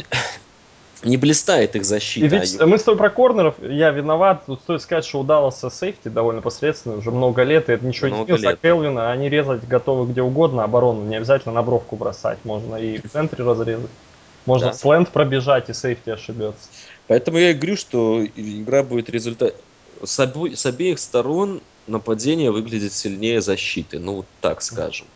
не 1.03 1.17
блистает 1.17 1.75
их 1.75 1.83
защита. 1.83 2.25
И 2.25 2.29
ведь 2.29 2.59
мы 2.59 2.77
с 2.77 2.83
тобой 2.83 2.97
про 2.97 3.09
корнеров, 3.09 3.55
я 3.61 3.91
виноват. 3.91 4.45
Тут 4.45 4.61
стоит 4.61 4.81
сказать, 4.81 5.05
что 5.05 5.19
у 5.19 5.23
Далласа 5.23 5.69
сейфти 5.69 6.07
довольно 6.07 6.41
посредственно, 6.41 6.95
уже 6.95 7.11
много 7.11 7.43
лет, 7.43 7.69
и 7.69 7.73
это 7.73 7.85
ничего 7.85 8.07
много 8.07 8.31
не 8.31 8.37
снилось. 8.37 8.57
А 8.57 8.61
Келвина, 8.61 9.11
они 9.11 9.29
резать 9.29 9.67
готовы 9.67 10.09
где 10.09 10.21
угодно 10.21 10.63
оборону, 10.63 11.03
не 11.03 11.17
обязательно 11.17 11.53
на 11.53 11.63
бровку 11.63 11.97
бросать, 11.97 12.39
можно 12.45 12.77
и 12.77 12.99
в 13.05 13.11
центре 13.11 13.43
разрезать. 13.43 13.91
Можно 14.45 14.67
да. 14.67 14.73
сленд 14.73 15.09
пробежать, 15.09 15.69
и 15.69 15.73
сейфти 15.73 16.11
ошибется. 16.11 16.69
Поэтому 17.07 17.37
я 17.37 17.51
и 17.51 17.53
говорю, 17.53 17.75
что 17.75 18.23
игра 18.23 18.83
будет 18.83 19.09
результат... 19.09 19.53
С, 20.01 20.17
обо... 20.19 20.55
с 20.55 20.65
обеих 20.65 20.99
сторон 20.99 21.59
нападение 21.87 22.51
выглядит 22.51 22.93
сильнее 22.93 23.41
защиты, 23.41 23.99
ну, 23.99 24.23
так 24.39 24.61
скажем. 24.61 25.07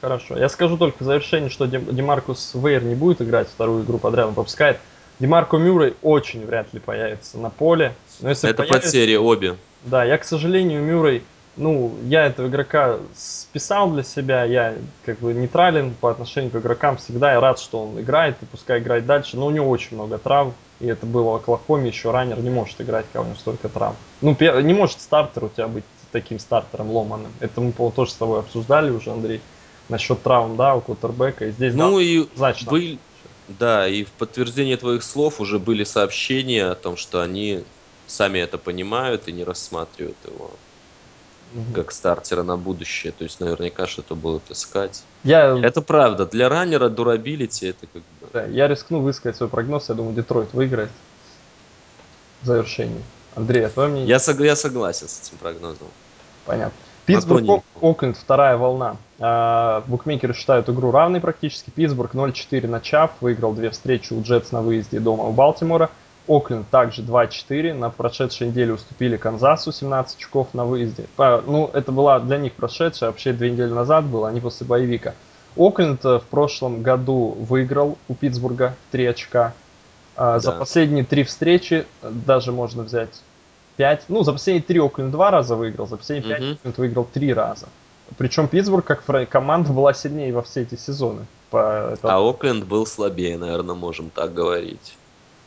Хорошо. 0.00 0.36
Я 0.36 0.48
скажу 0.48 0.76
только 0.76 1.02
в 1.02 1.06
завершении, 1.06 1.48
что 1.48 1.66
Демаркус 1.66 2.52
Вейер 2.54 2.82
не 2.82 2.94
будет 2.94 3.22
играть 3.22 3.48
вторую 3.48 3.84
игру 3.84 3.98
подряд, 3.98 4.26
он 4.26 4.34
пропускает. 4.34 4.78
Демарко 5.18 5.56
Мюррей 5.56 5.94
очень 6.02 6.44
вряд 6.44 6.74
ли 6.74 6.80
появится 6.80 7.38
на 7.38 7.50
поле. 7.50 7.94
Но 8.20 8.28
если 8.28 8.50
Это 8.50 8.64
появится, 8.64 8.88
потери 8.88 9.16
обе. 9.16 9.56
Да, 9.84 10.04
я, 10.04 10.18
к 10.18 10.24
сожалению, 10.24 10.82
Мюррей, 10.82 11.22
ну, 11.56 11.94
я 12.04 12.26
этого 12.26 12.48
игрока 12.48 12.98
списал 13.16 13.90
для 13.90 14.02
себя, 14.02 14.44
я 14.44 14.74
как 15.06 15.18
бы 15.20 15.32
нейтрален 15.32 15.94
по 15.94 16.10
отношению 16.10 16.50
к 16.50 16.56
игрокам 16.56 16.98
всегда, 16.98 17.32
я 17.32 17.40
рад, 17.40 17.58
что 17.58 17.84
он 17.84 17.98
играет, 17.98 18.36
и 18.42 18.44
пускай 18.44 18.80
играет 18.80 19.06
дальше, 19.06 19.38
но 19.38 19.46
у 19.46 19.50
него 19.50 19.70
очень 19.70 19.96
много 19.96 20.18
трав, 20.18 20.52
и 20.80 20.86
это 20.86 21.06
было 21.06 21.30
в 21.30 21.34
Оклахоме, 21.36 21.88
еще 21.88 22.10
раннер 22.10 22.40
не 22.40 22.50
может 22.50 22.78
играть, 22.82 23.06
когда 23.10 23.22
у 23.22 23.24
него 23.24 23.36
столько 23.36 23.70
трав. 23.70 23.94
Ну, 24.20 24.36
не 24.38 24.74
может 24.74 25.00
стартер 25.00 25.44
у 25.44 25.48
тебя 25.48 25.68
быть 25.68 25.84
таким 26.12 26.38
стартером 26.38 26.90
ломаным. 26.90 27.32
Это 27.40 27.60
мы, 27.60 27.72
тоже 27.72 28.10
с 28.10 28.14
тобой 28.14 28.40
обсуждали 28.40 28.90
уже, 28.90 29.10
Андрей 29.10 29.40
насчет 29.88 30.22
травм, 30.22 30.56
да, 30.56 30.74
у 30.74 30.80
кутербека. 30.80 31.46
И 31.46 31.50
здесь, 31.50 31.74
ну 31.74 31.96
да, 31.96 32.02
и 32.02 32.26
значит, 32.34 32.68
были, 32.68 32.98
да, 33.48 33.88
и 33.88 34.04
в 34.04 34.10
подтверждение 34.10 34.76
твоих 34.76 35.02
слов 35.02 35.40
уже 35.40 35.58
были 35.58 35.84
сообщения 35.84 36.66
о 36.66 36.74
том, 36.74 36.96
что 36.96 37.20
они 37.20 37.64
сами 38.06 38.38
это 38.38 38.58
понимают 38.58 39.28
и 39.28 39.32
не 39.32 39.44
рассматривают 39.44 40.16
его 40.24 40.50
угу. 41.54 41.72
как 41.74 41.92
стартера 41.92 42.42
на 42.42 42.56
будущее. 42.56 43.12
То 43.12 43.24
есть 43.24 43.40
наверняка 43.40 43.86
что-то 43.86 44.14
будут 44.14 44.50
искать. 44.50 45.02
Я... 45.24 45.58
Это 45.58 45.82
правда. 45.82 46.26
Для 46.26 46.48
раннера 46.48 46.88
durability 46.88 47.70
это 47.70 47.86
как 47.86 48.02
бы 48.02 48.28
Да, 48.32 48.44
я 48.46 48.68
рискну 48.68 49.00
высказать 49.00 49.36
свой 49.36 49.48
прогноз. 49.48 49.88
Я 49.88 49.94
думаю, 49.94 50.14
Детройт 50.14 50.52
выиграет 50.52 50.90
в 52.42 52.46
завершении. 52.46 53.02
Андрей, 53.34 53.66
а 53.66 53.68
твое 53.68 53.88
мнение? 53.90 54.08
Я, 54.08 54.18
сог... 54.18 54.40
я 54.40 54.56
согласен 54.56 55.08
с 55.08 55.20
этим 55.20 55.38
прогнозом. 55.38 55.88
Понятно. 56.46 56.78
Питтсбург. 57.06 57.62
Окленд, 57.80 58.16
вторая 58.16 58.56
волна. 58.56 58.96
А, 59.18 59.82
букмекеры 59.86 60.34
считают 60.34 60.68
игру 60.68 60.90
равной 60.90 61.20
практически. 61.20 61.70
Питтсбург 61.70 62.14
0-4 62.14 62.66
начав, 62.66 63.12
выиграл 63.20 63.52
две 63.54 63.70
встречи 63.70 64.12
у 64.12 64.22
Джетс 64.22 64.52
на 64.52 64.60
выезде 64.60 65.00
дома 65.00 65.24
у 65.24 65.32
Балтимора. 65.32 65.90
Окленд 66.28 66.68
также 66.68 67.02
2-4. 67.02 67.72
На 67.72 67.90
прошедшей 67.90 68.48
неделе 68.48 68.72
уступили 68.74 69.16
Канзасу 69.16 69.70
17 69.72 70.16
очков 70.18 70.48
на 70.52 70.64
выезде. 70.64 71.06
А, 71.16 71.42
ну, 71.46 71.70
это 71.72 71.92
была 71.92 72.18
для 72.18 72.38
них 72.38 72.52
прошедшая, 72.54 73.10
вообще 73.10 73.32
две 73.32 73.50
недели 73.50 73.70
назад 73.70 74.04
было, 74.04 74.28
они 74.28 74.40
после 74.40 74.66
боевика. 74.66 75.14
Окленд 75.56 76.04
э, 76.04 76.18
в 76.18 76.24
прошлом 76.24 76.82
году 76.82 77.36
выиграл 77.38 77.96
у 78.08 78.14
Питтсбурга 78.14 78.74
3 78.90 79.06
очка. 79.06 79.54
А, 80.16 80.38
За 80.38 80.50
Да. 80.52 80.58
последние 80.58 81.04
три 81.04 81.24
встречи, 81.24 81.86
даже 82.02 82.50
можно 82.52 82.82
взять 82.82 83.22
5, 83.76 84.04
ну, 84.08 84.22
за 84.22 84.32
последние 84.32 84.62
три 84.62 84.80
Окленд 84.80 85.12
два 85.12 85.30
раза 85.30 85.54
выиграл, 85.56 85.86
за 85.86 85.96
последние 85.96 86.28
пять 86.34 86.42
Мгм. 86.42 86.52
Окленд 86.54 86.78
выиграл 86.78 87.04
три 87.04 87.32
раза. 87.32 87.68
Причем 88.18 88.48
Питтсбург, 88.48 88.84
как 88.84 89.04
команда, 89.28 89.72
была 89.72 89.92
сильнее 89.92 90.32
во 90.32 90.42
все 90.42 90.62
эти 90.62 90.76
сезоны. 90.76 91.26
По, 91.50 91.90
это- 91.92 92.12
А 92.14 92.18
Окленд 92.20 92.64
был 92.64 92.86
слабее, 92.86 93.36
наверное, 93.36 93.74
можем 93.74 94.10
так 94.10 94.32
говорить. 94.32 94.94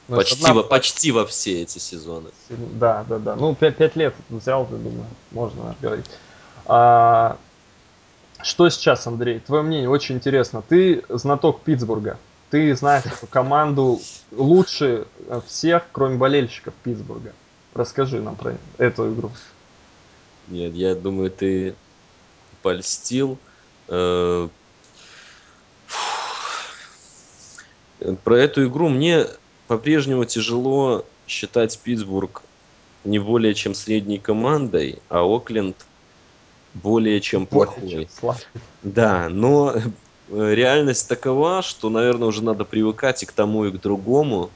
ну, 0.07 0.17
Почти, 0.17 0.43
одна- 0.43 0.53
во, 0.55 0.63
почти 0.63 1.11
во 1.11 1.25
все 1.25 1.61
эти 1.61 1.77
сезоны. 1.80 2.30
Да, 2.49 3.05
да, 3.07 3.17
да. 3.19 3.36
Ну, 3.36 3.55
5, 3.55 3.95
лет 3.95 4.13
взял, 4.30 4.63
я 4.71 4.77
думаю, 4.77 5.05
можно 5.32 5.75
говорить. 5.82 6.05
А, 6.65 7.38
что 8.41 8.69
сейчас, 8.69 9.05
Андрей? 9.07 9.39
Твое 9.39 9.63
мнение 9.63 9.89
очень 9.89 10.15
интересно. 10.15 10.61
Ты 10.67 11.03
знаток 11.09 11.61
Питтсбурга. 11.61 12.17
Ты 12.49 12.75
знаешь 12.75 13.05
эту 13.05 13.27
команду 13.27 13.99
лучше 14.32 15.05
всех, 15.47 15.84
кроме 15.91 16.17
болельщиков 16.17 16.73
Питтсбурга. 16.84 17.34
Расскажи 17.80 18.19
нам 18.19 18.36
про 18.36 18.57
эту 18.77 19.13
игру. 19.13 19.32
Нет, 20.49 20.73
я 20.73 20.95
думаю, 20.95 21.32
ты 21.32 21.75
польстил. 22.61 23.38
Э. 23.88 24.49
Про 28.25 28.38
эту 28.38 28.67
игру 28.67 28.89
мне 28.89 29.27
по-прежнему 29.67 30.25
тяжело 30.25 31.05
считать 31.25 31.80
Питтсбург 31.80 32.41
не 33.05 33.17
более 33.17 33.53
чем 33.53 33.73
средней 33.73 34.17
командой, 34.17 34.99
а 35.07 35.23
Окленд 35.23 35.77
более 36.73 37.21
чем 37.21 37.45
плохой. 37.45 38.09
Да, 38.84 39.30
но 39.30 39.73
э, 40.27 40.53
реальность 40.53 41.07
такова, 41.07 41.61
что, 41.61 41.89
наверное, 41.89 42.27
уже 42.27 42.43
надо 42.43 42.65
привыкать 42.65 43.23
и 43.23 43.25
к 43.25 43.32
тому, 43.32 43.63
и 43.63 43.71
к 43.71 43.80
другому. 43.80 44.49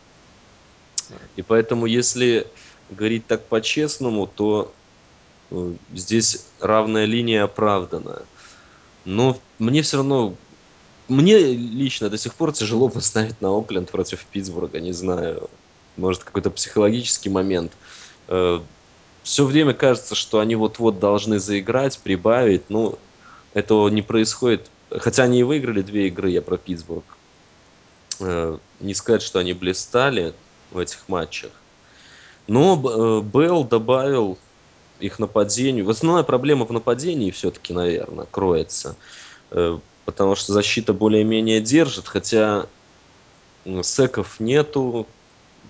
И 1.38 1.41
поэтому, 1.41 1.86
если 1.86 2.47
говорить 2.94 3.28
так 3.28 3.46
по-честному, 3.46 4.28
то 4.28 4.74
э, 5.52 5.74
здесь 5.94 6.46
равная 6.60 7.06
линия 7.06 7.44
оправдана. 7.44 8.24
Но 9.06 9.38
мне 9.60 9.82
все 9.82 9.98
равно, 9.98 10.36
мне 11.08 11.38
лично 11.38 12.10
до 12.10 12.18
сих 12.18 12.34
пор 12.36 12.54
тяжело 12.54 12.89
поставить 12.89 13.41
на 13.41 13.50
Окленд 13.50 13.91
против 13.91 14.26
Питтсбурга, 14.26 14.80
не 14.80 14.94
знаю. 14.94 15.50
Может, 15.98 16.24
какой-то 16.24 16.50
психологический 16.50 17.30
момент. 17.30 17.74
Все 19.24 19.46
время 19.46 19.74
кажется, 19.74 20.16
что 20.16 20.39
они 20.39 20.56
вот-вот 20.56 21.00
должны 21.00 21.39
заиграть, 21.39 21.98
прибавить. 22.00 22.70
Ну, 22.70 22.98
этого 23.54 23.88
не 23.88 24.02
происходит. 24.02 24.70
Хотя 24.89 25.24
они 25.24 25.39
и 25.39 25.44
выиграли 25.44 25.82
две 25.82 26.08
игры, 26.08 26.30
я 26.30 26.41
про 26.41 26.58
Питтсбург. 26.58 27.06
Э, 28.20 28.58
Не 28.80 28.94
сказать, 28.94 29.22
что 29.22 29.39
они 29.39 29.54
блистали 29.54 30.34
в 30.72 30.78
этих 30.78 31.08
матчах. 31.08 31.52
Но 32.48 32.76
э, 32.76 33.22
Белл 33.22 33.64
добавил 33.64 34.38
их 35.00 35.20
нападению. 35.20 35.89
Основная 35.89 36.24
проблема 36.24 36.66
в 36.66 36.72
нападении 36.72 37.32
все-таки, 37.32 37.74
наверное, 37.74 38.26
кроется. 38.26 38.96
Э, 39.52 39.80
Потому 40.06 40.36
что 40.36 40.52
защита 40.52 40.94
более-менее 40.94 41.62
держит, 41.62 42.08
хотя 42.08 42.66
секов 43.84 44.39
нету, 44.39 45.08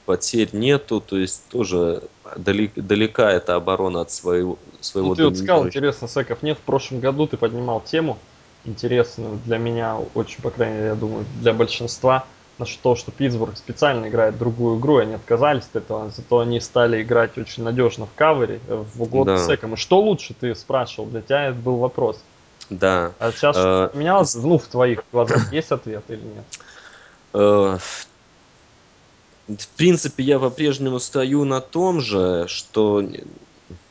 потерь 0.06 0.50
нету, 0.54 1.02
то 1.02 1.18
есть 1.18 1.48
тоже 1.50 2.02
далек- 2.38 2.82
далека 2.82 3.32
эта 3.32 3.56
оборона 3.56 4.02
от 4.02 4.12
своего, 4.12 4.58
своего 4.82 5.10
Ну, 5.10 5.16
ты 5.16 5.24
вот 5.26 5.38
сказал, 5.38 5.68
интересно, 5.68 6.08
секов 6.08 6.42
нет. 6.44 6.58
В 6.58 6.62
прошлом 6.62 7.00
году 7.00 7.28
ты 7.28 7.38
поднимал 7.38 7.82
тему, 7.82 8.18
интересную 8.66 9.40
для 9.46 9.58
меня, 9.58 9.98
очень, 10.16 10.42
по 10.42 10.50
крайней 10.50 10.76
мере, 10.78 10.88
я 10.88 10.96
думаю, 10.96 11.26
для 11.42 11.54
большинства, 11.54 12.26
насчет 12.60 12.80
того, 12.82 12.96
что 12.96 13.12
Питтсбург 13.12 13.58
специально 13.58 14.08
играет 14.08 14.38
другую 14.38 14.80
игру, 14.80 15.00
и 15.00 15.04
они 15.04 15.16
отказались 15.16 15.64
от 15.74 15.78
этого, 15.84 16.12
зато 16.16 16.40
они 16.40 16.60
стали 16.60 17.02
играть 17.02 17.38
очень 17.38 17.64
надежно 17.64 18.06
в 18.06 18.14
кавере, 18.16 18.60
э, 18.68 18.84
в 18.94 19.02
угоду 19.02 19.36
Да. 19.36 19.46
секам. 19.48 19.74
И 19.74 19.78
что 19.78 20.00
лучше, 20.00 20.34
ты 20.40 20.54
спрашивал, 20.56 21.08
для 21.10 21.22
тебя 21.22 21.46
это 21.48 21.56
был 21.58 21.78
вопрос. 21.78 22.20
Да. 22.70 23.12
А 23.20 23.32
сейчас 23.32 23.56
Э, 23.58 23.60
что 23.60 23.90
поменялось? 23.94 24.36
Ну, 24.36 24.58
в 24.58 24.68
твоих 24.68 25.04
глазах 25.12 25.52
есть 25.52 25.72
ответ 25.72 26.04
или 26.10 26.22
нет? 26.22 26.46
Э, 27.34 27.78
В 29.50 29.68
принципе, 29.76 30.24
я 30.24 30.40
по-прежнему 30.40 31.00
стою 31.00 31.44
на 31.44 31.60
том 31.60 32.00
же, 32.00 32.46
что 32.48 33.04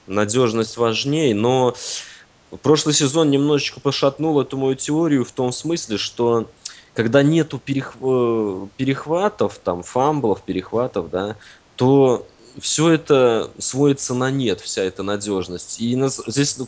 надежность 0.07 0.79
важнее, 0.79 1.35
но 1.35 1.75
прошлый 2.63 2.95
сезон 2.95 3.31
немножечко 3.31 3.79
пошатнул 3.81 4.41
эту 4.41 4.57
мою 4.57 4.77
теорию 4.77 5.25
в 5.27 5.33
том 5.33 5.53
смысле, 5.53 5.99
что 5.99 6.47
когда 6.95 7.23
нету 7.23 7.61
перех- 7.65 7.97
э, 8.01 8.67
перехватов, 8.77 9.59
там, 9.59 9.83
фамблов, 9.83 10.43
перехватов, 10.43 11.11
да, 11.11 11.37
то 11.77 12.27
все 12.61 12.91
это 12.91 13.51
сводится 13.59 14.15
на 14.15 14.31
нет, 14.31 14.61
вся 14.61 14.83
эта 14.83 15.03
надежность. 15.03 15.81
И 15.81 15.97
нас- 15.97 16.23
здесь 16.27 16.59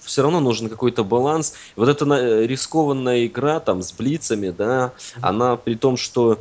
все 0.00 0.22
равно 0.22 0.40
нужен 0.40 0.68
какой-то 0.68 1.04
баланс. 1.04 1.54
Вот 1.76 1.88
эта 1.88 2.04
на- 2.04 2.42
рискованная 2.42 3.26
игра 3.26 3.60
там 3.60 3.82
с 3.82 3.92
блицами, 3.92 4.50
да, 4.50 4.92
она 5.20 5.56
при 5.56 5.74
том, 5.74 5.96
что 5.96 6.38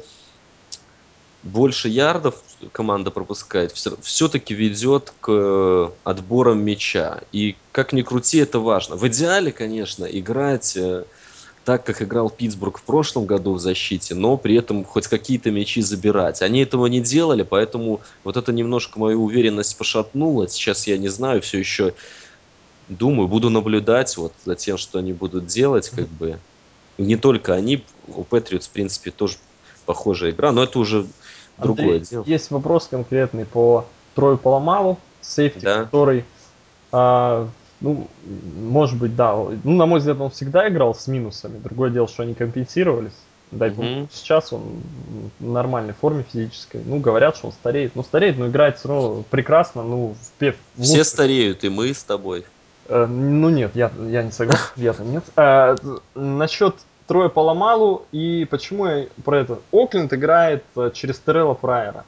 больше 1.43 1.89
ярдов 1.89 2.35
команда 2.71 3.09
пропускает, 3.09 3.71
все-таки 3.71 4.53
ведет 4.53 5.11
к 5.21 5.29
э, 5.31 5.89
отборам 6.03 6.63
мяча. 6.63 7.21
И 7.31 7.55
как 7.71 7.93
ни 7.93 8.03
крути, 8.03 8.37
это 8.37 8.59
важно. 8.59 8.95
В 8.95 9.07
идеале, 9.07 9.51
конечно, 9.51 10.05
играть 10.05 10.77
э, 10.77 11.05
так, 11.65 11.85
как 11.85 12.01
играл 12.01 12.29
Питтсбург 12.29 12.79
в 12.79 12.83
прошлом 12.83 13.25
году 13.25 13.53
в 13.53 13.59
защите, 13.59 14.15
но 14.15 14.35
при 14.37 14.55
этом 14.55 14.83
хоть 14.83 15.07
какие-то 15.07 15.51
мячи 15.51 15.81
забирать. 15.81 16.41
Они 16.41 16.61
этого 16.61 16.87
не 16.87 17.01
делали, 17.01 17.43
поэтому 17.43 18.01
вот 18.23 18.35
это 18.37 18.51
немножко 18.51 18.99
мою 18.99 19.23
уверенность 19.23 19.77
пошатнуло. 19.77 20.47
Сейчас 20.47 20.87
я 20.87 20.97
не 20.97 21.09
знаю, 21.09 21.41
все 21.41 21.59
еще 21.59 21.93
думаю, 22.89 23.27
буду 23.27 23.49
наблюдать 23.49 24.17
вот 24.17 24.33
за 24.43 24.55
тем, 24.55 24.77
что 24.77 24.99
они 24.99 25.13
будут 25.13 25.45
делать, 25.47 25.89
как 25.89 26.07
бы. 26.07 26.39
Не 26.97 27.15
только 27.15 27.53
они, 27.53 27.83
у 28.07 28.23
Патриотс, 28.23 28.67
в 28.67 28.71
принципе, 28.71 29.11
тоже 29.11 29.37
похожая 29.85 30.31
игра, 30.31 30.51
но 30.51 30.63
это 30.63 30.77
уже 30.79 31.07
другое 31.57 31.97
Андрей, 31.97 32.07
дело. 32.09 32.23
есть 32.27 32.51
вопрос 32.51 32.87
конкретный 32.87 33.45
по 33.45 33.85
Трою 34.13 34.37
Поломалу, 34.37 34.99
сейфти, 35.21 35.59
Да. 35.63 35.83
который, 35.83 36.25
а, 36.91 37.47
ну, 37.81 38.07
может 38.59 38.97
быть, 38.97 39.15
да, 39.15 39.33
ну, 39.35 39.75
на 39.75 39.85
мой 39.85 39.99
взгляд, 39.99 40.19
он 40.21 40.29
всегда 40.31 40.69
играл 40.69 40.95
с 40.95 41.07
минусами. 41.07 41.57
Другое 41.59 41.89
дело, 41.89 42.07
что 42.07 42.23
они 42.23 42.33
компенсировались. 42.33 43.13
Дай 43.51 43.69
бог, 43.71 43.83
Мгм. 43.85 44.07
сейчас 44.13 44.53
он 44.53 44.61
в 45.39 45.45
нормальной 45.45 45.93
форме 45.93 46.23
физической. 46.31 46.81
Ну, 46.85 46.99
говорят, 46.99 47.35
что 47.35 47.47
он 47.47 47.53
стареет. 47.53 47.95
Ну, 47.95 48.03
стареет, 48.03 48.37
но 48.37 48.47
играет 48.47 48.77
все 48.77 48.87
равно 48.87 49.23
прекрасно. 49.29 49.83
Ну, 49.83 50.15
в, 50.19 50.39
пе- 50.39 50.55
в 50.77 50.83
Все 50.83 51.03
стареют, 51.03 51.63
и 51.65 51.69
мы 51.69 51.93
с 51.93 52.01
тобой. 52.03 52.45
Э, 52.87 53.05
ну 53.05 53.49
нет, 53.49 53.71
я, 53.75 53.91
я 54.07 54.23
не 54.23 54.31
согласен, 54.31 54.63
я-то 54.77 55.03
нет. 55.03 55.23
Э, 55.35 55.75
насчет 56.15 56.75
Троя 57.07 57.27
Паламалу 57.27 58.05
и 58.13 58.47
почему 58.49 58.85
я 58.85 59.07
про 59.25 59.39
это. 59.39 59.59
Окленд 59.73 60.13
играет 60.13 60.63
э, 60.77 60.91
через 60.93 61.19
Террелла 61.19 61.53
Прайера. 61.53 62.05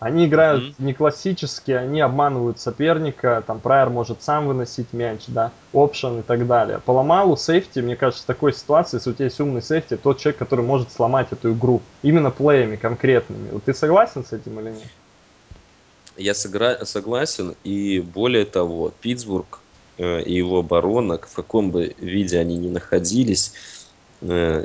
Они 0.00 0.26
играют 0.26 0.78
не 0.78 0.94
классически, 0.94 1.72
они 1.72 2.00
обманывают 2.00 2.60
соперника, 2.60 3.42
там 3.44 3.58
Прайер 3.58 3.90
может 3.90 4.22
сам 4.22 4.46
выносить 4.46 4.92
мяч, 4.92 5.24
да, 5.26 5.50
опшен 5.72 6.20
и 6.20 6.22
так 6.22 6.46
далее. 6.46 6.80
Паламалу, 6.84 7.36
сейфти, 7.36 7.80
мне 7.80 7.96
кажется, 7.96 8.22
в 8.22 8.26
такой 8.26 8.52
ситуации, 8.52 8.98
если 8.98 9.10
у 9.10 9.12
тебя 9.14 9.24
есть 9.24 9.40
умный 9.40 9.60
сейфти, 9.60 9.96
тот 9.96 10.18
человек, 10.18 10.38
который 10.38 10.64
может 10.64 10.92
сломать 10.92 11.26
эту 11.32 11.52
игру. 11.52 11.82
Именно 12.02 12.30
плеями 12.30 12.76
конкретными. 12.76 13.50
Вот 13.50 13.64
ты 13.64 13.74
согласен 13.74 14.24
с 14.24 14.32
этим 14.32 14.60
или 14.60 14.70
нет? 14.70 14.88
Я 16.16 16.32
согра- 16.32 16.84
согласен, 16.84 17.56
и 17.64 17.98
более 17.98 18.44
того, 18.44 18.92
Питтсбург 19.00 19.60
э, 19.98 20.22
и 20.22 20.34
его 20.34 20.60
оборона, 20.60 21.18
в 21.18 21.34
каком 21.34 21.72
бы 21.72 21.96
виде 21.98 22.38
они 22.38 22.56
ни 22.56 22.68
находились, 22.68 23.52
э, 24.20 24.64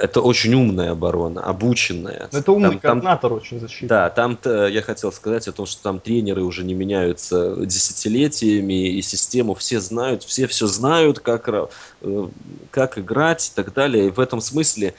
это 0.00 0.22
очень 0.22 0.54
умная 0.54 0.92
оборона, 0.92 1.42
обученная. 1.42 2.28
Ну, 2.32 2.38
Это 2.38 2.52
умный 2.52 2.70
Там- 2.70 2.80
там- 2.80 2.90
координатор 2.92 3.32
очень 3.34 3.60
защитный. 3.60 3.88
Да, 3.88 4.08
там 4.08 4.38
я 4.44 4.82
хотел 4.82 5.12
сказать 5.12 5.46
о 5.46 5.52
том, 5.52 5.66
что 5.66 5.82
там 5.82 6.00
тренеры 6.00 6.42
уже 6.42 6.64
не 6.64 6.72
меняются 6.72 7.54
десятилетиями, 7.66 8.88
и 8.88 9.02
систему 9.02 9.54
все 9.54 9.78
знают, 9.78 10.22
все 10.22 10.46
все 10.46 10.66
знают, 10.66 11.20
как, 11.20 11.48
э, 11.48 12.28
как 12.70 12.98
играть 12.98 13.48
и 13.48 13.52
так 13.54 13.74
далее. 13.74 14.06
И 14.06 14.10
в 14.10 14.20
этом 14.20 14.40
смысле 14.40 14.94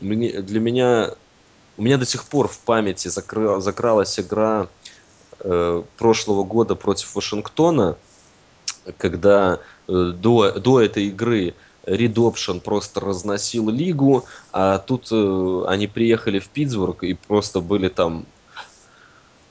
мне, 0.00 0.40
для 0.40 0.60
меня, 0.60 1.10
у 1.76 1.82
меня 1.82 1.98
до 1.98 2.06
сих 2.06 2.24
пор 2.24 2.46
в 2.46 2.58
памяти 2.60 3.08
закры, 3.08 3.60
закралась 3.60 4.18
игра 4.20 4.68
э, 5.40 5.82
прошлого 5.98 6.44
года 6.44 6.76
против 6.76 7.16
Вашингтона, 7.16 7.96
когда 8.96 9.58
э, 9.88 10.12
до, 10.16 10.52
до 10.52 10.80
этой 10.80 11.06
игры 11.06 11.54
Read 11.86 12.14
Option 12.14 12.60
просто 12.60 13.00
разносил 13.00 13.70
лигу, 13.70 14.24
а 14.52 14.78
тут 14.78 15.08
э, 15.12 15.64
они 15.68 15.86
приехали 15.86 16.38
в 16.38 16.48
Питтсбург 16.48 17.04
и 17.04 17.14
просто 17.14 17.60
были 17.60 17.88
там 17.88 18.26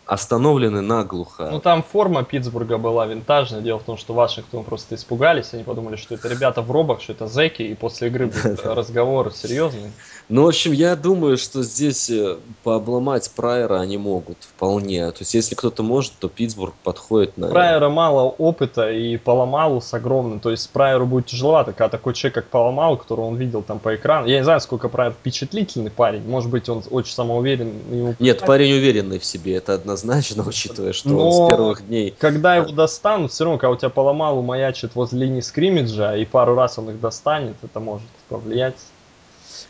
остановлены 0.05 0.81
наглухо. 0.81 1.49
Ну 1.51 1.59
там 1.59 1.83
форма 1.83 2.23
Питтсбурга 2.23 2.77
была 2.77 3.05
винтажная. 3.05 3.61
Дело 3.61 3.79
в 3.79 3.83
том, 3.83 3.97
что 3.97 4.13
Вашингтон 4.13 4.63
просто 4.63 4.95
испугались. 4.95 5.53
Они 5.53 5.63
подумали, 5.63 5.95
что 5.95 6.15
это 6.15 6.27
ребята 6.27 6.61
в 6.61 6.71
робах, 6.71 7.01
что 7.01 7.13
это 7.13 7.27
зеки, 7.27 7.63
и 7.63 7.73
после 7.73 8.09
игры 8.09 8.27
будет 8.43 8.63
разговор 8.65 9.31
серьезный. 9.33 9.91
Ну, 10.28 10.43
в 10.43 10.47
общем, 10.47 10.71
я 10.71 10.95
думаю, 10.95 11.38
что 11.38 11.61
здесь 11.61 12.09
э, 12.09 12.38
пообломать 12.63 13.30
Прайера 13.36 13.80
они 13.80 13.97
могут 13.97 14.38
вполне. 14.39 15.11
То 15.11 15.19
есть, 15.19 15.34
если 15.36 15.53
кто-то 15.53 15.84
может, 15.84 16.13
то 16.19 16.30
Питтсбург 16.30 16.73
подходит 16.84 17.38
на... 17.38 17.49
Прайера 17.49 17.89
мало 17.89 18.23
опыта 18.23 18.89
и 18.89 19.17
Паламалу 19.17 19.82
с 19.82 19.93
огромным. 19.93 20.39
То 20.39 20.49
есть 20.49 20.69
Прайеру 20.71 21.05
будет 21.05 21.28
тяжеловато, 21.28 21.73
когда 21.73 21.89
такой 21.89 22.15
человек, 22.15 22.36
как 22.36 22.45
Паламалу, 22.47 22.97
которого 22.97 23.26
он 23.26 23.36
видел 23.36 23.61
там 23.61 23.78
по 23.78 23.95
экрану. 23.95 24.28
Я 24.28 24.38
не 24.39 24.43
знаю, 24.43 24.61
сколько 24.61 24.89
Прайер 24.89 25.13
впечатлительный 25.13 25.91
парень. 25.91 26.28
Может 26.28 26.49
быть, 26.49 26.67
он 26.69 26.84
очень 26.89 27.13
самоуверен. 27.13 27.73
Ему... 27.91 28.15
Нет, 28.17 28.41
парень 28.45 28.73
уверенный 28.73 29.19
в 29.19 29.26
себе, 29.26 29.55
это 29.55 29.76
однозначно, 29.76 30.43
учитывая, 30.47 30.93
что 30.93 31.09
Но 31.09 31.30
он 31.30 31.47
с 31.47 31.49
первых 31.51 31.88
дней... 31.88 32.15
когда 32.17 32.55
его 32.55 32.71
достанут, 32.71 33.32
все 33.32 33.43
равно, 33.43 33.59
когда 33.59 33.71
у 33.71 33.76
тебя 33.76 33.89
Паламалу 33.89 34.41
маячит 34.41 34.95
возле 34.95 35.28
линии 35.28 35.41
скриммиджа, 35.41 36.15
и 36.17 36.26
пару 36.26 36.55
раз 36.55 36.80
он 36.80 36.89
их 36.89 36.99
достанет, 36.99 37.55
это 37.61 37.80
может 37.80 38.07
повлиять 38.28 38.76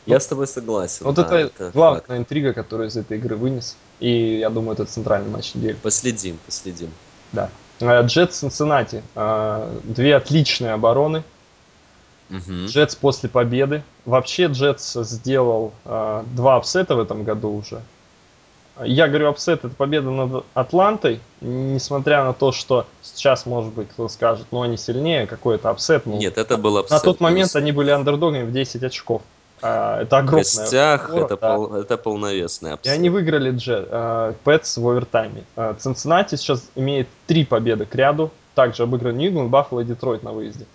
я 0.06 0.20
с 0.20 0.28
тобой 0.28 0.48
согласен. 0.48 1.06
Вот 1.06 1.16
да, 1.16 1.24
это, 1.24 1.36
это 1.36 1.72
главная 1.72 2.02
факт. 2.02 2.12
интрига, 2.12 2.54
которую 2.54 2.90
из 2.90 2.98
этой 2.98 3.18
игры 3.18 3.36
вынес. 3.36 3.78
И 4.00 4.38
я 4.40 4.50
думаю, 4.50 4.74
это 4.74 4.86
центральный 4.86 5.30
матч 5.30 5.56
недели. 5.56 5.78
Последим, 5.82 6.38
последим. 6.46 6.92
Да. 7.32 7.50
Джетс 7.80 8.38
Цинциннати. 8.40 9.04
Две 9.84 10.16
отличные 10.16 10.74
обороны. 10.74 11.24
Угу. 12.30 12.68
Джетс 12.68 12.96
после 12.96 13.30
победы. 13.30 13.84
Вообще 14.06 14.46
Джетс 14.46 14.94
сделал 14.94 15.74
э, 15.86 16.24
два 16.34 16.56
upset 16.56 16.89
а 16.89 16.96
в 16.96 17.00
этом 17.00 17.24
году 17.24 17.50
уже. 17.52 17.82
Я 18.84 19.08
говорю 19.08 19.30
upset, 19.30 19.64
это 19.64 19.74
победа 19.74 20.10
над 20.10 20.46
Атлантой, 20.54 21.22
несмотря 21.40 22.26
на 22.26 22.34
то, 22.34 22.52
что 22.52 22.86
сейчас, 23.02 23.46
может 23.46 23.72
быть, 23.72 23.88
кто 23.90 24.10
скажет, 24.10 24.48
ну 24.52 24.64
они 24.64 24.76
сильнее, 24.76 25.28
какой 25.28 25.56
это 25.56 25.70
upset. 25.70 26.06
Ну, 26.06 26.18
Нет, 26.18 26.38
это 26.38 26.58
был 26.58 26.78
upset. 26.78 26.92
На 26.92 27.00
тот 27.00 27.22
момент 27.22 27.56
они 27.56 27.72
были 27.72 27.92
андердогами 27.92 28.44
в 28.44 28.52
10 28.52 28.84
очков. 28.84 29.22
А, 29.62 30.02
это 30.02 30.18
огромная 30.18 30.44
В 30.44 30.48
гостях 30.48 31.10
фора, 31.10 31.26
это, 31.26 31.38
да. 31.38 31.56
пол, 31.56 31.76
это 31.76 31.98
полновесный 31.98 32.74
абсолютно. 32.74 32.90
И 32.90 33.00
они 33.00 33.10
выиграли 33.10 33.52
Джет, 33.52 33.88
э, 33.90 34.34
Пэтс 34.44 34.78
в 34.78 34.88
овертайме. 34.88 35.44
Э, 35.56 35.74
Цинциннати 35.78 36.36
сейчас 36.36 36.70
имеет 36.76 37.08
три 37.28 37.46
победы 37.46 37.86
к 37.86 37.96
ряду. 37.96 38.32
Также 38.54 38.84
обыгран 38.84 39.18
Нью-Ингланд, 39.18 39.50
Баффало 39.50 39.82
и 39.82 39.84
Детройт 39.84 40.24
на 40.24 40.32
выезде. 40.32 40.66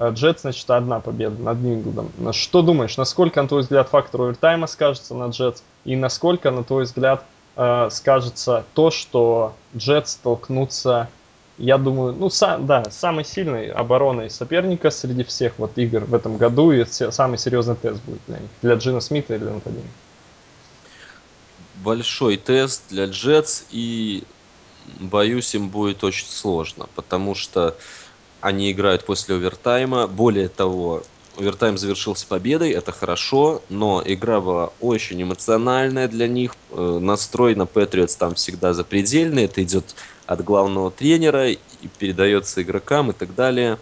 Джет, 0.00 0.40
значит, 0.40 0.70
одна 0.70 1.00
победа 1.00 1.42
над 1.42 1.58
Нью-Ингландом. 1.58 2.32
Что 2.32 2.62
думаешь, 2.62 2.96
насколько, 2.96 3.40
на 3.40 3.48
твой 3.48 3.62
взгляд, 3.62 3.88
фактор 3.88 4.22
овертайма 4.22 4.66
скажется 4.66 5.14
на 5.14 5.28
Джетс? 5.30 5.62
И 5.84 5.96
насколько, 5.96 6.50
на 6.50 6.64
твой 6.64 6.84
взгляд, 6.84 7.24
скажется 7.90 8.64
то, 8.74 8.90
что 8.90 9.54
Джетс 9.74 10.12
столкнутся 10.12 11.08
я 11.58 11.78
думаю, 11.78 12.14
ну, 12.14 12.28
сам, 12.28 12.66
да, 12.66 12.84
самой 12.90 13.24
сильной 13.24 13.70
обороной 13.70 14.30
соперника 14.30 14.90
среди 14.90 15.24
всех 15.24 15.54
вот 15.58 15.78
игр 15.78 16.04
в 16.04 16.14
этом 16.14 16.36
году, 16.36 16.72
и 16.72 16.84
самый 16.84 17.38
серьезный 17.38 17.76
тест 17.76 18.02
будет 18.04 18.20
для 18.26 18.38
них, 18.38 18.50
для 18.62 18.74
Джина 18.74 19.00
Смита 19.00 19.34
и 19.34 19.38
для 19.38 19.52
нападения. 19.52 19.88
Большой 21.76 22.36
тест 22.36 22.82
для 22.88 23.06
Джетс, 23.06 23.64
и 23.70 24.24
боюсь, 25.00 25.54
им 25.54 25.68
будет 25.68 26.04
очень 26.04 26.26
сложно, 26.26 26.88
потому 26.94 27.34
что 27.34 27.76
они 28.40 28.70
играют 28.70 29.04
после 29.04 29.36
овертайма. 29.36 30.06
Более 30.06 30.48
того, 30.48 31.02
овертайм 31.36 31.78
завершился 31.78 32.26
победой, 32.26 32.70
это 32.70 32.92
хорошо, 32.92 33.62
но 33.68 34.02
игра 34.04 34.40
была 34.40 34.72
очень 34.80 35.22
эмоциональная 35.22 36.08
для 36.08 36.28
них. 36.28 36.54
Э, 36.70 36.98
настрой 37.00 37.54
на 37.54 37.66
Патриотс 37.66 38.16
там 38.16 38.34
всегда 38.34 38.72
запредельный, 38.72 39.44
это 39.44 39.62
идет 39.62 39.94
от 40.26 40.42
главного 40.44 40.90
тренера 40.90 41.50
и 41.50 41.58
передается 41.98 42.62
игрокам 42.62 43.10
и 43.10 43.14
так 43.14 43.34
далее. 43.34 43.78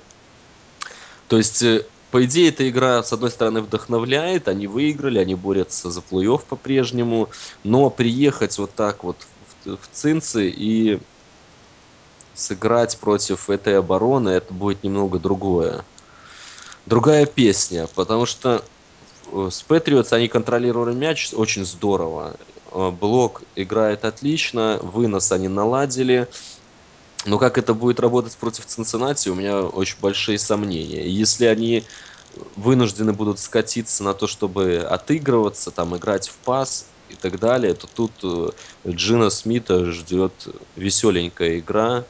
То 1.28 1.38
есть, 1.38 1.62
э, 1.62 1.86
по 2.10 2.24
идее, 2.24 2.50
эта 2.50 2.68
игра, 2.68 3.02
с 3.02 3.12
одной 3.12 3.30
стороны, 3.30 3.60
вдохновляет, 3.60 4.48
они 4.48 4.66
выиграли, 4.66 5.18
они 5.18 5.34
борются 5.34 5.90
за 5.90 6.00
плей-офф 6.00 6.42
по-прежнему, 6.48 7.28
но 7.62 7.90
приехать 7.90 8.58
вот 8.58 8.72
так 8.74 9.04
вот 9.04 9.16
в, 9.64 9.76
в 9.76 9.88
Цинцы 9.92 10.48
и 10.48 11.00
сыграть 12.34 12.98
против 12.98 13.48
этой 13.48 13.78
обороны, 13.78 14.30
это 14.30 14.52
будет 14.52 14.82
немного 14.82 15.18
другое. 15.18 15.84
Другая 16.86 17.24
песня, 17.24 17.86
потому 17.94 18.26
что 18.26 18.62
э, 19.32 19.48
с 19.50 19.62
Патриотс 19.62 20.12
они 20.12 20.28
контролировали 20.28 20.94
мяч 20.94 21.32
очень 21.32 21.64
здорово. 21.64 22.36
Э, 22.72 22.90
блок 22.90 23.42
играет 23.54 24.04
отлично, 24.04 24.78
вынос 24.82 25.32
они 25.32 25.48
наладили. 25.48 26.28
Но 27.24 27.38
как 27.38 27.56
это 27.56 27.72
будет 27.72 28.00
работать 28.00 28.36
против 28.36 28.66
Цинциннати, 28.66 29.30
у 29.30 29.34
меня 29.34 29.62
очень 29.62 29.98
большие 29.98 30.38
сомнения. 30.38 31.08
Если 31.08 31.46
они 31.46 31.86
вынуждены 32.56 33.12
будут 33.14 33.38
скатиться 33.38 34.04
на 34.04 34.12
то, 34.14 34.26
чтобы 34.26 34.78
отыгрываться, 34.78 35.70
там, 35.70 35.96
играть 35.96 36.28
в 36.28 36.38
пас 36.40 36.94
и 37.08 37.16
так 37.16 37.38
далее, 37.38 37.74
то 37.74 37.86
тут 37.86 38.20
э, 38.22 38.50
Джина 38.86 39.30
Смита 39.30 39.90
ждет 39.90 40.46
веселенькая 40.76 41.60
игра. 41.60 42.04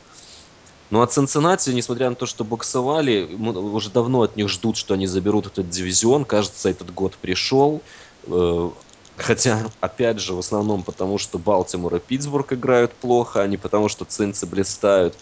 Ну 0.90 1.00
а 1.02 1.06
Цинциннати, 1.06 1.70
несмотря 1.70 2.10
на 2.10 2.16
то, 2.16 2.26
что 2.26 2.44
боксовали, 2.44 3.34
уже 3.34 3.90
давно 3.90 4.22
от 4.22 4.36
них 4.36 4.48
ждут, 4.48 4.76
что 4.76 4.94
они 4.94 5.06
заберут 5.06 5.46
этот 5.46 5.68
дивизион. 5.68 6.24
Кажется, 6.24 6.68
этот 6.68 6.90
год 6.92 7.18
пришел. 7.20 7.86
Э, 8.26 8.70
Хотя, 9.16 9.70
опять 9.80 10.18
же, 10.18 10.34
в 10.34 10.40
основном 10.40 10.82
потому, 10.84 11.18
что 11.18 11.38
Балтимор 11.38 11.94
и 11.96 12.00
Питтсбург 12.00 12.52
играют 12.52 12.98
плохо, 12.98 13.42
а 13.42 13.46
не 13.46 13.56
потому, 13.56 13.88
что 13.88 14.04
цинцы 14.04 14.46
блистают. 14.46 15.18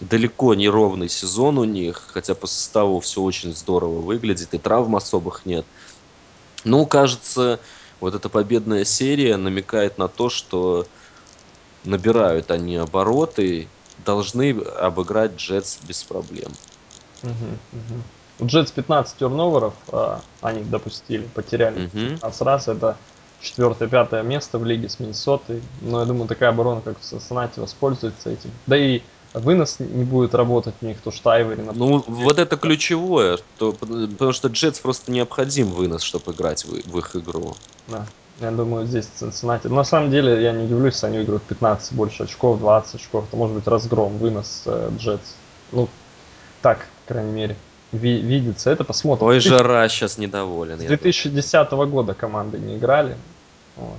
Далеко 0.00 0.54
не 0.54 0.68
ровный 0.68 1.08
сезон 1.08 1.58
у 1.58 1.64
них, 1.64 2.10
хотя 2.12 2.34
по 2.34 2.46
составу 2.46 3.00
все 3.00 3.22
очень 3.22 3.54
здорово 3.54 4.02
выглядит, 4.02 4.54
и 4.54 4.58
травм 4.58 4.96
особых 4.96 5.46
нет. 5.46 5.68
Ну, 6.64 6.86
кажется, 6.86 7.60
вот 8.00 8.14
эта 8.14 8.28
победная 8.28 8.84
серия 8.84 9.36
намекает 9.36 9.98
на 9.98 10.08
то, 10.08 10.28
что 10.30 10.90
набирают 11.84 12.50
они 12.50 12.76
обороты, 12.76 13.74
должны 14.04 14.52
обыграть 14.52 15.36
Джетс 15.36 15.78
без 15.86 16.02
проблем. 16.02 16.50
У 18.40 18.46
Джетс 18.46 18.72
15 18.72 19.18
терноверов 19.18 19.74
а, 19.92 20.20
они 20.40 20.64
допустили, 20.64 21.28
потеряли 21.34 21.86
угу. 21.86 21.90
15 21.90 22.42
раз. 22.42 22.68
Это 22.68 22.96
четвертое, 23.40 23.88
пятое 23.88 24.22
место 24.22 24.58
в 24.58 24.64
лиге 24.64 24.88
с 24.88 24.98
Миннесотой. 24.98 25.62
Но 25.80 26.00
я 26.00 26.06
думаю, 26.06 26.26
такая 26.26 26.48
оборона, 26.48 26.80
как 26.80 26.98
в 26.98 27.04
Сенате, 27.04 27.60
воспользуется 27.60 28.30
этим. 28.30 28.50
Да 28.66 28.76
и 28.76 29.02
вынос 29.34 29.78
не 29.78 30.04
будет 30.04 30.34
работать 30.34 30.74
у 30.80 30.86
них, 30.86 31.00
то 31.00 31.10
что 31.10 31.30
Айвери... 31.30 31.62
Ну, 31.74 32.04
вот 32.06 32.38
это 32.38 32.56
ключевое, 32.56 33.38
что, 33.38 33.72
потому 33.72 34.32
что 34.32 34.48
Джетс 34.48 34.80
просто 34.80 35.10
необходим 35.10 35.70
вынос, 35.70 36.02
чтобы 36.02 36.32
играть 36.32 36.64
в, 36.64 36.90
в 36.90 36.98
их 36.98 37.16
игру. 37.16 37.54
Да, 37.88 38.06
я 38.40 38.50
думаю, 38.50 38.86
здесь 38.86 39.06
Цинциннати... 39.06 39.68
На 39.68 39.84
самом 39.84 40.10
деле, 40.10 40.42
я 40.42 40.52
не 40.52 40.64
удивлюсь, 40.64 40.94
если 40.94 41.06
они 41.06 41.18
выиграют 41.18 41.42
15 41.44 41.92
больше 41.92 42.24
очков, 42.24 42.58
20 42.58 42.94
очков. 42.96 43.24
Это 43.28 43.36
может 43.36 43.54
быть 43.54 43.66
разгром, 43.66 44.18
вынос 44.18 44.62
э, 44.66 44.90
Джетс. 44.98 45.34
Ну, 45.70 45.88
так, 46.60 46.86
по 47.06 47.14
крайней 47.14 47.32
мере 47.32 47.56
ви- 47.92 48.20
видится. 48.20 48.70
Это 48.70 48.84
посмотрим. 48.84 49.28
Ой, 49.28 49.40
жара 49.40 49.88
сейчас 49.88 50.18
недоволен. 50.18 50.78
С 50.78 50.84
2010 50.84 51.70
года 51.72 52.14
команды 52.14 52.58
не 52.58 52.76
играли. 52.76 53.16
Вот. 53.76 53.98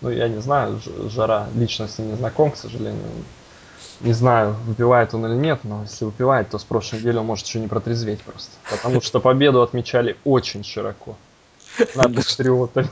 Ну, 0.00 0.10
я 0.10 0.28
не 0.28 0.40
знаю, 0.40 0.80
жара 1.08 1.48
лично 1.54 1.86
с 1.86 1.98
ним 1.98 2.10
не 2.10 2.16
знаком, 2.16 2.50
к 2.50 2.56
сожалению. 2.56 3.04
Не 4.00 4.14
знаю, 4.14 4.56
выпивает 4.64 5.12
он 5.12 5.26
или 5.26 5.34
нет, 5.34 5.60
но 5.64 5.82
если 5.82 6.06
выпивает, 6.06 6.48
то 6.48 6.58
с 6.58 6.64
прошлой 6.64 7.00
недели 7.00 7.18
он 7.18 7.26
может 7.26 7.46
еще 7.46 7.60
не 7.60 7.68
протрезветь 7.68 8.22
просто. 8.22 8.52
Потому 8.70 9.02
что 9.02 9.20
победу 9.20 9.60
отмечали 9.60 10.16
очень 10.24 10.64
широко. 10.64 11.16
На 11.94 12.02
патриоты. 12.04 12.88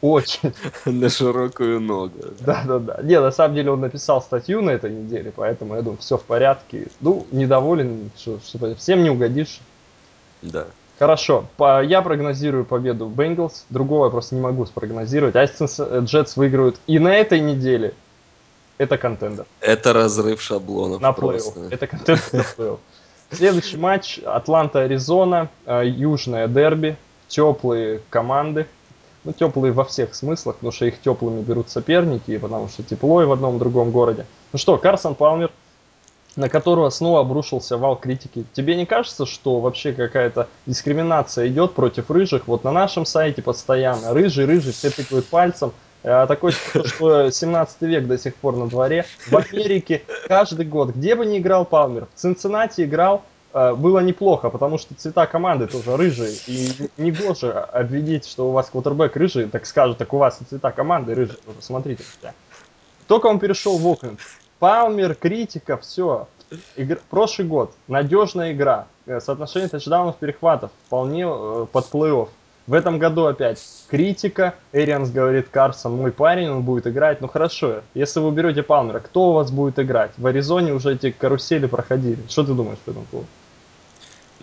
Очень. 0.00 0.54
На 0.84 1.08
широкую 1.08 1.80
ногу. 1.80 2.18
Да, 2.40 2.64
да, 2.66 2.78
да. 2.78 3.00
Не, 3.02 3.20
на 3.20 3.30
самом 3.30 3.54
деле 3.54 3.70
он 3.70 3.80
написал 3.80 4.22
статью 4.22 4.62
на 4.62 4.70
этой 4.70 4.90
неделе, 4.90 5.32
поэтому 5.34 5.74
я 5.76 5.82
думаю, 5.82 5.98
все 5.98 6.16
в 6.16 6.22
порядке. 6.22 6.88
Ну, 7.00 7.26
недоволен, 7.30 8.10
что, 8.16 8.38
что 8.44 8.74
всем 8.74 9.02
не 9.02 9.10
угодишь. 9.10 9.60
Да. 10.42 10.66
Хорошо, 10.98 11.46
по, 11.56 11.82
я 11.82 12.00
прогнозирую 12.02 12.64
победу 12.64 13.06
Бенгалс, 13.06 13.64
другого 13.70 14.04
я 14.06 14.10
просто 14.10 14.34
не 14.34 14.40
могу 14.40 14.66
спрогнозировать. 14.66 15.34
А 15.34 15.42
если 15.42 16.04
Джетс 16.04 16.36
выиграют 16.36 16.76
и 16.86 16.98
на 16.98 17.14
этой 17.14 17.40
неделе, 17.40 17.94
это 18.78 18.98
контендер. 18.98 19.46
Это 19.60 19.92
разрыв 19.92 20.40
шаблонов 20.40 21.00
на 21.00 21.12
просто. 21.12 21.60
Это 21.70 21.86
контендер 21.86 22.22
на 22.32 22.44
плей 22.56 22.76
Следующий 23.32 23.78
матч 23.78 24.20
Атланта-Аризона, 24.24 25.48
э, 25.64 25.86
южное 25.86 26.48
дерби, 26.48 26.96
теплые 27.32 28.02
команды. 28.10 28.66
Ну, 29.24 29.32
теплые 29.32 29.72
во 29.72 29.84
всех 29.84 30.16
смыслах, 30.16 30.56
потому 30.56 30.72
что 30.72 30.84
их 30.84 31.00
теплыми 31.00 31.42
берут 31.42 31.70
соперники, 31.70 32.36
потому 32.38 32.68
что 32.68 32.82
тепло 32.82 33.22
и 33.22 33.24
в 33.24 33.30
одном 33.30 33.58
другом 33.58 33.92
городе. 33.92 34.26
Ну 34.52 34.58
что, 34.58 34.76
Карсон 34.78 35.14
Палмер, 35.14 35.52
на 36.34 36.48
которого 36.48 36.90
снова 36.90 37.20
обрушился 37.20 37.78
вал 37.78 37.94
критики. 37.94 38.44
Тебе 38.52 38.74
не 38.74 38.84
кажется, 38.84 39.24
что 39.24 39.60
вообще 39.60 39.92
какая-то 39.92 40.48
дискриминация 40.66 41.46
идет 41.46 41.74
против 41.74 42.10
рыжих? 42.10 42.48
Вот 42.48 42.64
на 42.64 42.72
нашем 42.72 43.06
сайте 43.06 43.42
постоянно 43.42 44.12
рыжий, 44.12 44.44
рыжий, 44.44 44.72
все 44.72 44.90
тыкают 44.90 45.26
пальцем. 45.26 45.72
А 46.02 46.26
такое 46.26 46.52
что 46.52 47.30
17 47.30 47.82
век 47.82 48.08
до 48.08 48.18
сих 48.18 48.34
пор 48.34 48.56
на 48.56 48.66
дворе. 48.66 49.06
В 49.30 49.36
Америке 49.36 50.02
каждый 50.26 50.66
год, 50.66 50.90
где 50.90 51.14
бы 51.14 51.24
ни 51.26 51.38
играл 51.38 51.64
Палмер, 51.64 52.08
в 52.12 52.18
Цинциннати 52.18 52.82
играл, 52.82 53.22
было 53.52 53.98
неплохо, 54.00 54.50
потому 54.50 54.78
что 54.78 54.94
цвета 54.94 55.26
команды 55.26 55.66
тоже 55.66 55.96
рыжие. 55.96 56.32
И 56.46 56.90
не 56.96 57.12
гоже 57.12 57.52
обвинить, 57.52 58.26
что 58.26 58.48
у 58.48 58.52
вас 58.52 58.70
квотербек 58.70 59.16
рыжий, 59.16 59.46
так 59.46 59.66
скажут, 59.66 59.98
так 59.98 60.12
у 60.12 60.18
вас 60.18 60.40
и 60.40 60.44
цвета 60.44 60.70
команды 60.70 61.14
рыжие. 61.14 61.38
Смотрите. 61.60 62.02
Только 63.06 63.26
он 63.26 63.38
перешел 63.38 63.76
в 63.78 63.86
Окленд. 63.86 64.20
Палмер, 64.58 65.14
критика, 65.14 65.76
все. 65.76 66.28
Игр... 66.76 66.98
Прошлый 67.10 67.48
год. 67.48 67.72
Надежная 67.88 68.52
игра. 68.52 68.86
Э, 69.06 69.20
соотношение 69.20 69.68
тачдаунов, 69.68 70.16
перехватов. 70.16 70.70
Вполне 70.86 71.24
э, 71.26 71.66
под 71.70 71.90
плей-офф. 71.90 72.28
В 72.68 72.74
этом 72.74 72.98
году 72.98 73.26
опять 73.26 73.60
критика. 73.88 74.54
Эрианс 74.72 75.10
говорит, 75.10 75.48
Карсон 75.50 75.96
мой 75.96 76.12
парень, 76.12 76.48
он 76.48 76.62
будет 76.62 76.86
играть. 76.86 77.20
Ну 77.20 77.26
хорошо, 77.26 77.82
если 77.94 78.20
вы 78.20 78.30
берете 78.30 78.62
Палмера, 78.62 79.00
кто 79.00 79.30
у 79.30 79.32
вас 79.32 79.50
будет 79.50 79.80
играть? 79.80 80.12
В 80.16 80.26
Аризоне 80.26 80.72
уже 80.72 80.94
эти 80.94 81.10
карусели 81.10 81.66
проходили. 81.66 82.20
Что 82.28 82.44
ты 82.44 82.54
думаешь 82.54 82.78
по 82.78 82.90
этому 82.90 83.04
поводу? 83.10 83.28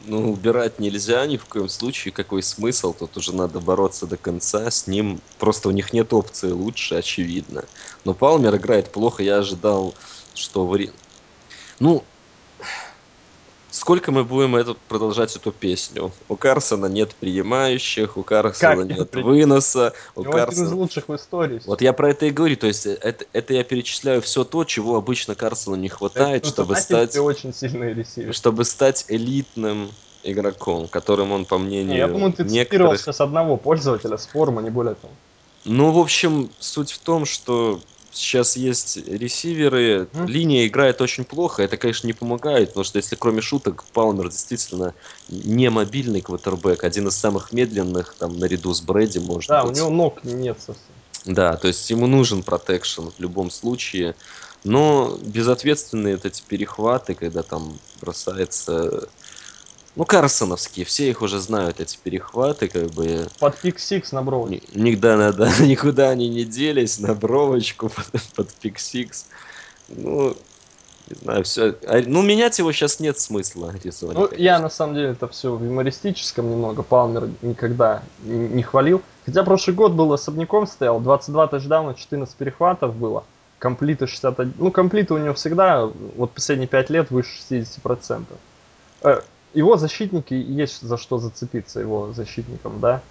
Ну, 0.05 0.31
убирать 0.31 0.79
нельзя 0.79 1.25
ни 1.25 1.37
в 1.37 1.45
коем 1.45 1.69
случае. 1.69 2.11
Какой 2.11 2.41
смысл? 2.41 2.93
Тут 2.93 3.17
уже 3.17 3.35
надо 3.35 3.59
бороться 3.59 4.07
до 4.07 4.17
конца. 4.17 4.69
С 4.69 4.87
ним 4.87 5.19
просто 5.37 5.69
у 5.69 5.71
них 5.71 5.93
нет 5.93 6.13
опции 6.13 6.51
лучше, 6.51 6.95
очевидно. 6.95 7.65
Но 8.05 8.13
Палмер 8.13 8.55
играет 8.55 8.91
плохо. 8.91 9.23
Я 9.23 9.37
ожидал, 9.37 9.93
что... 10.33 10.65
В... 10.65 10.77
Ну, 11.79 12.03
Сколько 13.71 14.11
мы 14.11 14.23
будем 14.23 14.55
это, 14.55 14.75
продолжать 14.87 15.35
эту 15.35 15.51
песню? 15.51 16.11
У 16.27 16.35
Карсона 16.35 16.87
нет 16.87 17.13
принимающих, 17.15 18.17
у 18.17 18.23
Карсона 18.23 18.87
как 18.87 18.97
нет 18.97 19.09
при... 19.11 19.21
выноса. 19.21 19.93
У 20.15 20.23
Карсона... 20.23 20.43
один 20.43 20.63
из 20.65 20.71
лучших 20.71 21.07
в 21.07 21.15
истории. 21.15 21.61
Вот 21.65 21.81
я 21.81 21.93
про 21.93 22.09
это 22.09 22.25
и 22.25 22.31
говорю. 22.31 22.55
То 22.55 22.67
есть 22.67 22.85
это, 22.85 23.25
это 23.31 23.53
я 23.53 23.63
перечисляю 23.63 24.21
все 24.21 24.43
то, 24.43 24.63
чего 24.63 24.95
обычно 24.95 25.35
Карсону 25.35 25.75
не 25.75 25.89
хватает, 25.89 26.43
это, 26.43 26.49
чтобы 26.49 26.75
стать... 26.75 27.15
очень 27.17 27.53
сильный 27.53 27.93
ресивер. 27.93 28.33
Чтобы 28.33 28.65
стать 28.65 29.05
элитным 29.07 29.91
игроком, 30.23 30.87
которым 30.87 31.31
он, 31.31 31.45
по 31.45 31.57
мнению 31.57 31.93
не, 31.93 31.97
Я 31.97 32.07
думаю, 32.07 32.33
ты 32.33 32.43
некоторых... 32.43 32.65
цитировал 32.65 32.97
сейчас 32.97 33.21
одного 33.21 33.57
пользователя 33.57 34.17
с 34.17 34.25
форума, 34.25 34.61
не 34.61 34.69
более 34.69 34.95
того. 34.95 35.13
Ну, 35.65 35.91
в 35.91 35.99
общем, 35.99 36.49
суть 36.59 36.91
в 36.91 36.99
том, 36.99 37.25
что 37.25 37.81
сейчас 38.11 38.55
есть 38.55 38.97
ресиверы, 38.97 40.09
mm. 40.11 40.27
линия 40.27 40.67
играет 40.67 41.01
очень 41.01 41.25
плохо, 41.25 41.63
это, 41.63 41.77
конечно, 41.77 42.07
не 42.07 42.13
помогает, 42.13 42.69
потому 42.69 42.83
что 42.83 42.97
если 42.97 43.15
кроме 43.15 43.41
шуток, 43.41 43.83
Палмер 43.93 44.29
действительно 44.29 44.93
не 45.27 45.69
мобильный 45.69 46.21
квотербек, 46.21 46.83
один 46.83 47.07
из 47.07 47.15
самых 47.15 47.51
медленных, 47.51 48.15
там, 48.19 48.37
наряду 48.39 48.73
с 48.73 48.81
Брэди, 48.81 49.19
может 49.19 49.49
да, 49.49 49.63
быть. 49.63 49.75
Да, 49.75 49.85
у 49.85 49.89
него 49.89 49.95
ног 49.95 50.23
нет 50.23 50.59
совсем. 50.59 50.95
Да, 51.25 51.57
то 51.57 51.67
есть 51.67 51.89
ему 51.89 52.07
нужен 52.07 52.43
протекшн 52.43 53.09
в 53.09 53.19
любом 53.19 53.51
случае, 53.51 54.15
но 54.63 55.17
безответственные 55.21 56.15
вот 56.15 56.25
эти 56.25 56.41
перехваты, 56.41 57.13
когда 57.13 57.43
там 57.43 57.79
бросается 58.01 59.09
ну, 59.95 60.05
Карсоновские, 60.05 60.85
все 60.85 61.09
их 61.09 61.21
уже 61.21 61.39
знают, 61.39 61.79
эти 61.79 61.97
перехваты, 62.01 62.67
как 62.67 62.91
бы. 62.91 63.27
Под 63.39 63.57
пик-сикс 63.59 64.11
на 64.11 64.21
бровочку. 64.21 64.65
Никуда, 64.73 65.17
надо, 65.17 65.49
никуда 65.59 66.09
они 66.09 66.29
не 66.29 66.45
делись, 66.45 66.99
на 66.99 67.15
бровочку 67.15 67.89
под, 68.11 68.21
под 68.35 68.49
пик-сикс. 68.61 69.25
Ну, 69.89 70.35
не 71.09 71.15
знаю, 71.15 71.43
все. 71.43 71.75
А, 71.87 72.01
ну, 72.05 72.21
менять 72.21 72.59
его 72.59 72.71
сейчас 72.71 72.99
нет 72.99 73.19
смысла, 73.19 73.69
Аризоне. 73.69 74.13
Ну, 74.13 74.27
конечно. 74.27 74.43
я 74.43 74.59
на 74.59 74.69
самом 74.69 74.95
деле 74.95 75.09
это 75.09 75.27
все 75.27 75.55
в 75.55 75.63
юмористическом 75.63 76.49
немного. 76.49 76.83
Палмер 76.83 77.29
никогда 77.41 78.03
не 78.23 78.61
хвалил. 78.61 79.01
Хотя 79.25 79.43
прошлый 79.43 79.75
год 79.75 79.93
был 79.93 80.13
особняком 80.13 80.67
стоял, 80.67 80.99
22 80.99 81.47
тачдауна, 81.47 81.95
14 81.95 82.35
перехватов 82.35 82.95
было. 82.95 83.23
Комплиты 83.57 84.07
61. 84.07 84.53
Ну, 84.57 84.71
комплиты 84.71 85.15
у 85.15 85.17
него 85.17 85.33
всегда, 85.33 85.89
вот 86.15 86.31
последние 86.31 86.67
5 86.67 86.89
лет, 86.91 87.11
выше 87.11 87.31
60% 87.49 88.23
его 89.53 89.77
защитники 89.77 90.33
есть 90.33 90.81
за 90.81 90.97
что 90.97 91.17
зацепиться 91.17 91.79
его 91.79 92.13
защитникам, 92.13 92.79
да. 92.79 93.01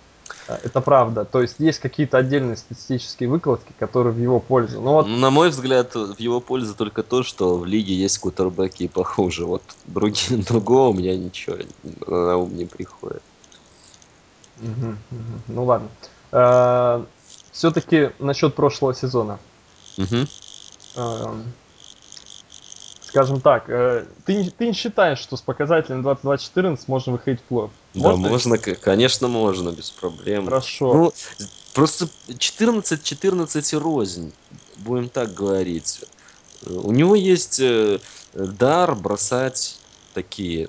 А, 0.47 0.59
это 0.63 0.81
правда. 0.81 1.25
То 1.25 1.43
есть 1.43 1.57
есть 1.59 1.79
какие-то 1.79 2.19
отдельные 2.19 2.57
статистические 2.57 3.29
выкладки, 3.29 3.73
которые 3.79 4.13
в 4.13 4.19
его 4.19 4.41
пользу. 4.41 4.81
Но 4.81 4.95
вот... 4.95 5.07
На 5.09 5.31
мой 5.31 5.51
взгляд, 5.51 5.95
в 5.95 6.19
его 6.19 6.41
пользу 6.41 6.75
только 6.75 7.03
то, 7.03 7.23
что 7.23 7.57
в 7.57 7.65
лиге 7.65 7.95
есть 7.95 8.19
кутербеки 8.19 8.85
и 8.85 8.89
похуже. 8.89 9.45
Вот 9.45 9.63
другие, 9.87 10.43
другого 10.49 10.89
у 10.89 10.95
меня 10.95 11.17
ничего 11.17 11.57
на 12.07 12.37
ум 12.37 12.57
не 12.57 12.67
приходит. 12.67 13.23
Угу, 14.61 14.89
угу. 15.11 15.43
Ну 15.49 15.65
ладно. 15.65 15.89
А, 16.33 17.05
Все-таки 17.53 18.11
насчет 18.19 18.55
прошлого 18.55 18.95
сезона. 18.95 19.39
Угу 19.97 20.27
скажем 23.09 23.41
так, 23.41 23.65
э, 23.69 24.05
ты, 24.25 24.53
ты 24.57 24.67
не 24.67 24.73
считаешь, 24.73 25.19
что 25.19 25.37
с 25.37 25.41
показателем 25.41 26.07
22-14 26.07 26.81
можно 26.87 27.13
выходить 27.13 27.41
в 27.41 27.45
плей 27.45 27.71
Да, 27.95 28.17
можно, 28.17 28.59
конечно, 28.59 29.29
можно, 29.29 29.71
без 29.71 29.91
проблем. 29.91 30.45
Хорошо. 30.45 30.95
Ну, 30.95 31.13
просто 31.73 32.09
14-14 32.29 33.79
рознь, 33.79 34.33
будем 34.77 35.09
так 35.09 35.33
говорить. 35.33 36.03
У 36.67 36.93
него 36.93 37.15
есть 37.15 37.61
э, 37.61 37.99
дар 38.35 38.95
бросать 38.95 39.79
такие... 40.15 40.69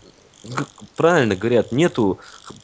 Правильно 0.95 1.35
говорят, 1.35 1.73
нету 1.73 2.19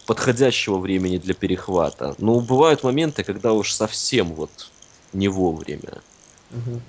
подходящего 0.06 0.78
времени 0.78 1.18
для 1.18 1.34
перехвата. 1.34 2.16
Но 2.18 2.40
бывают 2.40 2.84
моменты, 2.84 3.26
когда 3.26 3.52
уж 3.52 3.74
совсем 3.74 4.34
вот 4.34 4.50
не 5.12 5.28
вовремя. 5.28 6.02
Угу. 6.52 6.82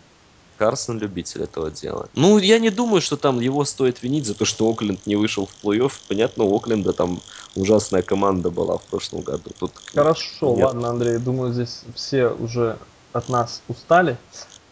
Карсон 0.57 0.99
любитель 0.99 1.43
этого 1.43 1.71
дела. 1.71 2.09
Ну, 2.15 2.39
я 2.39 2.59
не 2.59 2.71
думаю, 2.71 3.01
что 3.01 3.17
там 3.17 3.41
его 3.41 3.65
стоит 3.65 4.03
винить 4.03 4.27
за 4.27 4.35
то, 4.35 4.45
что 4.45 4.69
Окленд 4.71 5.07
не 5.07 5.17
вышел 5.17 5.47
в 5.47 5.67
плей-офф. 5.67 5.93
Понятно, 6.09 6.45
у 6.45 6.57
Окленда 6.57 6.93
там 6.93 7.21
ужасная 7.55 8.03
команда 8.03 8.51
была 8.51 8.79
в 8.79 8.83
прошлом 8.83 9.23
году. 9.23 9.51
Тут 9.59 9.73
Хорошо, 9.95 10.55
нет. 10.55 10.67
ладно, 10.67 10.89
Андрей, 10.91 11.19
думаю, 11.19 11.53
здесь 11.53 11.83
все 11.95 12.29
уже 12.29 12.79
от 13.13 13.29
нас 13.29 13.63
устали 13.69 14.17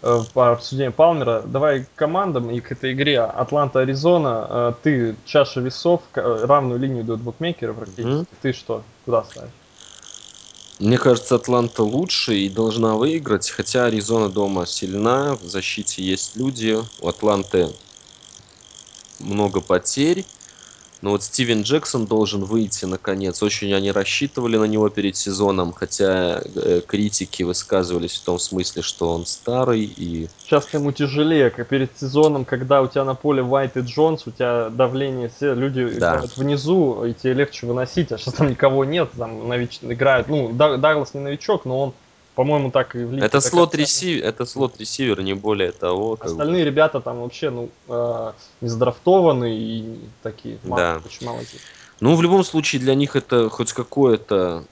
э, 0.03 0.25
по 0.33 0.53
обсуждению 0.53 0.93
Палмера. 0.93 1.43
Давай 1.47 1.85
к 1.85 1.95
командам 1.95 2.51
и 2.51 2.61
к 2.61 2.73
этой 2.73 2.93
игре 2.93 3.21
Атланта-Аризона. 3.21 4.47
Э, 4.49 4.73
ты 4.83 5.17
чаша 5.25 5.61
весов, 5.61 6.03
равную 6.15 6.79
линию 6.79 7.05
до 7.05 7.17
букмекера 7.17 7.73
практически. 7.73 8.11
Mm-hmm. 8.11 8.37
Ты 8.43 8.53
что, 8.53 8.83
куда 9.05 9.25
ставишь? 9.25 9.51
Мне 10.79 10.99
кажется, 10.99 11.37
Атланта 11.37 11.83
лучше 11.83 12.37
и 12.39 12.49
должна 12.49 12.97
выиграть, 12.97 13.49
хотя 13.51 13.87
Аризона 13.87 14.29
дома 14.29 14.67
сильна, 14.67 15.37
в 15.37 15.47
защите 15.47 16.03
есть 16.05 16.37
люди, 16.37 16.79
у 16.97 17.09
Атланты 17.09 17.77
много 19.19 19.61
потерь. 19.61 20.31
Но 21.05 21.11
вот 21.11 21.23
Стивен 21.23 21.61
Джексон 21.61 22.07
должен 22.07 22.45
выйти 22.45 22.87
наконец. 22.87 23.43
Очень 23.43 23.75
они 23.75 23.93
рассчитывали 23.93 24.57
на 24.57 24.65
него 24.65 24.89
перед 24.89 25.19
сезоном, 25.19 25.75
хотя 25.75 26.41
э, 26.43 26.81
критики 26.81 27.43
высказывались 27.43 28.17
в 28.17 28.25
том 28.25 28.39
смысле, 28.39 28.81
что 28.81 29.13
он 29.13 29.27
старый 29.27 29.83
и... 29.85 30.29
Сейчас 30.39 30.73
ему 30.73 30.93
тяжелее, 30.93 31.51
как 31.51 31.69
перед 31.69 31.91
сезоном, 31.99 32.47
когда 32.47 32.81
у 32.81 32.87
тебя 32.87 33.05
на 33.05 33.15
поле 33.15 33.43
Уайт 33.43 33.77
и 33.77 33.81
Джонс, 33.81 34.27
у 34.27 34.31
тебя 34.31 34.71
давление, 34.71 35.29
все 35.29 35.53
люди 35.53 35.85
да. 35.85 36.15
играют 36.15 36.39
внизу, 36.39 37.05
и 37.05 37.13
тебе 37.13 37.35
легче 37.35 37.67
выносить, 37.67 38.11
а 38.11 38.17
сейчас 38.17 38.33
там 38.33 38.49
никого 38.49 38.87
нет, 38.87 39.11
там 39.15 39.47
нович... 39.47 39.81
играют, 39.83 40.29
ну, 40.29 40.55
Даглас 40.55 41.13
не 41.13 41.21
новичок, 41.21 41.67
но 41.67 41.83
он 41.83 41.93
по-моему, 42.35 42.71
так 42.71 42.97
и 42.97 43.05
в 43.05 43.13
лиге. 43.13 43.25
Это 43.25 43.41
слот 43.41 43.75
ресивер, 43.75 44.25
это 44.25 44.45
слот 44.45 44.79
ресивер, 44.79 45.23
не 45.23 45.35
более 45.35 45.73
того. 45.73 46.19
Остальные 46.21 46.65
бы. 46.65 46.71
ребята 46.71 47.01
там 47.01 47.21
вообще, 47.21 47.51
ну, 47.51 47.71
э, 47.89 48.33
не 48.61 48.69
задрафтованы 48.69 49.57
и 49.57 50.01
такие, 50.23 50.59
да. 50.65 51.01
очень 51.05 51.27
молодые. 51.27 51.61
Ну, 52.01 52.17
в 52.17 52.23
любом 52.23 52.43
случае, 52.45 52.81
для 52.81 52.95
них 52.97 53.15
это 53.15 53.49
хоть 53.49 53.73
какое-то, 53.73 54.65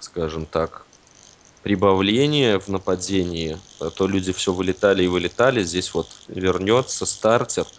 скажем 0.00 0.46
так, 0.46 0.84
прибавление 1.62 2.58
в 2.58 2.68
нападении. 2.68 3.56
А 3.80 3.90
то 3.90 4.08
люди 4.08 4.32
все 4.32 4.52
вылетали 4.52 5.04
и 5.04 5.06
вылетали. 5.06 5.62
Здесь 5.62 5.94
вот 5.94 6.08
вернется 6.26 7.06
стартер. 7.06 7.62
Угу. 7.62 7.70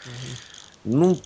Ну, 0.86 1.18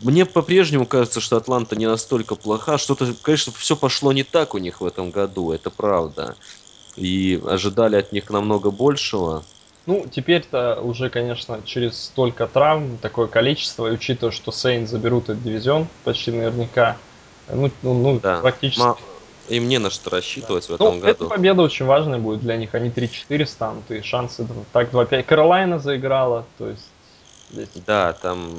мне 0.00 0.26
по-прежнему 0.26 0.84
кажется, 0.84 1.20
что 1.20 1.38
Атланта 1.38 1.74
не 1.74 1.86
настолько 1.86 2.34
плоха. 2.34 2.76
Что-то, 2.76 3.14
конечно, 3.22 3.52
все 3.52 3.76
пошло 3.76 4.12
не 4.12 4.24
так 4.24 4.54
у 4.54 4.58
них 4.58 4.82
в 4.82 4.84
этом 4.84 5.10
году, 5.10 5.52
это 5.52 5.70
правда 5.70 6.36
и 6.96 7.40
ожидали 7.46 7.96
от 7.96 8.12
них 8.12 8.30
намного 8.30 8.70
большего. 8.70 9.44
Ну, 9.86 10.04
теперь-то 10.10 10.80
уже, 10.82 11.10
конечно, 11.10 11.60
через 11.64 11.96
столько 12.06 12.46
травм, 12.46 12.98
такое 12.98 13.28
количество, 13.28 13.86
и 13.86 13.92
учитывая, 13.92 14.32
что 14.32 14.50
Сейн 14.50 14.86
заберут 14.86 15.24
этот 15.24 15.44
дивизион 15.44 15.86
почти 16.04 16.32
наверняка, 16.32 16.96
ну, 17.52 17.70
ну, 17.82 17.94
ну 17.94 18.20
да. 18.20 18.40
практически... 18.40 18.80
Ма- 18.80 18.96
им 19.48 19.68
не 19.68 19.78
на 19.78 19.90
что 19.90 20.10
Да. 20.10 20.16
рассчитывать 20.16 20.64
в 20.68 20.70
Ну, 20.70 20.74
этом 20.74 20.98
эта 20.98 21.24
году. 21.24 21.28
победа 21.28 21.62
очень 21.62 21.86
важная 21.86 22.18
будет 22.18 22.40
для 22.40 22.56
них. 22.56 22.74
Они 22.74 22.90
3-4 22.90 23.46
станут, 23.46 23.88
и 23.92 24.02
шансы 24.02 24.44
так 24.72 24.90
2-5. 24.90 25.24
Каролайна 25.24 25.78
заиграла, 25.78 26.44
то 26.58 26.68
есть 26.68 26.88
здесь 27.52 27.68
Да, 27.86 28.12
там... 28.12 28.58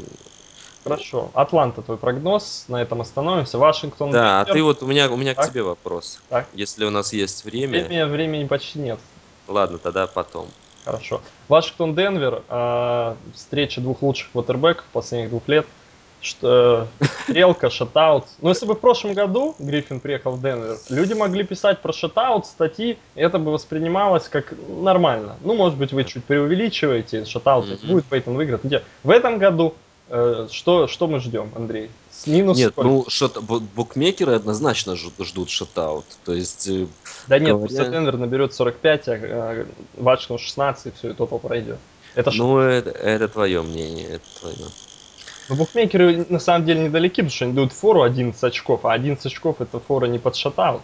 хорошо. 0.90 1.30
Атланта, 1.34 1.82
твой 1.82 1.98
прогноз, 1.98 2.66
на 2.68 2.82
этом 2.82 3.02
остановимся. 3.02 3.58
Вашингтон, 3.58 4.12
Да, 4.12 4.42
а 4.42 4.46
ты 4.46 4.62
вот, 4.64 4.82
у 4.84 4.88
меня, 4.88 5.10
у 5.10 5.18
меня 5.18 5.34
к 5.34 5.38
Так. 5.38 5.50
тебе 5.50 5.64
вопрос. 5.64 6.20
Так. 6.30 6.48
Если 6.54 6.86
у 6.86 6.90
нас 6.90 7.14
есть 7.14 7.44
время, 7.46 7.86
Времени, 7.86 8.04
времени 8.04 8.48
почти 8.48 8.80
нет. 8.80 9.00
ладно, 9.48 9.78
тогда 9.78 10.08
потом. 10.08 10.48
Хорошо. 10.86 11.22
Вашингтон, 11.50 11.96
Денвер. 11.96 12.44
а, 12.50 13.16
встреча 13.34 13.82
двух 13.82 14.02
лучших 14.02 14.32
квотербеков 14.32 14.86
последних 14.94 15.30
двух 15.30 15.48
лет. 15.48 15.66
Что, 16.20 16.88
стрелка, 17.24 17.70
шатаут. 17.70 18.26
Но 18.42 18.50
если 18.50 18.66
бы 18.66 18.74
в 18.74 18.80
прошлом 18.80 19.14
году 19.14 19.56
Гриффин 19.60 20.00
приехал 20.00 20.32
в 20.32 20.42
Денвер, 20.42 20.80
люди 20.90 21.14
могли 21.14 21.44
писать 21.44 21.80
про 21.82 21.94
шатаут, 21.94 22.48
статьи, 22.48 22.98
и 23.14 23.20
это 23.22 23.38
бы 23.38 23.52
воспринималось 23.52 24.28
как 24.28 24.52
нормально. 24.68 25.36
Ну, 25.42 25.54
может 25.56 25.78
быть, 25.78 25.94
вы 25.94 26.04
чуть 26.06 26.24
преувеличиваете, 26.26 27.24
шатаут 27.26 27.68
Мгм. 27.68 27.88
будет, 27.88 28.06
Пейтон 28.06 28.36
выиграет. 28.36 28.64
В 29.04 29.10
этом 29.12 29.38
году 29.38 29.76
э, 29.76 29.87
что, 30.51 30.88
что 30.88 31.08
мы 31.08 31.20
ждем, 31.20 31.51
Андрей? 31.55 31.89
С 32.12 32.28
минус 32.28 32.58
Нет, 32.58 32.72
сколько? 32.72 32.89
ну, 32.89 33.05
бу- 33.41 33.60
букмекеры 33.76 34.34
однозначно 34.34 34.91
жд- 34.91 35.24
ждут 35.24 35.49
шатаут. 35.49 36.05
То 36.26 36.34
есть, 36.34 36.68
э, 36.68 36.88
Да 37.28 37.39
нет, 37.39 37.49
говоря- 37.55 37.60
просто 37.68 37.91
Денвер 37.91 38.18
наберет 38.18 38.53
45, 38.53 39.08
а 39.08 39.14
э, 39.14 39.66
Вашингтон 39.97 40.38
16, 40.39 40.86
и 40.88 40.91
все, 40.97 41.12
и 41.12 41.14
тотал 41.14 41.39
пройдет. 41.39 41.78
Это 42.16 42.32
ж- 42.32 42.38
ну, 42.38 42.58
это, 42.60 42.89
это 42.89 43.28
твое 43.28 43.62
мнение, 43.62 44.08
это 44.08 44.26
твое. 44.39 44.55
Ну, 45.49 45.55
букмекеры 45.55 46.26
на 46.30 46.39
самом 46.39 46.66
деле 46.66 46.82
недалеки, 46.86 47.22
потому 47.22 47.30
что 47.32 47.45
они 47.45 47.53
дают 47.53 47.72
фору 47.74 48.01
11 48.01 48.43
очков, 48.43 48.86
а 48.86 48.93
11 48.93 49.26
очков 49.26 49.62
это 49.62 49.80
фора 49.80 50.08
не 50.08 50.20
под 50.20 50.36
шатаут. 50.36 50.82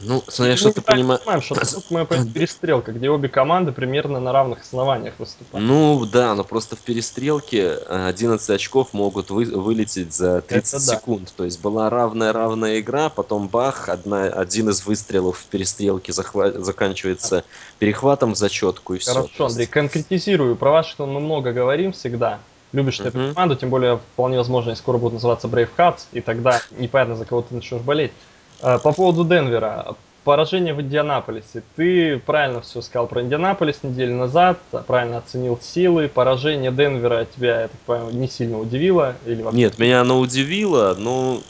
Ну, 0.00 0.22
смотря 0.28 0.52
мы 0.52 0.56
что 0.56 0.72
ты 0.72 0.80
понимаешь. 0.80 1.20
понимаем, 1.20 1.42
что 1.42 1.56
мы 1.90 2.00
опять 2.00 2.32
перестрелка, 2.32 2.92
где 2.92 3.10
обе 3.10 3.28
команды 3.28 3.72
примерно 3.72 4.20
на 4.20 4.32
равных 4.32 4.60
основаниях 4.62 5.14
выступают. 5.18 5.66
Ну, 5.66 6.04
да, 6.06 6.34
но 6.34 6.44
просто 6.44 6.76
в 6.76 6.80
перестрелке 6.80 7.78
э, 7.84 8.06
11 8.08 8.48
очков 8.50 8.92
могут 8.92 9.30
вы- 9.30 9.44
вылететь 9.46 10.14
за 10.14 10.40
30 10.40 10.74
Это 10.74 10.86
да. 10.86 10.96
секунд. 10.98 11.32
То 11.36 11.44
есть 11.44 11.60
была 11.60 11.90
равная-равная 11.90 12.78
игра, 12.80 13.08
потом 13.08 13.48
бах, 13.48 13.88
одна, 13.88 14.24
один 14.24 14.68
из 14.68 14.86
выстрелов 14.86 15.38
в 15.38 15.46
перестрелке 15.46 16.12
захва- 16.12 16.58
заканчивается 16.60 17.44
перехватом 17.78 18.34
в 18.34 18.36
зачетку 18.36 18.94
и 18.94 18.98
все. 18.98 19.14
Хорошо, 19.14 19.46
Андрей, 19.46 19.66
конкретизирую. 19.66 20.54
Про 20.56 20.70
Вашингтон 20.70 21.12
мы 21.12 21.20
много 21.20 21.52
говорим 21.52 21.92
всегда. 21.92 22.38
Любишь 22.72 22.98
ты 22.98 23.04
эту 23.08 23.18
Мгм. 23.18 23.34
команду, 23.34 23.56
тем 23.56 23.70
более 23.70 23.96
вполне 24.12 24.36
возможно, 24.36 24.72
и 24.72 24.74
скоро 24.74 24.98
будут 24.98 25.14
называться 25.14 25.48
Brave 25.48 25.70
Cats, 25.76 26.00
и 26.12 26.20
тогда 26.20 26.60
непонятно, 26.78 27.16
за 27.16 27.24
кого 27.24 27.42
ты 27.42 27.54
начнешь 27.54 27.80
болеть. 27.80 28.12
Э, 28.60 28.78
По 28.78 28.92
поводу 28.92 29.24
Денвера. 29.24 29.96
Поражение 30.24 30.74
в 30.74 30.80
Индианаполисе. 30.82 31.62
Ты 31.74 32.18
правильно 32.18 32.60
все 32.60 32.82
сказал 32.82 33.06
про 33.06 33.22
Индианаполис 33.22 33.82
неделю 33.82 34.14
назад, 34.16 34.58
правильно 34.86 35.18
оценил 35.18 35.58
силы. 35.62 36.08
Поражение 36.08 36.70
Денвера 36.70 37.24
тебя, 37.24 37.62
я 37.62 37.68
так 37.68 37.80
понимаю, 37.86 38.14
не 38.14 38.28
сильно 38.28 38.58
удивило? 38.58 39.14
Или 39.24 39.40
вообще? 39.40 39.58
Нет, 39.60 39.78
меня 39.78 40.02
оно 40.02 40.18
удивило, 40.20 40.94
но 40.98 41.40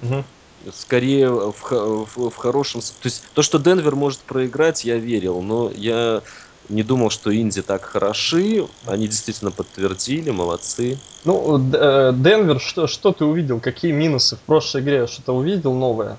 Мгм. 0.00 0.24
скорее 0.72 1.28
в, 1.28 1.52
в- 1.70 2.30
в 2.30 2.36
хорошем... 2.36 2.80
То 2.80 2.86
есть 3.04 3.22
то, 3.34 3.42
что 3.42 3.58
Денвер 3.58 3.96
может 3.96 4.20
проиграть, 4.20 4.82
я 4.84 4.96
верил, 4.96 5.42
но 5.42 5.70
я 5.74 6.22
не 6.70 6.82
думал, 6.82 7.10
что 7.10 7.34
Инди 7.34 7.62
так 7.62 7.84
хороши. 7.84 8.66
Они 8.86 9.06
действительно 9.06 9.50
подтвердили, 9.50 10.30
молодцы. 10.30 10.98
Ну, 11.24 11.58
э, 11.72 12.12
Денвер, 12.14 12.60
что, 12.60 12.86
что 12.86 13.12
ты 13.12 13.24
увидел? 13.24 13.60
Какие 13.60 13.92
минусы 13.92 14.36
в 14.36 14.40
прошлой 14.40 14.80
игре? 14.82 15.06
Что-то 15.06 15.34
увидел 15.34 15.74
новое? 15.74 16.16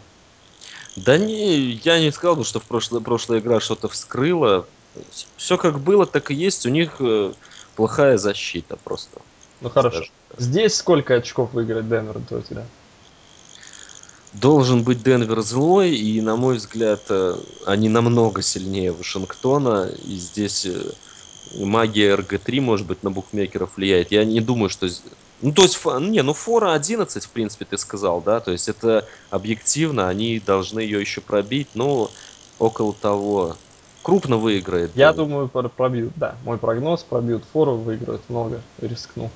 Да 0.95 1.17
не, 1.17 1.79
я 1.83 1.99
не 1.99 2.11
сказал 2.11 2.43
что 2.43 2.59
в 2.59 2.63
прошлой, 2.63 3.01
прошлая 3.01 3.39
игра 3.39 3.59
что-то 3.59 3.87
вскрыла. 3.87 4.65
Все 5.37 5.57
как 5.57 5.79
было, 5.79 6.05
так 6.05 6.31
и 6.31 6.35
есть. 6.35 6.65
У 6.65 6.69
них 6.69 6.97
э, 6.99 7.31
плохая 7.75 8.17
защита 8.17 8.77
просто. 8.83 9.21
Ну 9.61 9.69
хорошо. 9.69 9.97
скажем. 9.97 10.13
Здесь 10.37 10.75
сколько 10.75 11.15
очков 11.15 11.53
выиграет 11.53 11.87
Денвер, 11.87 12.19
твой 12.27 12.41
взгляд? 12.41 12.65
Должен 14.33 14.83
быть 14.85 15.03
Денвер 15.03 15.41
злой, 15.41 15.91
и, 15.91 16.21
на 16.21 16.37
мой 16.37 16.55
взгляд, 16.55 17.05
э, 17.09 17.35
они 17.65 17.89
намного 17.89 18.41
сильнее 18.41 18.93
Вашингтона. 18.93 19.89
И 19.89 20.15
здесь 20.15 20.65
э, 20.65 20.93
магия 21.53 22.15
РГ-3, 22.15 22.61
может 22.61 22.87
быть, 22.87 23.03
на 23.03 23.11
букмекеров 23.11 23.75
влияет. 23.75 24.11
Я 24.11 24.23
не 24.23 24.39
думаю, 24.39 24.69
что... 24.69 24.87
Ну, 25.41 25.53
то 25.53 25.63
есть, 25.63 25.83
не, 25.85 26.21
ну, 26.23 26.33
фора 26.33 26.73
11, 26.73 27.25
в 27.25 27.31
принципе, 27.33 27.65
ты 27.65 27.77
сказал, 27.77 28.21
да? 28.21 28.39
То 28.39 28.51
есть, 28.51 28.69
это 28.69 29.05
объективно, 29.29 30.07
они 30.07 30.39
должны 30.39 30.79
ее 30.79 31.01
еще 31.01 31.19
пробить, 31.19 31.67
ну, 31.73 32.07
около 32.57 32.93
того. 32.93 33.57
Крупно 34.01 34.37
выиграет 34.37 34.93
Я 34.95 35.11
Денвер. 35.11 35.25
думаю, 35.27 35.49
пр- 35.49 35.69
пробьют, 35.69 36.13
да. 36.15 36.35
Мой 36.45 36.57
прогноз, 36.57 37.03
пробьют 37.03 37.43
фору, 37.51 37.75
выиграют 37.75 38.21
много, 38.29 38.61
рискну. 38.79 39.29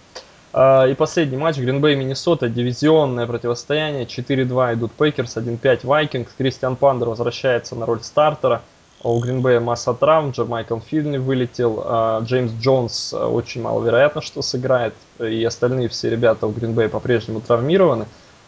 А, 0.58 0.86
И 0.88 0.94
последний 0.94 1.36
матч, 1.36 1.58
Гринбей, 1.58 1.96
Миннесота, 1.96 2.48
дивизионное 2.48 3.28
противостояние, 3.28 4.06
4-2 4.06 4.76
идут 4.76 4.94
Пейкерс, 4.94 5.36
1-5 5.36 5.86
Вайкингс, 5.86 6.32
Кристиан 6.38 6.78
Пандер 6.78 7.10
возвращается 7.10 7.76
на 7.76 7.86
роль 7.86 8.02
стартера, 8.02 8.62
А 9.04 9.10
у 9.10 9.20
Гринбея 9.20 9.60
масса 9.60 9.94
травм, 9.94 10.32
Джамайкл 10.32 10.80
Финли 10.80 11.18
вылетел, 11.18 11.84
а 11.86 12.22
Джеймс 12.22 12.54
Джонс 12.54 13.14
а, 13.14 13.28
очень 13.28 13.62
маловероятно, 13.64 14.22
что 14.22 14.42
сыграет, 14.42 14.94
и 15.20 15.44
остальные 15.44 15.90
все 15.90 16.10
ребята 16.10 16.48
у 16.48 16.52
Гринбея 16.52 16.88
по-прежнему 16.88 17.42
травмированы. 17.42 18.06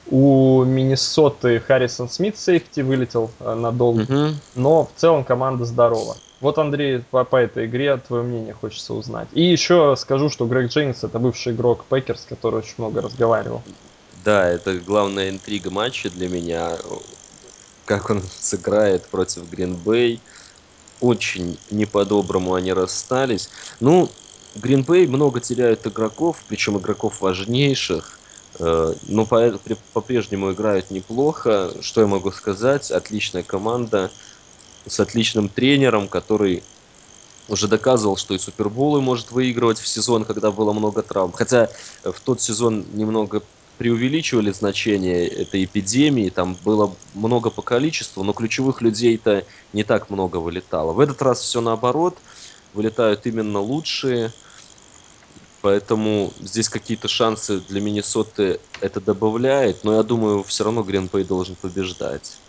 У 0.10 0.64
Миннесоты 0.64 1.60
Харрисон 1.60 2.08
Смит 2.10 2.38
safety 2.38 2.80
вылетел 2.80 3.30
а, 3.42 3.54
надолго, 3.56 4.04
Мгм. 4.04 4.36
но 4.56 4.86
в 4.86 4.90
целом 4.96 5.26
команда 5.26 5.66
здорова. 5.66 6.16
Вот, 6.40 6.58
Андрей, 6.60 7.00
по, 7.00 7.24
по 7.24 7.38
этой 7.38 7.66
игре 7.66 7.98
твое 7.98 8.24
мнение 8.24 8.54
хочется 8.54 8.94
узнать. 8.94 9.30
И 9.32 9.42
еще 9.44 9.96
скажу, 9.98 10.30
что 10.30 10.46
Грег 10.46 10.70
Дженнингс 10.70 11.04
это 11.04 11.18
бывший 11.20 11.54
игрок 11.54 11.86
Пекерс, 11.90 12.26
который 12.26 12.60
очень 12.60 12.76
много 12.78 13.02
разговаривал. 13.02 13.64
Да, 14.24 14.48
это 14.50 14.80
главная 14.80 15.30
интрига 15.30 15.72
матча 15.72 16.10
для 16.10 16.30
меня. 16.30 16.78
Как 17.86 18.10
он 18.10 18.22
сыграет 18.22 19.10
против 19.10 19.50
Гринбей. 19.50 20.24
Очень 21.00 21.60
не 21.70 21.86
по-доброму 21.86 22.56
они 22.56 22.74
расстались. 22.74 23.50
Ну, 23.80 24.10
Гринбей 24.56 25.08
много 25.08 25.40
теряют 25.42 25.86
игроков, 25.88 26.44
причем 26.48 26.78
игроков 26.80 27.22
важнейших. 27.22 28.20
Э, 28.60 28.96
Но 29.04 29.26
по- 29.28 29.60
при- 29.60 29.78
по-прежнему 29.94 30.54
играют 30.54 30.90
неплохо. 30.92 31.78
Что 31.82 32.02
я 32.02 32.08
могу 32.08 32.32
сказать? 32.32 32.92
Отличная 32.92 33.44
команда 33.44 34.14
с 34.88 35.00
отличным 35.00 35.50
тренером, 35.50 36.08
который 36.08 36.64
уже 37.50 37.68
доказывал, 37.68 38.18
что 38.18 38.34
и 38.34 38.38
суперболы 38.38 39.02
может 39.02 39.32
выигрывать 39.32 39.80
в 39.80 39.88
сезон, 39.88 40.26
когда 40.26 40.52
было 40.52 40.74
много 40.74 41.02
травм. 41.02 41.32
Хотя 41.32 41.70
э, 42.04 42.12
в 42.12 42.20
тот 42.20 42.42
сезон 42.42 42.86
немного 42.94 43.42
преувеличивали 43.78 44.52
значение 44.52 45.28
этой 45.28 45.66
эпидемии, 45.66 46.30
там 46.30 46.56
было 46.56 46.96
много 47.14 47.50
по 47.50 47.62
количеству, 47.62 48.24
но 48.24 48.34
ключевых 48.34 48.82
людей-то 48.82 49.46
не 49.72 49.84
так 49.84 50.10
много 50.10 50.38
вылетало. 50.38 50.94
В 50.94 51.00
этот 51.00 51.22
раз 51.22 51.42
все 51.42 51.62
наоборот, 51.62 52.18
вылетают 52.74 53.26
именно 53.28 53.60
лучшие, 53.60 54.34
поэтому 55.62 56.34
здесь 56.40 56.70
какие-то 56.70 57.08
шансы 57.08 57.60
для 57.60 57.82
Миннесоты 57.82 58.60
это 58.82 59.00
добавляет, 59.00 59.84
но 59.84 59.96
я 59.96 60.04
думаю, 60.04 60.44
все 60.44 60.64
равно 60.64 60.84
Гринбей 60.84 61.24
должен 61.24 61.56
побеждать. 61.56 62.40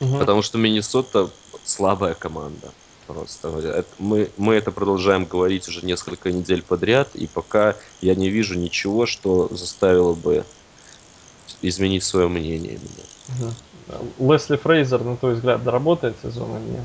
Потому 0.00 0.42
что 0.42 0.58
Миннесота 0.58 1.30
слабая 1.62 2.14
команда. 2.14 2.72
Просто. 3.06 3.48
Это- 3.58 3.94
мы, 3.98 4.30
мы 4.36 4.54
это 4.54 4.72
продолжаем 4.72 5.26
говорить 5.26 5.68
уже 5.68 5.84
несколько 5.84 6.32
недель 6.32 6.62
подряд, 6.62 7.14
и 7.14 7.26
пока 7.26 7.76
я 8.00 8.14
не 8.14 8.30
вижу 8.30 8.58
ничего, 8.58 9.04
что 9.06 9.48
заставило 9.54 10.14
бы 10.14 10.44
изменить 11.60 12.04
свое 12.04 12.28
мнение 12.28 12.78
меня. 12.78 13.04
Мгм. 13.28 14.30
Лесли 14.30 14.56
Фрейзер, 14.56 15.04
на 15.04 15.16
твой 15.16 15.34
взгляд, 15.34 15.64
доработает 15.64 16.18
сезон 16.22 16.56
или 16.56 16.70
нет? 16.78 16.84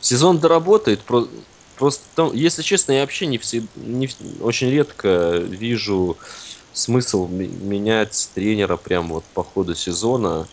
Сезон 0.00 0.38
доработает, 0.38 1.04
про- 1.04 1.28
просто, 1.76 2.04
там, 2.14 2.32
если 2.34 2.62
честно, 2.62 2.92
я 2.92 3.00
вообще 3.00 3.26
не, 3.26 3.38
все, 3.38 3.62
не 3.74 4.08
очень 4.40 4.70
редко 4.70 5.38
вижу 5.38 6.18
смысл 6.72 7.28
ме- 7.28 7.48
менять 7.48 8.30
тренера 8.34 8.76
прямо 8.76 9.14
вот 9.14 9.24
по 9.32 9.42
ходу 9.42 9.74
сезона. 9.74 10.48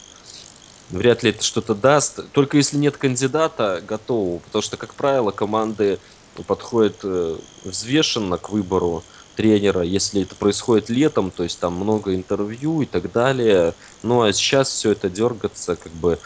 Вряд 0.94 1.24
ли 1.24 1.32
это 1.32 1.44
что-то 1.44 1.74
даст, 1.74 2.32
только 2.34 2.58
если 2.58 2.78
нет 2.78 2.98
кандидата 2.98 3.82
готового, 3.82 4.40
потому 4.40 4.62
что, 4.62 4.78
как 4.78 4.96
правило, 4.96 5.32
команды 5.32 6.00
подходят 6.48 7.04
э, 7.04 7.38
взвешенно 7.64 8.38
к 8.38 8.52
выбору 8.52 9.08
тренера, 9.36 9.82
если 9.82 10.22
это 10.22 10.36
происходит 10.36 10.90
летом, 10.90 11.32
то 11.32 11.42
есть 11.42 11.60
там 11.60 11.74
много 11.74 12.14
интервью 12.14 12.82
и 12.82 12.86
так 12.86 13.12
далее. 13.12 13.76
Ну 14.04 14.22
а 14.22 14.32
сейчас 14.34 14.70
все 14.70 14.92
это 14.92 15.10
дергаться, 15.10 15.76
как 15.76 15.94
бы 15.94 16.20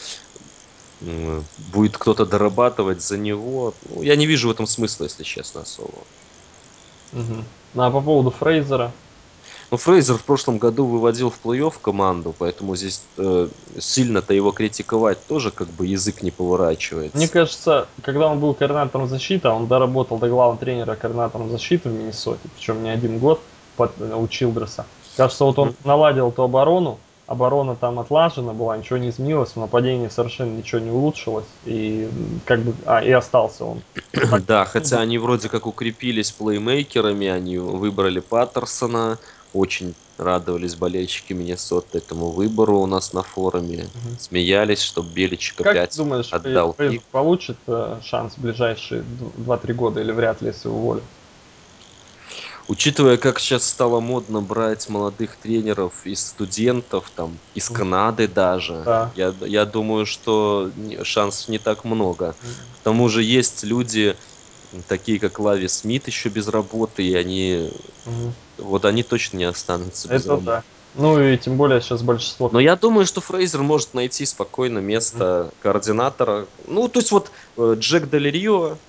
будет 0.99 1.97
кто-то 1.97 2.25
дорабатывать 2.25 3.01
за 3.01 3.17
него. 3.17 3.77
Ну, 3.83 4.01
я 4.01 4.17
не 4.17 4.25
вижу 4.25 4.49
в 4.49 4.51
этом 4.51 4.65
смысла, 4.65 5.05
если 5.05 5.23
честно, 5.23 5.61
особо. 5.61 6.07
Мгм. 7.13 7.45
Ну, 7.73 7.83
а 7.83 7.91
по 7.91 8.01
поводу 8.01 8.31
Фрейзера? 8.31 8.91
Ну, 9.69 9.77
Фрейзер 9.77 10.17
в 10.17 10.23
прошлом 10.23 10.59
году 10.59 10.85
выводил 10.85 11.29
в 11.29 11.39
плей-офф 11.43 11.73
команду, 11.81 12.33
поэтому 12.37 12.75
здесь 12.77 13.03
э, 13.17 13.49
сильно-то 13.77 14.33
его 14.33 14.51
критиковать 14.51 15.25
тоже 15.27 15.51
как 15.51 15.67
бы 15.67 15.85
язык 15.85 16.21
не 16.21 16.31
поворачивается. 16.31 17.17
Мне 17.17 17.27
кажется, 17.27 17.87
когда 18.01 18.27
он 18.27 18.39
был 18.39 18.53
координатором 18.53 19.09
защиты, 19.09 19.49
а 19.49 19.53
он 19.53 19.67
доработал 19.67 20.19
до 20.19 20.29
главного 20.29 20.57
тренера 20.57 20.95
координатором 20.95 21.49
защиты 21.49 21.89
в 21.89 21.93
Миннесоте, 21.93 22.39
причем 22.55 22.81
не 22.81 22.89
один 22.89 23.19
год 23.19 23.41
под, 23.75 23.91
у 23.99 24.27
Чилдреса. 24.29 24.85
Кажется, 25.17 25.43
вот 25.43 25.59
он 25.59 25.75
наладил 25.83 26.29
эту 26.29 26.43
оборону, 26.43 26.97
оборона 27.27 27.75
там 27.75 27.99
отлажена 27.99 28.53
была, 28.53 28.77
ничего 28.77 28.97
не 28.97 29.09
изменилось, 29.09 29.51
в 29.51 29.57
нападении 29.59 30.07
совершенно 30.07 30.57
ничего 30.57 30.79
не 30.81 30.91
улучшилось, 30.91 31.47
и 31.65 32.09
как 32.45 32.63
бы, 32.63 32.73
а, 32.85 33.03
и 33.03 33.11
остался 33.11 33.65
он. 33.65 33.83
Да, 34.47 34.65
хотя 34.65 35.01
они 35.01 35.17
вроде 35.17 35.49
как 35.49 35.65
укрепились 35.67 36.31
плеймейкерами, 36.31 37.27
они 37.27 37.57
выбрали 37.57 38.19
Паттерсона, 38.19 39.19
очень 39.53 39.95
радовались 40.17 40.75
болельщики 40.75 41.33
Миннесоты 41.33 41.99
этому 41.99 42.31
выбору 42.31 42.79
у 42.79 42.87
нас 42.87 43.13
на 43.13 43.21
форуме, 43.23 43.89
Мгм. 43.93 44.17
смеялись, 44.17 44.81
что 44.81 45.03
Беличек 45.03 45.57
Как 45.61 45.67
опять 45.67 45.95
думаешь, 45.97 46.31
отдал 46.33 46.73
Фрейзер 46.73 46.99
пик. 46.99 47.03
получит 47.11 47.57
э, 47.67 47.99
шанс 48.01 48.35
в 48.35 48.41
ближайшие 48.41 49.03
2-3 49.03 49.73
года 49.73 50.01
или 50.01 50.11
вряд 50.11 50.41
ли, 50.41 50.47
если 50.47 50.69
уволят? 50.69 51.03
Учитывая, 52.67 53.17
как 53.17 53.39
сейчас 53.39 53.65
стало 53.65 54.01
модно 54.01 54.41
брать 54.41 54.89
молодых 54.89 55.37
тренеров 55.37 56.05
из 56.05 56.27
студентов, 56.27 57.09
там, 57.15 57.39
из. 57.53 57.69
Канады 57.69 58.27
даже, 58.27 58.83
Да. 58.85 59.11
я, 59.15 59.33
я 59.45 59.65
думаю, 59.65 60.05
что 60.05 60.71
шансов 61.03 61.47
не 61.47 61.59
так 61.59 61.85
много. 61.85 62.35
К 62.79 62.83
тому 62.83 63.07
же 63.07 63.23
есть 63.23 63.63
люди, 63.63 64.17
такие 64.87 65.19
как 65.19 65.39
Лави 65.39 65.67
Смит, 65.67 66.07
еще 66.07 66.27
без 66.29 66.47
работы, 66.49 67.03
и 67.03 67.13
они, 67.13 67.71
Мгм. 68.05 68.33
вот 68.57 68.83
они 68.83 69.03
точно 69.03 69.37
не 69.37 69.43
останутся 69.45 70.09
без 70.09 70.21
Это 70.21 70.29
работы. 70.31 70.45
да. 70.45 70.63
Ну 70.93 71.21
и 71.21 71.37
тем 71.37 71.57
более 71.57 71.79
сейчас 71.79 72.01
большинство... 72.01 72.49
Но 72.51 72.59
я 72.59 72.75
думаю, 72.75 73.05
что 73.05 73.21
Фрейзер 73.21 73.61
может 73.61 73.93
найти 73.93 74.25
спокойно 74.25 74.79
место 74.79 75.51
координатора. 75.59 76.47
Ну, 76.65 76.87
то 76.87 76.99
есть 76.99 77.11
вот 77.11 77.31
э, 77.55 77.75
Джек 77.77 78.09
Дель 78.09 78.31
Рио, 78.31 78.79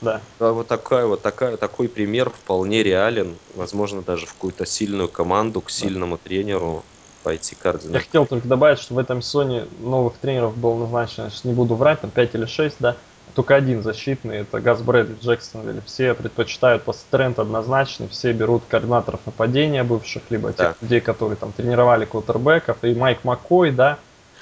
Да. 0.00 0.20
да, 0.38 0.52
вот 0.52 0.68
такая 0.68 1.06
вот 1.06 1.22
такая, 1.22 1.56
такой 1.56 1.88
пример 1.88 2.30
вполне 2.30 2.82
реален. 2.82 3.34
Возможно, 3.54 4.02
даже 4.02 4.26
в 4.26 4.34
какую-то 4.34 4.64
сильную 4.66 5.08
команду, 5.08 5.60
к 5.60 5.66
Да. 5.66 5.70
сильному 5.72 6.18
тренеру 6.18 6.82
пойти 7.24 7.56
Я 7.58 7.62
координатор. 7.62 8.02
хотел 8.02 8.26
только 8.26 8.46
добавить, 8.46 8.78
что 8.78 8.94
в 8.94 8.98
этом 8.98 9.20
сезоне 9.22 9.66
новых 9.80 10.14
тренеров 10.18 10.56
было 10.56 10.78
назначено, 10.78 11.30
сейчас 11.30 11.44
не 11.44 11.52
буду 11.52 11.74
врать, 11.74 12.00
там 12.00 12.10
5 12.10 12.34
или 12.34 12.46
6, 12.46 12.76
да, 12.78 12.96
только 13.34 13.54
один 13.54 13.82
защитный, 13.82 14.38
это 14.38 14.60
Газ 14.60 14.82
Брэдли 14.82 15.16
Джексонвилл. 15.20 15.82
Все 15.86 16.14
предпочитают 16.14 16.82
по 16.84 16.92
тренд 17.10 17.38
однозначный, 17.38 18.08
все 18.08 18.32
берут 18.32 18.62
координаторов 18.68 19.20
нападения 19.26 19.84
бывших, 19.84 20.22
либо 20.30 20.52
тех 20.52 20.58
Да. 20.58 20.74
людей, 20.80 21.00
которые 21.00 21.36
там 21.36 21.52
тренировали 21.52 22.04
квотербеков, 22.04 22.78
и 22.82 22.94
Майк 22.94 23.24
Маккой, 23.24 23.70
да. 23.72 23.98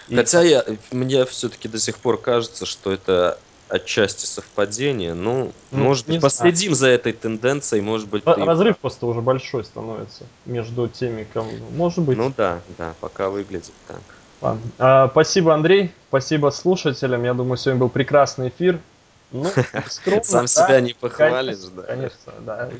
И 0.08 0.16
Хотя 0.16 0.42
я, 0.42 0.64
мне 0.92 1.24
все-таки 1.24 1.68
до 1.68 1.78
сих 1.78 1.98
пор 1.98 2.20
кажется, 2.20 2.64
что 2.64 2.92
это 2.92 3.38
отчасти 3.68 4.26
совпадение. 4.26 5.14
Ну, 5.14 5.52
Ну, 5.70 5.84
может 5.84 6.06
быть, 6.06 6.20
последим 6.20 6.74
за 6.74 6.88
этой 6.88 7.12
тенденцией, 7.12 7.82
может 7.82 8.08
быть, 8.08 8.24
ты 8.24 8.30
Разрыв 8.32 8.74
прав. 8.76 8.78
просто 8.78 9.06
уже 9.06 9.20
большой 9.20 9.64
становится 9.64 10.24
между 10.44 10.88
теми, 10.88 11.26
кому... 11.32 11.50
Может 11.72 12.00
быть. 12.00 12.16
Ну 12.16 12.32
да, 12.36 12.60
да, 12.78 12.94
пока 13.00 13.30
выглядит 13.30 13.72
так. 13.88 14.00
Ладно. 14.40 14.60
А, 14.78 15.08
спасибо, 15.08 15.54
Андрей. 15.54 15.92
Спасибо 16.08 16.50
слушателям. 16.50 17.24
Я 17.24 17.34
думаю, 17.34 17.56
сегодня 17.56 17.80
был 17.80 17.88
прекрасный 17.88 18.48
эфир. 18.48 18.78
Ну, 19.32 19.44
скромно, 19.88 20.22
Сам 20.22 20.42
да. 20.42 20.46
себя 20.46 20.80
не 20.80 20.92
похвалишь, 20.92 21.56
Конечно, 21.56 21.70
да. 21.76 21.82
конечно, 21.82 22.32
да. 22.40 22.70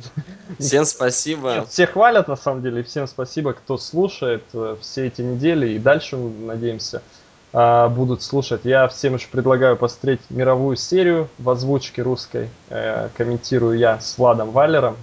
Всем 0.60 0.84
спасибо. 0.84 1.66
все 1.66 1.86
хвалят, 1.88 2.28
на 2.28 2.36
самом 2.36 2.62
деле. 2.62 2.80
и 2.80 2.84
Всем 2.84 3.08
спасибо, 3.08 3.52
кто 3.52 3.78
слушает 3.78 4.44
э, 4.52 4.76
все 4.80 5.06
эти 5.08 5.22
недели. 5.22 5.70
И 5.70 5.78
дальше, 5.78 6.16
надеемся, 6.16 7.02
будут 7.88 8.22
слушать. 8.22 8.62
Я 8.64 8.86
всем 8.88 9.14
еще 9.14 9.28
предлагаю 9.28 9.76
посмотреть 9.76 10.20
мировую 10.28 10.76
серию 10.76 11.28
в 11.38 11.48
озвучке 11.48 12.02
русской. 12.02 12.50
Э, 12.68 13.08
Комментирую 13.16 13.78
я 13.78 13.98
с 13.98 14.18
Владом 14.18 14.50
Валером. 14.50 14.96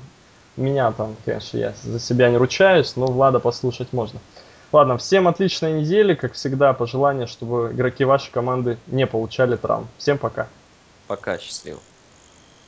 Меня 0.56 0.92
там, 0.92 1.16
конечно, 1.26 1.58
я 1.58 1.74
за 1.82 2.00
себя 2.00 2.30
не 2.30 2.38
ручаюсь, 2.38 2.96
но 2.96 3.08
Влада 3.08 3.40
послушать 3.40 3.92
можно. 3.92 4.20
Ладно, 4.72 4.98
всем 4.98 5.28
отличной 5.28 5.82
недели. 5.82 6.14
Как 6.14 6.34
всегда, 6.34 6.74
пожелание, 6.74 7.26
чтобы 7.26 7.72
игроки 7.72 8.06
вашей 8.06 8.32
команды 8.32 8.78
не 8.88 9.08
получали 9.08 9.56
травм. 9.56 9.88
Всем 9.98 10.20
пока. 10.20 10.48
Пока, 11.08 11.40
счастливо. 11.40 11.80